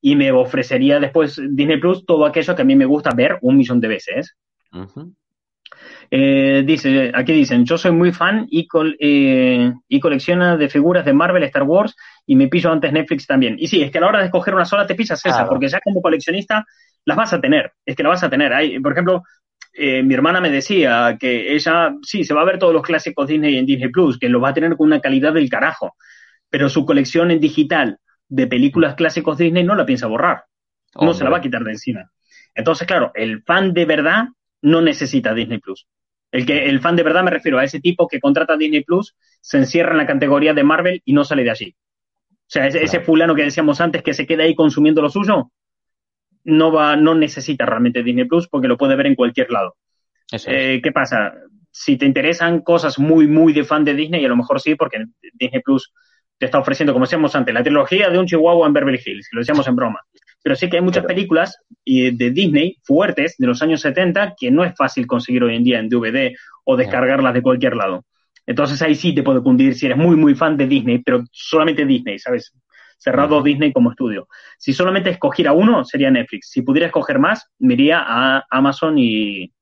[0.00, 3.56] y me ofrecería después Disney Plus todo aquello que a mí me gusta ver un
[3.56, 4.36] millón de veces.
[6.10, 11.04] Eh, dice, aquí dicen, yo soy muy fan y, col- eh, y colecciona de figuras
[11.06, 11.96] de Marvel, Star Wars
[12.26, 13.56] y me pillo antes Netflix también.
[13.58, 15.48] Y sí, es que a la hora de escoger una sola te pillas esa, Claro.
[15.48, 16.66] porque ya como coleccionista
[17.04, 18.52] las vas a tener, es que la vas a tener.
[18.52, 19.22] Hay, por ejemplo,
[19.72, 23.26] eh, mi hermana me decía que ella, sí, se va a ver todos los clásicos
[23.26, 25.96] Disney en Disney Plus, que los va a tener con una calidad del carajo,
[26.50, 30.44] pero su colección en digital de películas clásicos Disney no la piensa borrar
[31.00, 32.10] no se la va a quitar de encima.
[32.54, 34.24] Entonces, claro, el fan de verdad
[34.60, 35.86] no necesita Disney Plus.
[36.30, 39.14] El que el fan de verdad me refiero a ese tipo que contrata Disney Plus,
[39.40, 41.76] se encierra en la categoría de Marvel y no sale de allí.
[42.30, 45.50] O sea, ese, ese fulano que decíamos antes que se queda ahí consumiendo lo suyo,
[46.44, 49.76] no va, no necesita realmente Disney Plus porque lo puede ver en cualquier lado.
[50.30, 50.50] Eso.
[50.50, 51.34] Eh, ¿Qué pasa?
[51.70, 55.04] Si te interesan cosas muy, muy de fan de Disney, a lo mejor sí, porque
[55.34, 55.92] Disney Plus
[56.38, 59.40] te está ofreciendo, como decíamos antes, la trilogía de un chihuahua en Beverly Hills, lo
[59.40, 60.00] decíamos en broma.
[60.42, 61.56] Pero sí que hay muchas películas
[61.86, 65.78] de Disney fuertes de los años 70 que no es fácil conseguir hoy en día
[65.78, 68.04] en DVD o descargarlas de cualquier lado.
[68.44, 71.86] Entonces ahí sí te puede cundir si eres muy, muy fan de Disney, pero solamente
[71.86, 72.52] Disney, ¿sabes?
[73.02, 73.42] Cerrado.
[73.42, 74.28] Disney como estudio.
[74.58, 76.50] Si solamente escogiera uno, sería Netflix.
[76.50, 79.52] Si pudiera escoger más, me iría a Amazon y,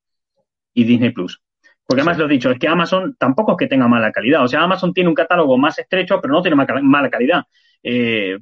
[0.74, 1.40] y Disney Plus.
[1.86, 2.20] Porque además Sí.
[2.22, 4.44] lo he dicho, es que Amazon tampoco es que tenga mala calidad.
[4.44, 7.42] O sea, Amazon tiene un catálogo más estrecho, pero no tiene ma- mala calidad.
[7.82, 8.38] Eh,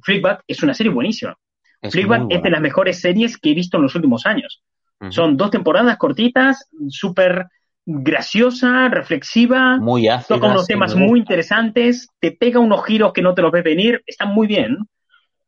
[0.47, 1.35] es una serie buenísima.
[1.81, 4.61] Es es de las mejores series que he visto en los últimos años.
[5.09, 7.45] Son dos temporadas cortitas, súper
[7.91, 13.41] graciosa, reflexiva, muy toca unos temas muy interesantes, te pega unos giros que no te
[13.41, 14.77] los ves venir, están muy bien.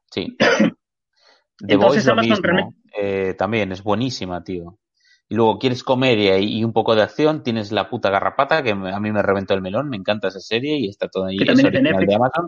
[0.10, 0.36] Sí.
[1.68, 4.80] Entonces, Amazon mismo, realmente- eh, también es buenísima, tío.
[5.30, 9.00] Y luego quieres comedia y, un poco de acción, tienes La puta garrapata, que a
[9.00, 11.38] mí me reventó el melón, me encanta esa serie y está todo ahí.
[11.38, 12.16] Que también es de.
[12.16, 12.48] Amazon.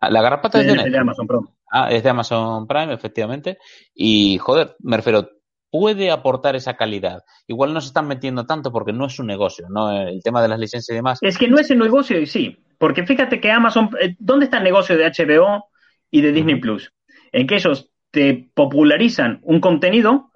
[0.00, 0.92] Ah, La garrapata es de de, Netflix.
[0.94, 1.46] de Amazon Prime.
[1.70, 3.58] Ah, es de Amazon Prime, efectivamente.
[3.94, 5.28] Y, joder, me refiero,
[5.72, 7.24] puede aportar esa calidad.
[7.46, 9.90] Igual no se están metiendo tanto porque no es un negocio, ¿no?
[9.90, 11.18] El tema de las licencias y demás.
[11.22, 14.58] Es que no es el negocio y sí, porque fíjate que Amazon, eh, ¿dónde está
[14.58, 15.64] el negocio de HBO
[16.10, 16.56] y de Disney.
[16.56, 16.92] Plus?
[17.32, 20.30] En que ellos te popularizan un contenido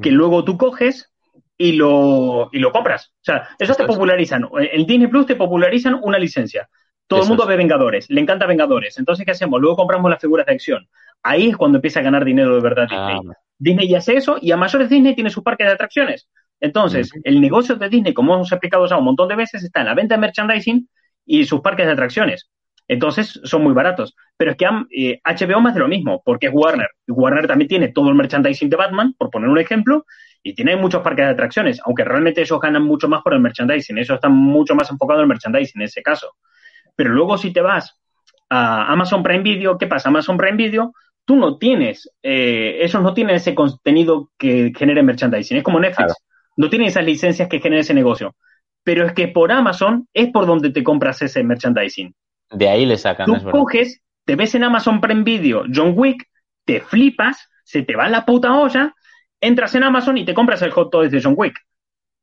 [0.00, 1.12] que luego tú coges
[1.58, 3.12] y lo, y lo compras.
[3.16, 3.86] O sea, ellos te es.
[3.86, 6.66] popularizan, en Disney Plus te popularizan una licencia.
[7.06, 7.48] Todo Eso el mundo es.
[7.50, 8.98] ve Vengadores, le encanta Vengadores.
[8.98, 9.60] Entonces, ¿qué hacemos?
[9.60, 10.88] Luego compramos las figuras de acción.
[11.22, 12.98] Ahí es cuando empieza a ganar dinero de verdad Disney.
[12.98, 16.28] Ah, Disney ya hace eso y a mayores Disney tiene su parque de atracciones.
[16.60, 19.86] Entonces, el negocio de Disney, como hemos explicado ya un montón de veces, está en
[19.86, 20.88] la venta de merchandising
[21.24, 22.50] y sus parques de atracciones.
[22.88, 24.16] Entonces, son muy baratos.
[24.36, 26.88] Pero es que han- eh, HBO más de lo mismo, porque es Warner.
[27.06, 30.04] Y Warner también tiene todo el merchandising de Batman, por poner un ejemplo,
[30.42, 33.98] y tiene muchos parques de atracciones, aunque realmente ellos ganan mucho más por el merchandising.
[33.98, 36.34] Ellos están mucho más enfocados en el merchandising en ese caso.
[36.96, 38.00] Pero luego, si te vas
[38.48, 40.08] a Amazon Prime Video, ¿qué pasa?
[40.08, 40.92] Amazon Prime Video
[41.28, 45.58] tú no tienes, eh, esos no tienen ese contenido que genere merchandising.
[45.58, 46.14] Es como Netflix.
[46.56, 48.34] No tienen esas licencias que generen ese negocio.
[48.82, 52.14] Pero es que por Amazon es por donde te compras ese merchandising.
[52.50, 53.26] De ahí le sacan.
[53.26, 56.26] Tú coges, te ves en Amazon Prime Video John Wick,
[56.64, 58.94] te flipas, se te va la puta olla,
[59.38, 61.58] entras en Amazon y te compras el hot toys de John Wick.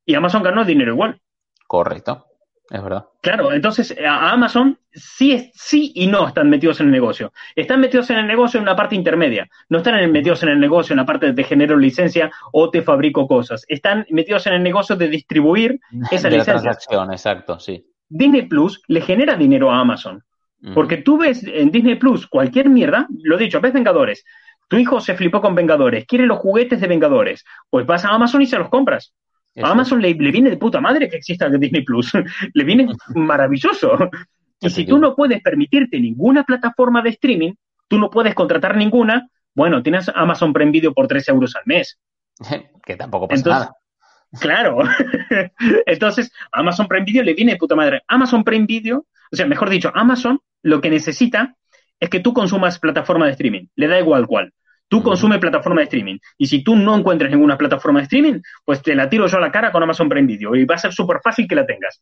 [0.04, 1.22] Y Amazon ganó dinero igual.
[1.68, 2.26] Correcto.
[2.70, 3.06] Es verdad.
[3.22, 7.32] Claro, entonces a Amazon sí, sí y no están metidos en el negocio.
[7.56, 9.48] Están metidos en el negocio en una parte intermedia.
[9.70, 12.82] No están metidos en el negocio en la parte de te genero licencia o te
[12.82, 13.66] fabrico cosas.
[13.68, 15.80] Están metidos en el negocio de distribuir
[16.12, 16.54] esa de licencia.
[16.54, 17.86] La transacción, exacto, sí.
[18.10, 20.24] Disney Plus le genera dinero a Amazon.
[20.74, 24.26] Porque tú ves en Disney Plus cualquier mierda, lo dicho, ves Vengadores.
[24.68, 27.46] Tu hijo se flipó con Vengadores, quiere los juguetes de Vengadores.
[27.70, 29.14] Pues vas a Amazon y se los compras.
[29.64, 32.12] A Amazon le, viene de puta madre que exista Disney Plus.
[32.54, 33.98] le viene maravilloso.
[34.62, 37.54] Y si tú no puedes permitirte ninguna plataforma de streaming,
[37.90, 42.00] tú no puedes contratar ninguna, bueno, tienes Amazon Prime Video por 3 euros al mes.
[42.86, 43.76] que tampoco pasa nada.
[44.40, 44.80] Claro.
[45.86, 48.02] Entonces, Amazon Prime Video le viene de puta madre.
[48.08, 51.56] Amazon Prime Video, o sea, mejor dicho, Amazon lo que necesita
[52.00, 53.68] es que tú consumas plataforma de streaming.
[53.76, 54.54] Le da igual cuál.
[54.88, 56.18] Tú consumes plataforma de streaming.
[56.38, 59.42] Y si tú no encuentras ninguna plataforma de streaming, pues te la tiro yo a
[59.42, 60.56] la cara con Amazon Prime Video.
[60.56, 62.02] Y va a ser súper fácil que la tengas.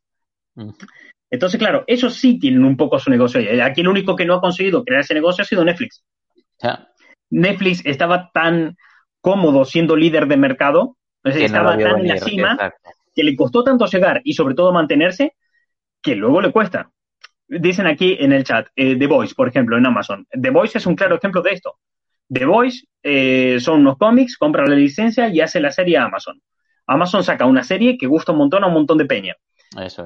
[1.30, 3.42] Entonces, claro, ellos sí tienen un poco su negocio.
[3.64, 6.04] Aquí el único que no ha conseguido crear ese negocio ha sido Netflix.
[7.30, 8.78] Netflix estaba tan
[9.20, 12.74] cómodo siendo líder de mercado, estaba tan en la cima,
[13.16, 15.36] que le costó tanto llegar y sobre todo mantenerse,
[16.02, 16.92] que luego le cuesta.
[17.48, 20.28] Dicen aquí en el chat, eh, The Voice, por ejemplo, en Amazon.
[20.30, 21.78] The Voice es un claro ejemplo de esto.
[22.34, 26.42] The Voice eh, son unos cómics, compra la licencia y hace la serie a Amazon.
[26.88, 29.36] Amazon saca una serie que gusta un montón a un montón de peña.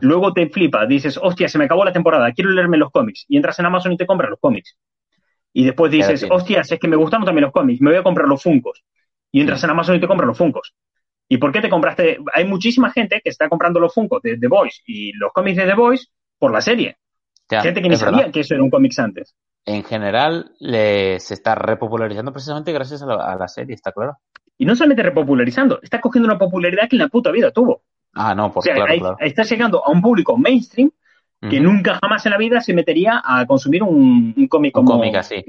[0.02, 3.26] Luego te flipa, dices, hostia, se me acabó la temporada, quiero leerme los cómics.
[3.28, 4.78] Y entras en Amazon y te compras los cómics.
[5.54, 8.28] Y después dices, hostia, es que me gustaron también los cómics, me voy a comprar
[8.28, 8.84] los Funcos.
[9.32, 10.74] Y entras en Amazon y te compras los Funcos.
[11.28, 12.20] ¿Y por qué te compraste?
[12.34, 15.66] Hay muchísima gente que está comprando los Funcos de The Voice y los cómics de
[15.66, 16.08] The Voice
[16.40, 16.98] por la serie.
[17.50, 19.36] gente que ni sabía que eso era un cómics antes
[19.68, 24.18] en general le, se está repopularizando precisamente gracias a la, serie, está claro.
[24.58, 27.82] Y no solamente repopularizando, está cogiendo una popularidad que en la puta vida tuvo.
[28.14, 30.90] Ah, no, por claro, Está llegando a un público mainstream
[31.42, 35.16] que nunca jamás en la vida se metería a consumir un, cómic como, un cómic
[35.16, 35.46] así.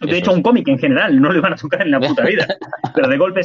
[0.00, 2.46] De hecho, un cómic en general no le van a tocar en la puta vida.
[2.94, 3.40] Pero de golpe,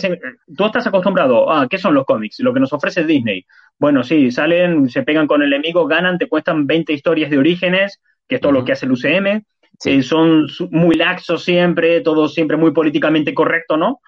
[0.56, 2.40] tú estás acostumbrado a, ¿qué son los cómics?
[2.42, 3.46] Lo que nos ofrece Disney.
[3.80, 8.00] Bueno, sí, salen, se pegan con el enemigo, ganan, te cuestan 20 historias de orígenes,
[8.28, 9.44] que es todo lo que hace el UCM.
[9.86, 14.00] Eh, son muy laxos siempre, todo siempre muy políticamente correcto, ¿no?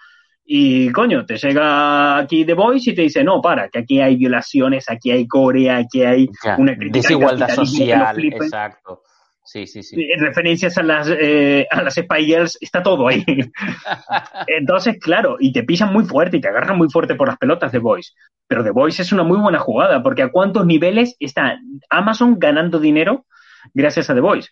[0.48, 4.16] Y coño, te llega aquí The Voice y te dice, no, para, que aquí hay
[4.16, 9.02] violaciones, aquí hay Corea, aquí hay una desigualdad social, exacto.
[9.44, 9.96] Sí, sí, sí.
[10.18, 13.24] Referencias a las, eh, a las Spy Girls, está todo ahí.
[14.48, 17.72] Entonces, claro, y te pisan muy fuerte y te agarran muy fuerte por las pelotas
[17.72, 18.14] de Voice.
[18.48, 21.60] Pero The Voice es una muy buena jugada, porque a cuántos niveles está
[21.90, 23.26] Amazon ganando dinero
[23.74, 24.50] gracias a The Voice.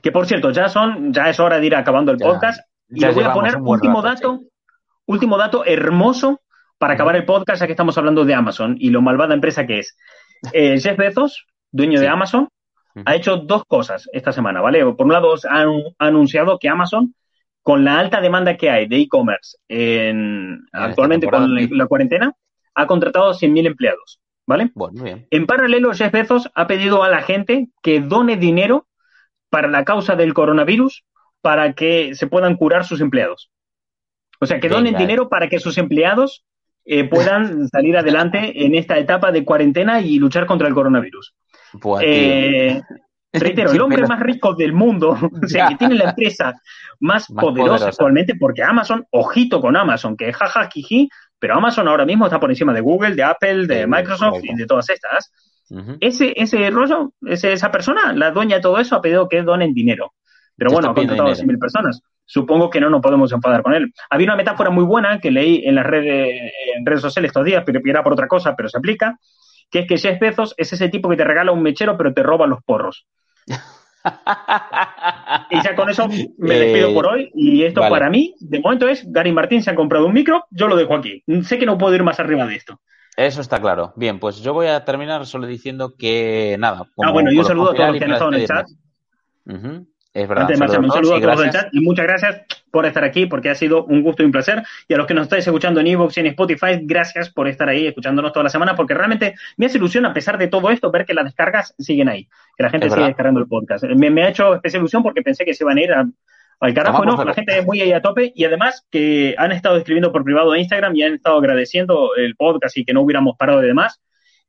[0.00, 2.60] Que por cierto, ya son, ya es hora de ir acabando el podcast.
[2.88, 4.40] y le voy a poner último dato,
[5.06, 6.40] último dato hermoso
[6.78, 9.80] para acabar el podcast, ya que estamos hablando de Amazon y lo malvada empresa que
[9.80, 9.96] es.
[10.52, 12.48] Eh, Jeff Bezos, dueño de Amazon,
[13.04, 14.84] ha hecho dos cosas esta semana, ¿vale?
[14.84, 15.64] Por un lado, ha,
[15.98, 17.14] anunciado que Amazon,
[17.62, 19.56] con la alta demanda que hay de e-commerce
[20.72, 22.32] actualmente con la, cuarentena,
[22.74, 24.70] ha contratado 100.000 empleados, ¿vale?
[24.74, 25.26] Bueno, bien.
[25.30, 28.86] En paralelo, Jeff Bezos ha pedido a la gente que done dinero
[29.50, 31.04] para la causa del coronavirus
[31.40, 33.50] para que se puedan curar sus empleados.
[34.40, 36.44] O sea, que donen dinero para que sus empleados
[36.84, 41.34] eh, puedan salir adelante en esta etapa de cuarentena y luchar contra el coronavirus.
[42.00, 42.82] eh,
[43.40, 45.10] reitero, el hombre más rico del mundo,
[45.42, 46.54] o sea, que tiene la empresa
[47.00, 52.26] más, poderosa, actualmente, porque Amazon, ojito con Amazon, que jaja, jiji, pero Amazon ahora mismo
[52.26, 55.32] está por encima de Google, de Apple, de Microsoft y de todas estas
[56.00, 59.72] ese, ese rollo, ese, esa persona, la dueña de todo eso, ha pedido que donen
[59.72, 60.12] dinero.
[60.56, 62.02] Pero bueno, ha contratado a 100.000 personas.
[62.24, 63.92] Supongo que no nos podemos enfadar con él.
[64.10, 67.62] Había una metáfora muy buena que leí en las redes, en redes sociales estos días,
[67.64, 69.18] pero era por otra cosa, pero se aplica,
[69.70, 72.22] que es que Jeff Bezos es ese tipo que te regala un mechero, pero te
[72.22, 73.06] roba los porros.
[75.50, 76.08] Y ya con eso
[76.38, 77.30] me despido eh, por hoy.
[77.34, 80.68] Y esto para mí, de momento es, Gary Martín se ha comprado un micro, yo
[80.68, 81.22] lo dejo aquí.
[81.42, 82.80] Sé que no puedo ir más arriba de esto.
[83.16, 83.92] Eso está claro.
[83.96, 86.86] Bien, pues yo voy a terminar solo diciendo que nada.
[87.04, 88.66] ah, bueno, y un saludo a todos los que han estado en el chat.
[90.14, 90.48] Es verdad.
[90.50, 94.02] un saludo a todos chat y muchas gracias por estar aquí porque ha sido un
[94.02, 94.62] gusto y un placer.
[94.86, 97.68] Y a los que nos estáis escuchando en Evox y en Spotify, gracias por estar
[97.68, 100.90] ahí escuchándonos toda la semana porque realmente me hace ilusión, a pesar de todo esto,
[100.90, 103.84] ver que las descargas siguen ahí, que la gente sigue descargando el podcast.
[103.84, 106.06] Me, me, ha hecho especial ilusión porque pensé que se iban a ir a,
[106.60, 109.78] Al carajo, no, la gente es muy ahí a tope y además que han estado
[109.78, 113.36] escribiendo por privado de Instagram y han estado agradeciendo el podcast y que no hubiéramos
[113.38, 114.00] parado de demás.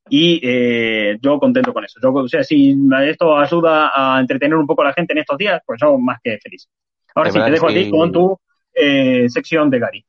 [0.10, 2.00] Y eh, yo contento con eso.
[2.02, 2.76] Yo, o sea, si
[3.06, 6.20] esto ayuda a entretener un poco a la gente en estos días, pues yo más
[6.24, 6.68] que feliz.
[7.16, 8.38] Ahora sí, te dejo a ti con tu
[8.74, 10.06] eh, sección de Gary.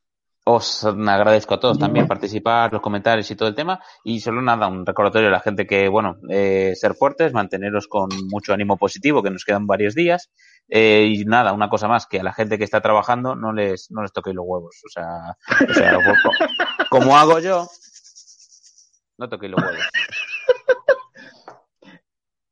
[0.47, 3.81] Os agradezco a todos también participar, los comentarios y todo el tema.
[4.05, 8.11] Y solo nada, un recordatorio a la gente que, bueno, eh, ser fuertes, manteneros con
[8.29, 10.31] mucho ánimo positivo, que nos quedan varios días.
[10.69, 13.91] Eh, y nada, una cosa más, que a la gente que está trabajando no les,
[13.91, 14.83] no les toquéis los huevos.
[14.85, 15.35] O sea,
[15.67, 15.99] o sea
[16.91, 17.67] como hago yo,
[19.19, 19.85] no toquéis los huevos.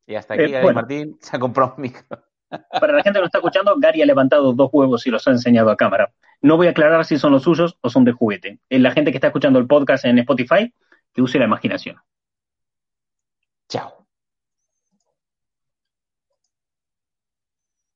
[0.05, 2.05] Y hasta aquí, eh, Martín se ha comprado un micro.
[2.81, 5.31] Para la gente que nos está escuchando, Gary ha levantado dos huevos y los ha
[5.31, 6.13] enseñado a cámara.
[6.43, 8.61] No voy a aclarar si son los suyos o son de juguete.
[8.69, 10.75] La gente que está escuchando el podcast en Spotify,
[11.15, 11.97] que use la imaginación.